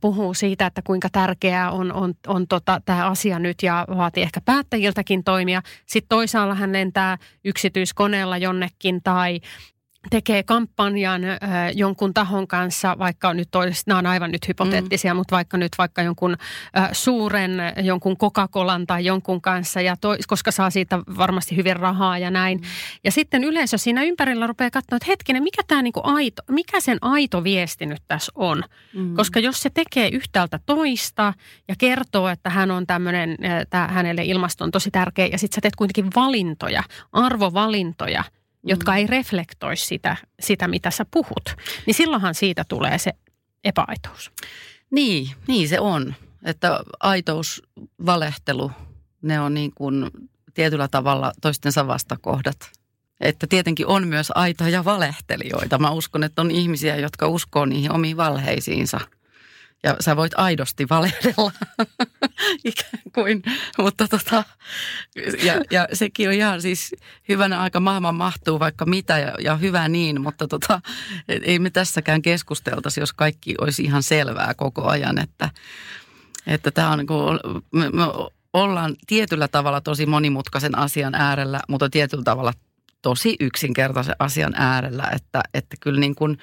puhuu 0.00 0.34
siitä, 0.34 0.66
että 0.66 0.82
kuinka 0.82 1.08
tärkeää 1.12 1.70
on, 1.70 1.92
on, 1.92 2.14
on 2.26 2.48
tota, 2.48 2.80
tämä 2.84 3.06
asia 3.06 3.38
nyt 3.38 3.62
ja 3.62 3.86
vaatii 3.96 4.22
ehkä 4.22 4.40
päättäjiltäkin 4.40 5.24
toimia. 5.24 5.62
Sitten 5.86 6.08
toisaalla 6.08 6.54
hän 6.54 6.72
lentää 6.72 7.18
yksityiskoneella 7.44 8.36
jonnekin 8.38 9.02
tai 9.02 9.40
tekee 10.10 10.42
kampanjan 10.42 11.24
äh, 11.24 11.38
jonkun 11.74 12.14
tahon 12.14 12.46
kanssa, 12.46 12.98
vaikka 12.98 13.34
nyt 13.34 13.54
olisi, 13.54 13.82
nämä 13.86 13.98
on 13.98 14.06
aivan 14.06 14.32
nyt 14.32 14.48
hypoteettisia, 14.48 15.14
mm. 15.14 15.18
mutta 15.18 15.36
vaikka 15.36 15.56
nyt 15.56 15.72
vaikka 15.78 16.02
jonkun 16.02 16.36
äh, 16.78 16.88
suuren, 16.92 17.52
jonkun 17.82 18.16
Coca-Colan 18.16 18.86
tai 18.86 19.04
jonkun 19.04 19.40
kanssa, 19.40 19.80
ja 19.80 19.96
to, 19.96 20.16
koska 20.26 20.50
saa 20.50 20.70
siitä 20.70 20.98
varmasti 20.98 21.56
hyvin 21.56 21.76
rahaa 21.76 22.18
ja 22.18 22.30
näin. 22.30 22.58
Mm. 22.58 22.64
Ja 23.04 23.10
sitten 23.10 23.44
yleisö 23.44 23.78
siinä 23.78 24.02
ympärillä 24.02 24.46
rupeaa 24.46 24.70
katsoa, 24.70 24.96
että 24.96 25.06
hetkinen, 25.10 25.42
mikä, 25.42 25.62
tämä 25.66 25.82
niinku 25.82 26.00
aito, 26.04 26.42
mikä 26.50 26.80
sen 26.80 26.98
aito 27.00 27.44
viesti 27.44 27.86
nyt 27.86 28.02
tässä 28.08 28.32
on? 28.34 28.62
Mm. 28.94 29.14
Koska 29.14 29.40
jos 29.40 29.62
se 29.62 29.70
tekee 29.70 30.08
yhtäältä 30.08 30.60
toista 30.66 31.34
ja 31.68 31.74
kertoo, 31.78 32.28
että 32.28 32.50
hän 32.50 32.70
on 32.70 32.86
tämmöinen, 32.86 33.36
hänelle 33.88 34.24
ilmasto 34.24 34.64
on 34.64 34.70
tosi 34.70 34.90
tärkeä, 34.90 35.26
ja 35.26 35.38
sitten 35.38 35.54
sä 35.54 35.60
teet 35.60 35.76
kuitenkin 35.76 36.10
valintoja, 36.16 36.82
arvovalintoja– 37.12 38.24
jotka 38.62 38.92
mm. 38.92 38.96
ei 38.96 39.06
reflektoi 39.06 39.76
sitä, 39.76 40.16
sitä, 40.40 40.68
mitä 40.68 40.90
sä 40.90 41.06
puhut, 41.10 41.56
niin 41.86 41.94
silloinhan 41.94 42.34
siitä 42.34 42.64
tulee 42.68 42.98
se 42.98 43.10
epäaitous. 43.64 44.30
Niin, 44.90 45.30
niin 45.46 45.68
se 45.68 45.80
on. 45.80 46.14
Että 46.44 46.80
aitous, 47.00 47.62
valehtelu, 48.06 48.72
ne 49.22 49.40
on 49.40 49.54
niin 49.54 49.72
kuin 49.74 50.10
tietyllä 50.54 50.88
tavalla 50.88 51.32
toistensa 51.42 51.86
vastakohdat. 51.86 52.70
Että 53.20 53.46
tietenkin 53.46 53.86
on 53.86 54.08
myös 54.08 54.32
aitoja 54.34 54.84
valehtelijoita. 54.84 55.78
Mä 55.78 55.90
uskon, 55.90 56.24
että 56.24 56.42
on 56.42 56.50
ihmisiä, 56.50 56.96
jotka 56.96 57.28
uskoo 57.28 57.64
niihin 57.64 57.92
omiin 57.92 58.16
valheisiinsa– 58.16 59.00
ja 59.82 59.96
sä 60.00 60.16
voit 60.16 60.32
aidosti 60.36 60.86
valehdella 60.90 61.52
ikään 62.64 63.02
kuin, 63.14 63.42
mutta 63.78 64.08
tota, 64.08 64.44
ja, 65.42 65.54
ja 65.70 65.88
sekin 65.92 66.28
on 66.28 66.34
ihan 66.34 66.62
siis 66.62 66.94
hyvänä 67.28 67.60
aika 67.60 67.80
maailman 67.80 68.14
mahtuu 68.14 68.60
vaikka 68.60 68.86
mitä 68.86 69.18
ja, 69.18 69.34
ja 69.38 69.56
hyvä 69.56 69.88
niin, 69.88 70.20
mutta 70.20 70.48
tota, 70.48 70.80
ei 71.28 71.58
me 71.58 71.70
tässäkään 71.70 72.22
keskusteltaisi, 72.22 73.00
jos 73.00 73.12
kaikki 73.12 73.54
olisi 73.60 73.82
ihan 73.82 74.02
selvää 74.02 74.54
koko 74.54 74.88
ajan, 74.88 75.18
että, 75.18 75.50
että 76.46 76.88
on 76.88 76.98
niin 76.98 77.06
kuin, 77.06 77.40
me, 77.72 77.90
me 77.90 78.02
ollaan 78.52 78.96
tietyllä 79.06 79.48
tavalla 79.48 79.80
tosi 79.80 80.06
monimutkaisen 80.06 80.78
asian 80.78 81.14
äärellä, 81.14 81.60
mutta 81.68 81.90
tietyllä 81.90 82.24
tavalla 82.24 82.52
tosi 83.02 83.36
yksinkertaisen 83.40 84.16
asian 84.18 84.54
äärellä, 84.56 85.10
että, 85.14 85.42
että 85.54 85.76
kyllä 85.80 86.00
niin 86.00 86.14
kuin, 86.14 86.38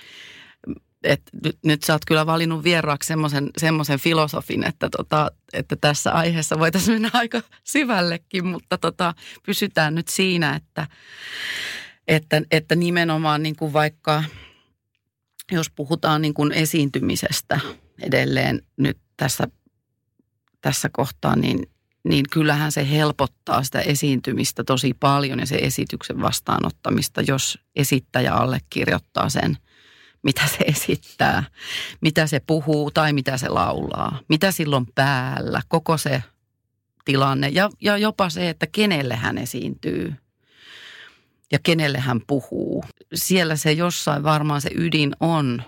et 1.07 1.21
nyt, 1.65 1.83
sä 1.83 1.93
oot 1.93 2.05
kyllä 2.05 2.25
valinnut 2.25 2.63
vieraaksi 2.63 3.13
semmoisen 3.57 3.99
filosofin, 3.99 4.63
että, 4.63 4.89
tota, 4.89 5.31
että 5.53 5.75
tässä 5.75 6.11
aiheessa 6.11 6.59
voitaisiin 6.59 6.95
mennä 6.95 7.09
aika 7.13 7.41
syvällekin, 7.63 8.45
mutta 8.45 8.77
tota, 8.77 9.13
pysytään 9.45 9.95
nyt 9.95 10.07
siinä, 10.07 10.55
että, 10.55 10.87
että, 12.07 12.41
että 12.51 12.75
nimenomaan 12.75 13.43
niin 13.43 13.55
kuin 13.55 13.73
vaikka 13.73 14.23
jos 15.51 15.69
puhutaan 15.69 16.21
niin 16.21 16.33
kuin 16.33 16.51
esiintymisestä 16.51 17.59
edelleen 18.01 18.61
nyt 18.77 18.97
tässä, 19.17 19.47
tässä 20.61 20.89
kohtaa, 20.91 21.35
niin, 21.35 21.69
niin 22.03 22.25
kyllähän 22.31 22.71
se 22.71 22.89
helpottaa 22.89 23.63
sitä 23.63 23.79
esiintymistä 23.79 24.63
tosi 24.63 24.93
paljon 24.93 25.39
ja 25.39 25.45
se 25.45 25.55
esityksen 25.55 26.21
vastaanottamista, 26.21 27.21
jos 27.21 27.59
esittäjä 27.75 28.33
allekirjoittaa 28.33 29.29
sen– 29.29 29.57
mitä 30.23 30.47
se 30.47 30.57
esittää, 30.57 31.43
mitä 32.01 32.27
se 32.27 32.39
puhuu 32.39 32.91
tai 32.91 33.13
mitä 33.13 33.37
se 33.37 33.49
laulaa, 33.49 34.19
mitä 34.29 34.51
silloin 34.51 34.85
päällä, 34.95 35.61
koko 35.67 35.97
se 35.97 36.23
tilanne 37.05 37.49
ja, 37.49 37.69
ja 37.81 37.97
jopa 37.97 38.29
se, 38.29 38.49
että 38.49 38.67
kenelle 38.67 39.15
hän 39.15 39.37
esiintyy 39.37 40.13
ja 41.51 41.59
kenelle 41.63 41.99
hän 41.99 42.21
puhuu. 42.27 42.83
Siellä 43.13 43.55
se 43.55 43.71
jossain 43.71 44.23
varmaan 44.23 44.61
se 44.61 44.69
ydin 44.75 45.15
on, 45.19 45.63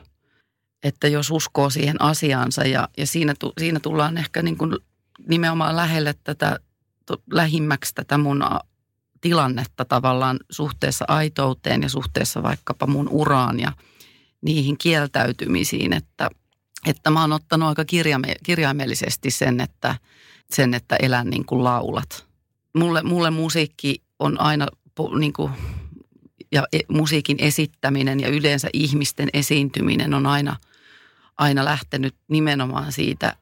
että 0.83 1.07
jos 1.07 1.31
uskoo 1.31 1.69
siihen 1.69 2.01
asiansa 2.01 2.63
ja, 2.63 2.89
ja 2.97 3.07
siinä, 3.07 3.33
siinä 3.59 3.79
tullaan 3.79 4.17
ehkä 4.17 4.41
niin 4.41 4.57
kuin 4.57 4.75
nimenomaan 5.27 5.75
lähelle 5.75 6.15
tätä, 6.23 6.59
lähimmäksi 7.31 7.95
tätä 7.95 8.17
mun 8.17 8.43
tilannetta 9.21 9.85
tavallaan 9.85 10.39
suhteessa 10.49 11.05
aitouteen 11.07 11.81
ja 11.81 11.89
suhteessa 11.89 12.43
vaikkapa 12.43 12.87
mun 12.87 13.09
uraan 13.09 13.59
ja– 13.59 13.71
niihin 14.41 14.77
kieltäytymisiin, 14.77 15.93
että, 15.93 16.29
että 16.85 17.09
mä 17.09 17.21
oon 17.21 17.31
ottanut 17.31 17.69
aika 17.69 17.85
kirjaime, 17.85 18.35
kirjaimellisesti 18.43 19.31
sen, 19.31 19.61
että, 19.61 19.95
sen, 20.51 20.73
että 20.73 20.95
elän 20.95 21.29
niin 21.29 21.45
kuin 21.45 21.63
laulat. 21.63 22.25
Mulle, 22.75 23.01
mulle 23.03 23.29
musiikki 23.29 24.01
on 24.19 24.41
aina 24.41 24.67
niin 25.19 25.33
kuin, 25.33 25.51
ja 26.51 26.67
e, 26.73 26.79
musiikin 26.87 27.37
esittäminen 27.39 28.19
ja 28.19 28.29
yleensä 28.29 28.69
ihmisten 28.73 29.29
esiintyminen 29.33 30.13
on 30.13 30.25
aina, 30.25 30.55
aina 31.37 31.65
lähtenyt 31.65 32.15
nimenomaan 32.27 32.91
siitä 32.91 33.35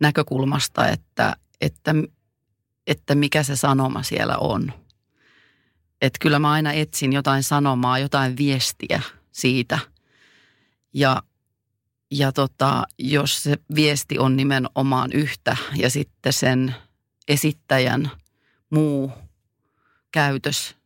näkökulmasta, 0.00 0.88
että, 0.88 1.36
että, 1.60 1.94
että 2.86 3.14
mikä 3.14 3.42
se 3.42 3.56
sanoma 3.56 4.02
siellä 4.02 4.36
on. 4.36 4.72
Että 6.02 6.18
kyllä 6.20 6.38
mä 6.38 6.50
aina 6.50 6.72
etsin 6.72 7.12
jotain 7.12 7.42
sanomaa, 7.42 7.98
jotain 7.98 8.36
viestiä 8.36 9.02
siitä– 9.32 9.78
ja, 10.98 11.22
ja 12.10 12.32
tota, 12.32 12.84
jos 12.98 13.42
se 13.42 13.56
viesti 13.74 14.18
on 14.18 14.36
nimenomaan 14.36 15.10
yhtä 15.12 15.56
ja 15.76 15.90
sitten 15.90 16.32
sen 16.32 16.74
esittäjän 17.28 18.10
muu 18.70 19.12
käytös 20.12 20.76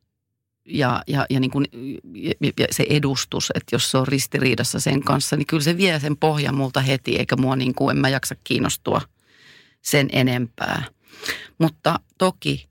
ja, 0.65 1.03
ja, 1.07 1.27
ja, 1.31 1.41
niin 1.41 1.51
kuin, 1.51 1.67
ja 2.59 2.67
se 2.71 2.87
edustus, 2.89 3.53
että 3.55 3.75
jos 3.75 3.91
se 3.91 3.99
on 3.99 4.09
ristiriidassa 4.09 4.81
sen 4.81 5.03
kanssa, 5.03 5.37
niin 5.37 5.47
kyllä 5.47 5.63
se 5.63 5.77
vie 5.77 6.01
sen 6.01 6.17
pohjan 6.17 6.55
multa 6.55 6.81
heti, 6.81 7.17
eikä 7.19 7.37
mua 7.37 7.57
niin 7.57 7.75
kuin, 7.75 7.97
en 7.97 8.01
mä 8.01 8.09
jaksa 8.09 8.35
kiinnostua 8.45 9.01
sen 9.83 10.09
enempää. 10.13 10.85
Mutta 11.59 12.01
toki 12.19 12.69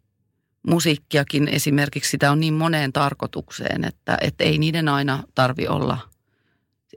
musiikkiakin 0.68 1.48
esimerkiksi 1.48 2.12
sitä 2.12 2.32
on 2.32 2.40
niin 2.40 2.54
moneen 2.54 2.94
tarkoitukseen, 2.94 3.86
että, 3.86 4.18
että 4.22 4.44
ei 4.44 4.58
niiden 4.58 4.90
aina 4.90 5.24
tarvi 5.36 5.68
olla, 5.68 6.11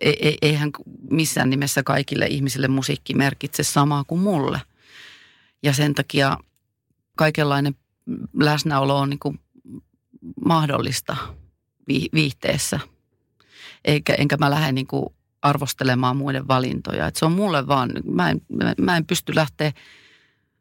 e, 0.01 0.11
e, 0.11 0.35
eihän 0.43 0.71
missään 1.11 1.51
nimessä 1.51 1.83
kaikille 1.83 2.27
ihmisille 2.27 2.69
musiikki 2.69 3.15
merkitse 3.15 3.63
samaa 3.63 4.05
kuin 4.05 4.21
mulle. 4.21 4.61
Ja 5.63 5.73
sen 5.73 5.95
takia 5.95 6.39
kaikenlainen 7.17 7.75
läsnäolo 8.41 8.99
on 8.99 9.11
niin 9.11 9.19
kuin 9.19 9.41
mahdollista 10.45 11.17
viihteessä. 12.13 12.81
Eikä, 13.85 14.15
enkä 14.15 14.37
mä 14.37 14.51
lähde 14.51 14.73
niin 14.73 14.87
kuin 14.87 15.07
arvostelemaan 15.43 16.17
muiden 16.17 16.49
valintoja. 16.49 17.07
Et 17.07 17.17
se 17.17 17.25
on 17.25 17.33
mulle 17.33 17.67
vaan, 17.67 17.91
mä 18.11 18.31
en, 18.31 18.41
mä 18.81 18.97
en 18.97 19.07
pysty 19.07 19.35
lähteä 19.35 19.73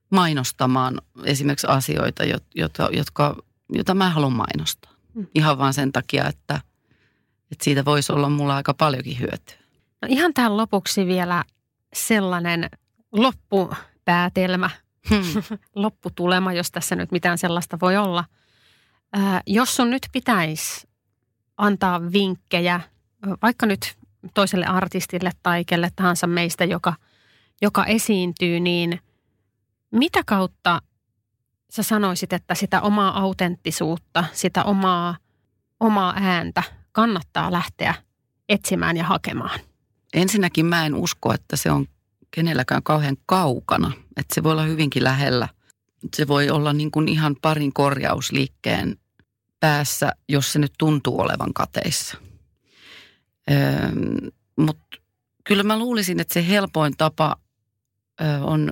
mainostamaan 0.09 1.01
esimerkiksi 1.23 1.67
asioita, 1.67 2.23
jotka, 2.55 2.89
jotka, 2.91 3.35
joita 3.69 3.93
mä 3.93 4.09
haluan 4.09 4.33
mainostaa. 4.33 4.91
Mm. 5.13 5.27
Ihan 5.35 5.57
vaan 5.57 5.73
sen 5.73 5.91
takia, 5.91 6.27
että, 6.27 6.61
että 7.53 7.63
siitä 7.63 7.85
voisi 7.85 8.13
olla 8.13 8.29
mulla 8.29 8.55
aika 8.55 8.73
paljonkin 8.73 9.19
hyötyä. 9.19 9.55
No 10.01 10.07
ihan 10.11 10.33
tähän 10.33 10.57
lopuksi 10.57 11.05
vielä 11.05 11.43
sellainen 11.93 12.69
loppupäätelmä, 13.11 14.69
hmm. 15.09 15.43
lopputulema, 15.75 16.53
jos 16.53 16.71
tässä 16.71 16.95
nyt 16.95 17.11
mitään 17.11 17.37
sellaista 17.37 17.77
voi 17.81 17.97
olla. 17.97 18.25
Ää, 19.13 19.41
jos 19.47 19.75
sun 19.75 19.89
nyt 19.89 20.07
pitäisi 20.11 20.87
antaa 21.57 22.11
vinkkejä, 22.11 22.81
vaikka 23.41 23.65
nyt 23.65 23.95
toiselle 24.33 24.65
artistille 24.65 25.31
tai 25.43 25.65
kelle 25.65 25.91
tahansa 25.95 26.27
meistä, 26.27 26.65
joka, 26.65 26.93
joka 27.61 27.85
esiintyy, 27.85 28.59
niin– 28.59 28.99
mitä 29.93 30.23
kautta 30.25 30.81
sä 31.69 31.83
sanoisit, 31.83 32.33
että 32.33 32.55
sitä 32.55 32.81
omaa 32.81 33.19
autenttisuutta, 33.19 34.23
sitä 34.31 34.63
omaa, 34.63 35.17
omaa 35.79 36.13
ääntä 36.15 36.63
kannattaa 36.93 37.51
lähteä 37.51 37.95
etsimään 38.49 38.97
ja 38.97 39.03
hakemaan? 39.03 39.59
Ensinnäkin 40.13 40.65
mä 40.65 40.85
en 40.85 40.95
usko, 40.95 41.33
että 41.33 41.55
se 41.55 41.71
on 41.71 41.87
kenelläkään 42.31 42.83
kauhean 42.83 43.17
kaukana. 43.25 43.91
Että 44.17 44.35
se 44.35 44.43
voi 44.43 44.51
olla 44.51 44.63
hyvinkin 44.63 45.03
lähellä. 45.03 45.47
Se 46.15 46.27
voi 46.27 46.49
olla 46.49 46.73
niin 46.73 46.91
kuin 46.91 47.07
ihan 47.07 47.35
parin 47.41 47.73
korjausliikkeen 47.73 48.97
päässä, 49.59 50.11
jos 50.29 50.53
se 50.53 50.59
nyt 50.59 50.73
tuntuu 50.77 51.19
olevan 51.19 51.53
kateissa. 51.53 52.17
Öö, 53.51 53.57
Mutta 54.55 54.97
kyllä 55.43 55.63
mä 55.63 55.79
luulisin, 55.79 56.19
että 56.19 56.33
se 56.33 56.47
helpoin 56.47 56.97
tapa 56.97 57.35
ö, 58.21 58.25
on 58.43 58.71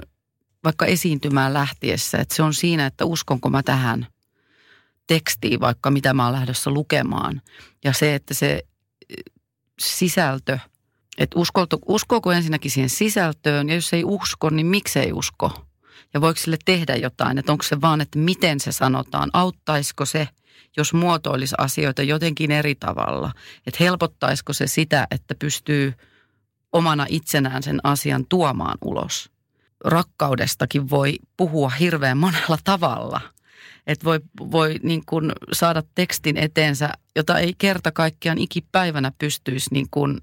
vaikka 0.63 0.85
esiintymään 0.85 1.53
lähtiessä, 1.53 2.17
että 2.17 2.35
se 2.35 2.43
on 2.43 2.53
siinä, 2.53 2.85
että 2.85 3.05
uskonko 3.05 3.49
mä 3.49 3.63
tähän 3.63 4.07
tekstiin, 5.07 5.59
vaikka 5.59 5.91
mitä 5.91 6.13
mä 6.13 6.23
oon 6.23 6.33
lähdössä 6.33 6.71
lukemaan. 6.71 7.41
Ja 7.83 7.93
se, 7.93 8.15
että 8.15 8.33
se 8.33 8.63
eh, 9.09 9.33
sisältö, 9.79 10.59
että 11.17 11.39
uskolto, 11.39 11.79
uskoako 11.85 12.31
ensinnäkin 12.31 12.71
siihen 12.71 12.89
sisältöön 12.89 13.69
ja 13.69 13.75
jos 13.75 13.93
ei 13.93 14.03
usko, 14.03 14.49
niin 14.49 14.65
miksei 14.65 15.13
usko? 15.13 15.67
Ja 16.13 16.21
voiko 16.21 16.39
sille 16.39 16.57
tehdä 16.65 16.95
jotain, 16.95 17.37
että 17.37 17.51
onko 17.51 17.63
se 17.63 17.81
vaan, 17.81 18.01
että 18.01 18.19
miten 18.19 18.59
se 18.59 18.71
sanotaan, 18.71 19.29
auttaisiko 19.33 20.05
se, 20.05 20.27
jos 20.77 20.93
muotoilisi 20.93 21.55
asioita 21.57 22.03
jotenkin 22.03 22.51
eri 22.51 22.75
tavalla, 22.75 23.31
että 23.67 23.83
helpottaisiko 23.83 24.53
se 24.53 24.67
sitä, 24.67 25.07
että 25.11 25.35
pystyy 25.35 25.93
omana 26.73 27.05
itsenään 27.09 27.63
sen 27.63 27.79
asian 27.83 28.25
tuomaan 28.29 28.77
ulos 28.81 29.31
rakkaudestakin 29.85 30.89
voi 30.89 31.19
puhua 31.37 31.69
hirveän 31.69 32.17
monella 32.17 32.57
tavalla. 32.63 33.21
Että 33.87 34.05
voi, 34.05 34.19
voi 34.39 34.75
niin 34.83 35.03
kuin 35.05 35.31
saada 35.51 35.83
tekstin 35.95 36.37
eteensä, 36.37 36.89
jota 37.15 37.39
ei 37.39 37.53
kerta 37.57 37.91
kaikkiaan 37.91 38.37
ikipäivänä 38.37 39.11
pystyisi 39.17 39.73
niin 39.73 39.87
kuin 39.91 40.21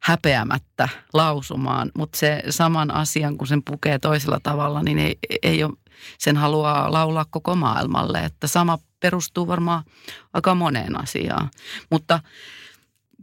häpeämättä 0.00 0.88
lausumaan. 1.12 1.90
Mutta 1.96 2.18
se 2.18 2.42
saman 2.50 2.90
asian, 2.90 3.36
kun 3.36 3.46
sen 3.46 3.62
pukee 3.62 3.98
toisella 3.98 4.40
tavalla, 4.42 4.82
niin 4.82 4.98
ei, 4.98 5.18
ei 5.42 5.64
ole, 5.64 5.72
sen 6.18 6.36
haluaa 6.36 6.92
laulaa 6.92 7.26
koko 7.30 7.54
maailmalle. 7.54 8.24
Että 8.24 8.46
sama 8.46 8.78
perustuu 9.00 9.46
varmaan 9.46 9.84
aika 10.32 10.54
moneen 10.54 11.00
asiaan. 11.00 11.50
Mutta 11.90 12.20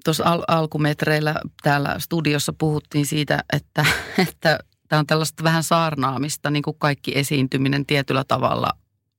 tuossa 0.05 0.23
al- 0.23 0.43
alkumetreillä 0.47 1.35
täällä 1.63 1.95
studiossa 1.99 2.53
puhuttiin 2.53 3.05
siitä, 3.05 3.43
että, 3.53 3.85
että 4.29 4.59
tämä 4.87 4.99
on 4.99 5.07
tällaista 5.07 5.43
vähän 5.43 5.63
saarnaamista, 5.63 6.49
niin 6.49 6.63
kuin 6.63 6.77
kaikki 6.79 7.11
esiintyminen 7.15 7.85
tietyllä 7.85 8.23
tavalla 8.27 8.69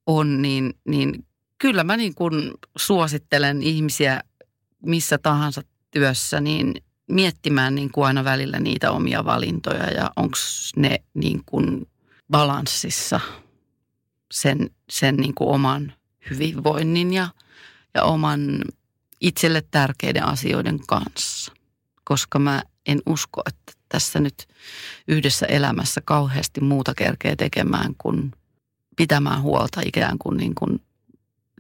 on, 0.07 0.43
niin, 0.43 0.75
niin 0.89 1.27
kyllä 1.59 1.85
mä 1.85 1.97
niin 1.97 2.15
kuin 2.15 2.51
suosittelen 2.77 3.63
ihmisiä 3.63 4.21
missä 4.87 5.19
tahansa 5.19 5.63
työssä, 5.91 6.41
niin 6.41 6.75
miettimään 7.11 7.75
niin 7.75 7.93
kuin 7.93 8.07
aina 8.07 8.25
välillä 8.25 8.61
niitä 8.61 8.91
omia 8.91 9.25
valintoja 9.25 9.91
ja 9.91 10.11
onko 10.17 10.37
ne 10.77 10.99
niin 11.15 11.43
kuin 11.47 11.89
balanssissa 12.31 13.21
sen, 14.33 14.71
sen 14.91 15.17
niin 15.17 15.35
kuin 15.35 15.51
oman 15.51 15.93
hyvinvoinnin 16.31 17.13
ja, 17.13 17.29
ja 17.95 18.05
oman 18.05 18.65
itselle 19.21 19.63
tärkeiden 19.71 20.25
asioiden 20.25 20.81
kanssa. 20.87 21.53
Koska 22.05 22.39
mä 22.39 22.63
en 22.87 23.03
usko, 23.07 23.43
että 23.47 23.73
tässä 23.89 24.21
nyt 24.21 24.49
yhdessä 25.09 25.47
elämässä 25.47 26.01
kauheasti 26.05 26.61
muuta 26.61 26.95
kerkeä 26.95 27.37
tekemään 27.37 27.95
kuin 27.99 28.33
pitämään 28.97 29.43
huolta 29.43 29.81
ikään 29.85 30.19
kuin, 30.19 30.37
niin 30.37 30.55
kuin 30.55 30.83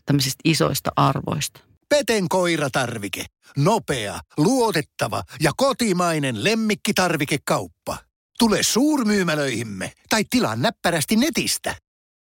tämmöisistä 0.07 0.41
isoista 0.45 0.91
arvoista. 0.97 1.61
Peten 1.89 2.29
koiratarvike. 2.29 3.27
Nopea, 3.57 4.21
luotettava 4.37 5.23
ja 5.41 5.53
kotimainen 5.57 6.45
lemmikkitarvikekauppa. 6.45 7.99
Tule 8.39 8.63
suurmyymälöihimme 8.63 9.93
tai 10.09 10.25
tilaa 10.31 10.57
näppärästi 10.57 11.17
netistä. 11.17 11.75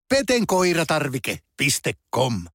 petenkoiratarvike.com 0.09 2.45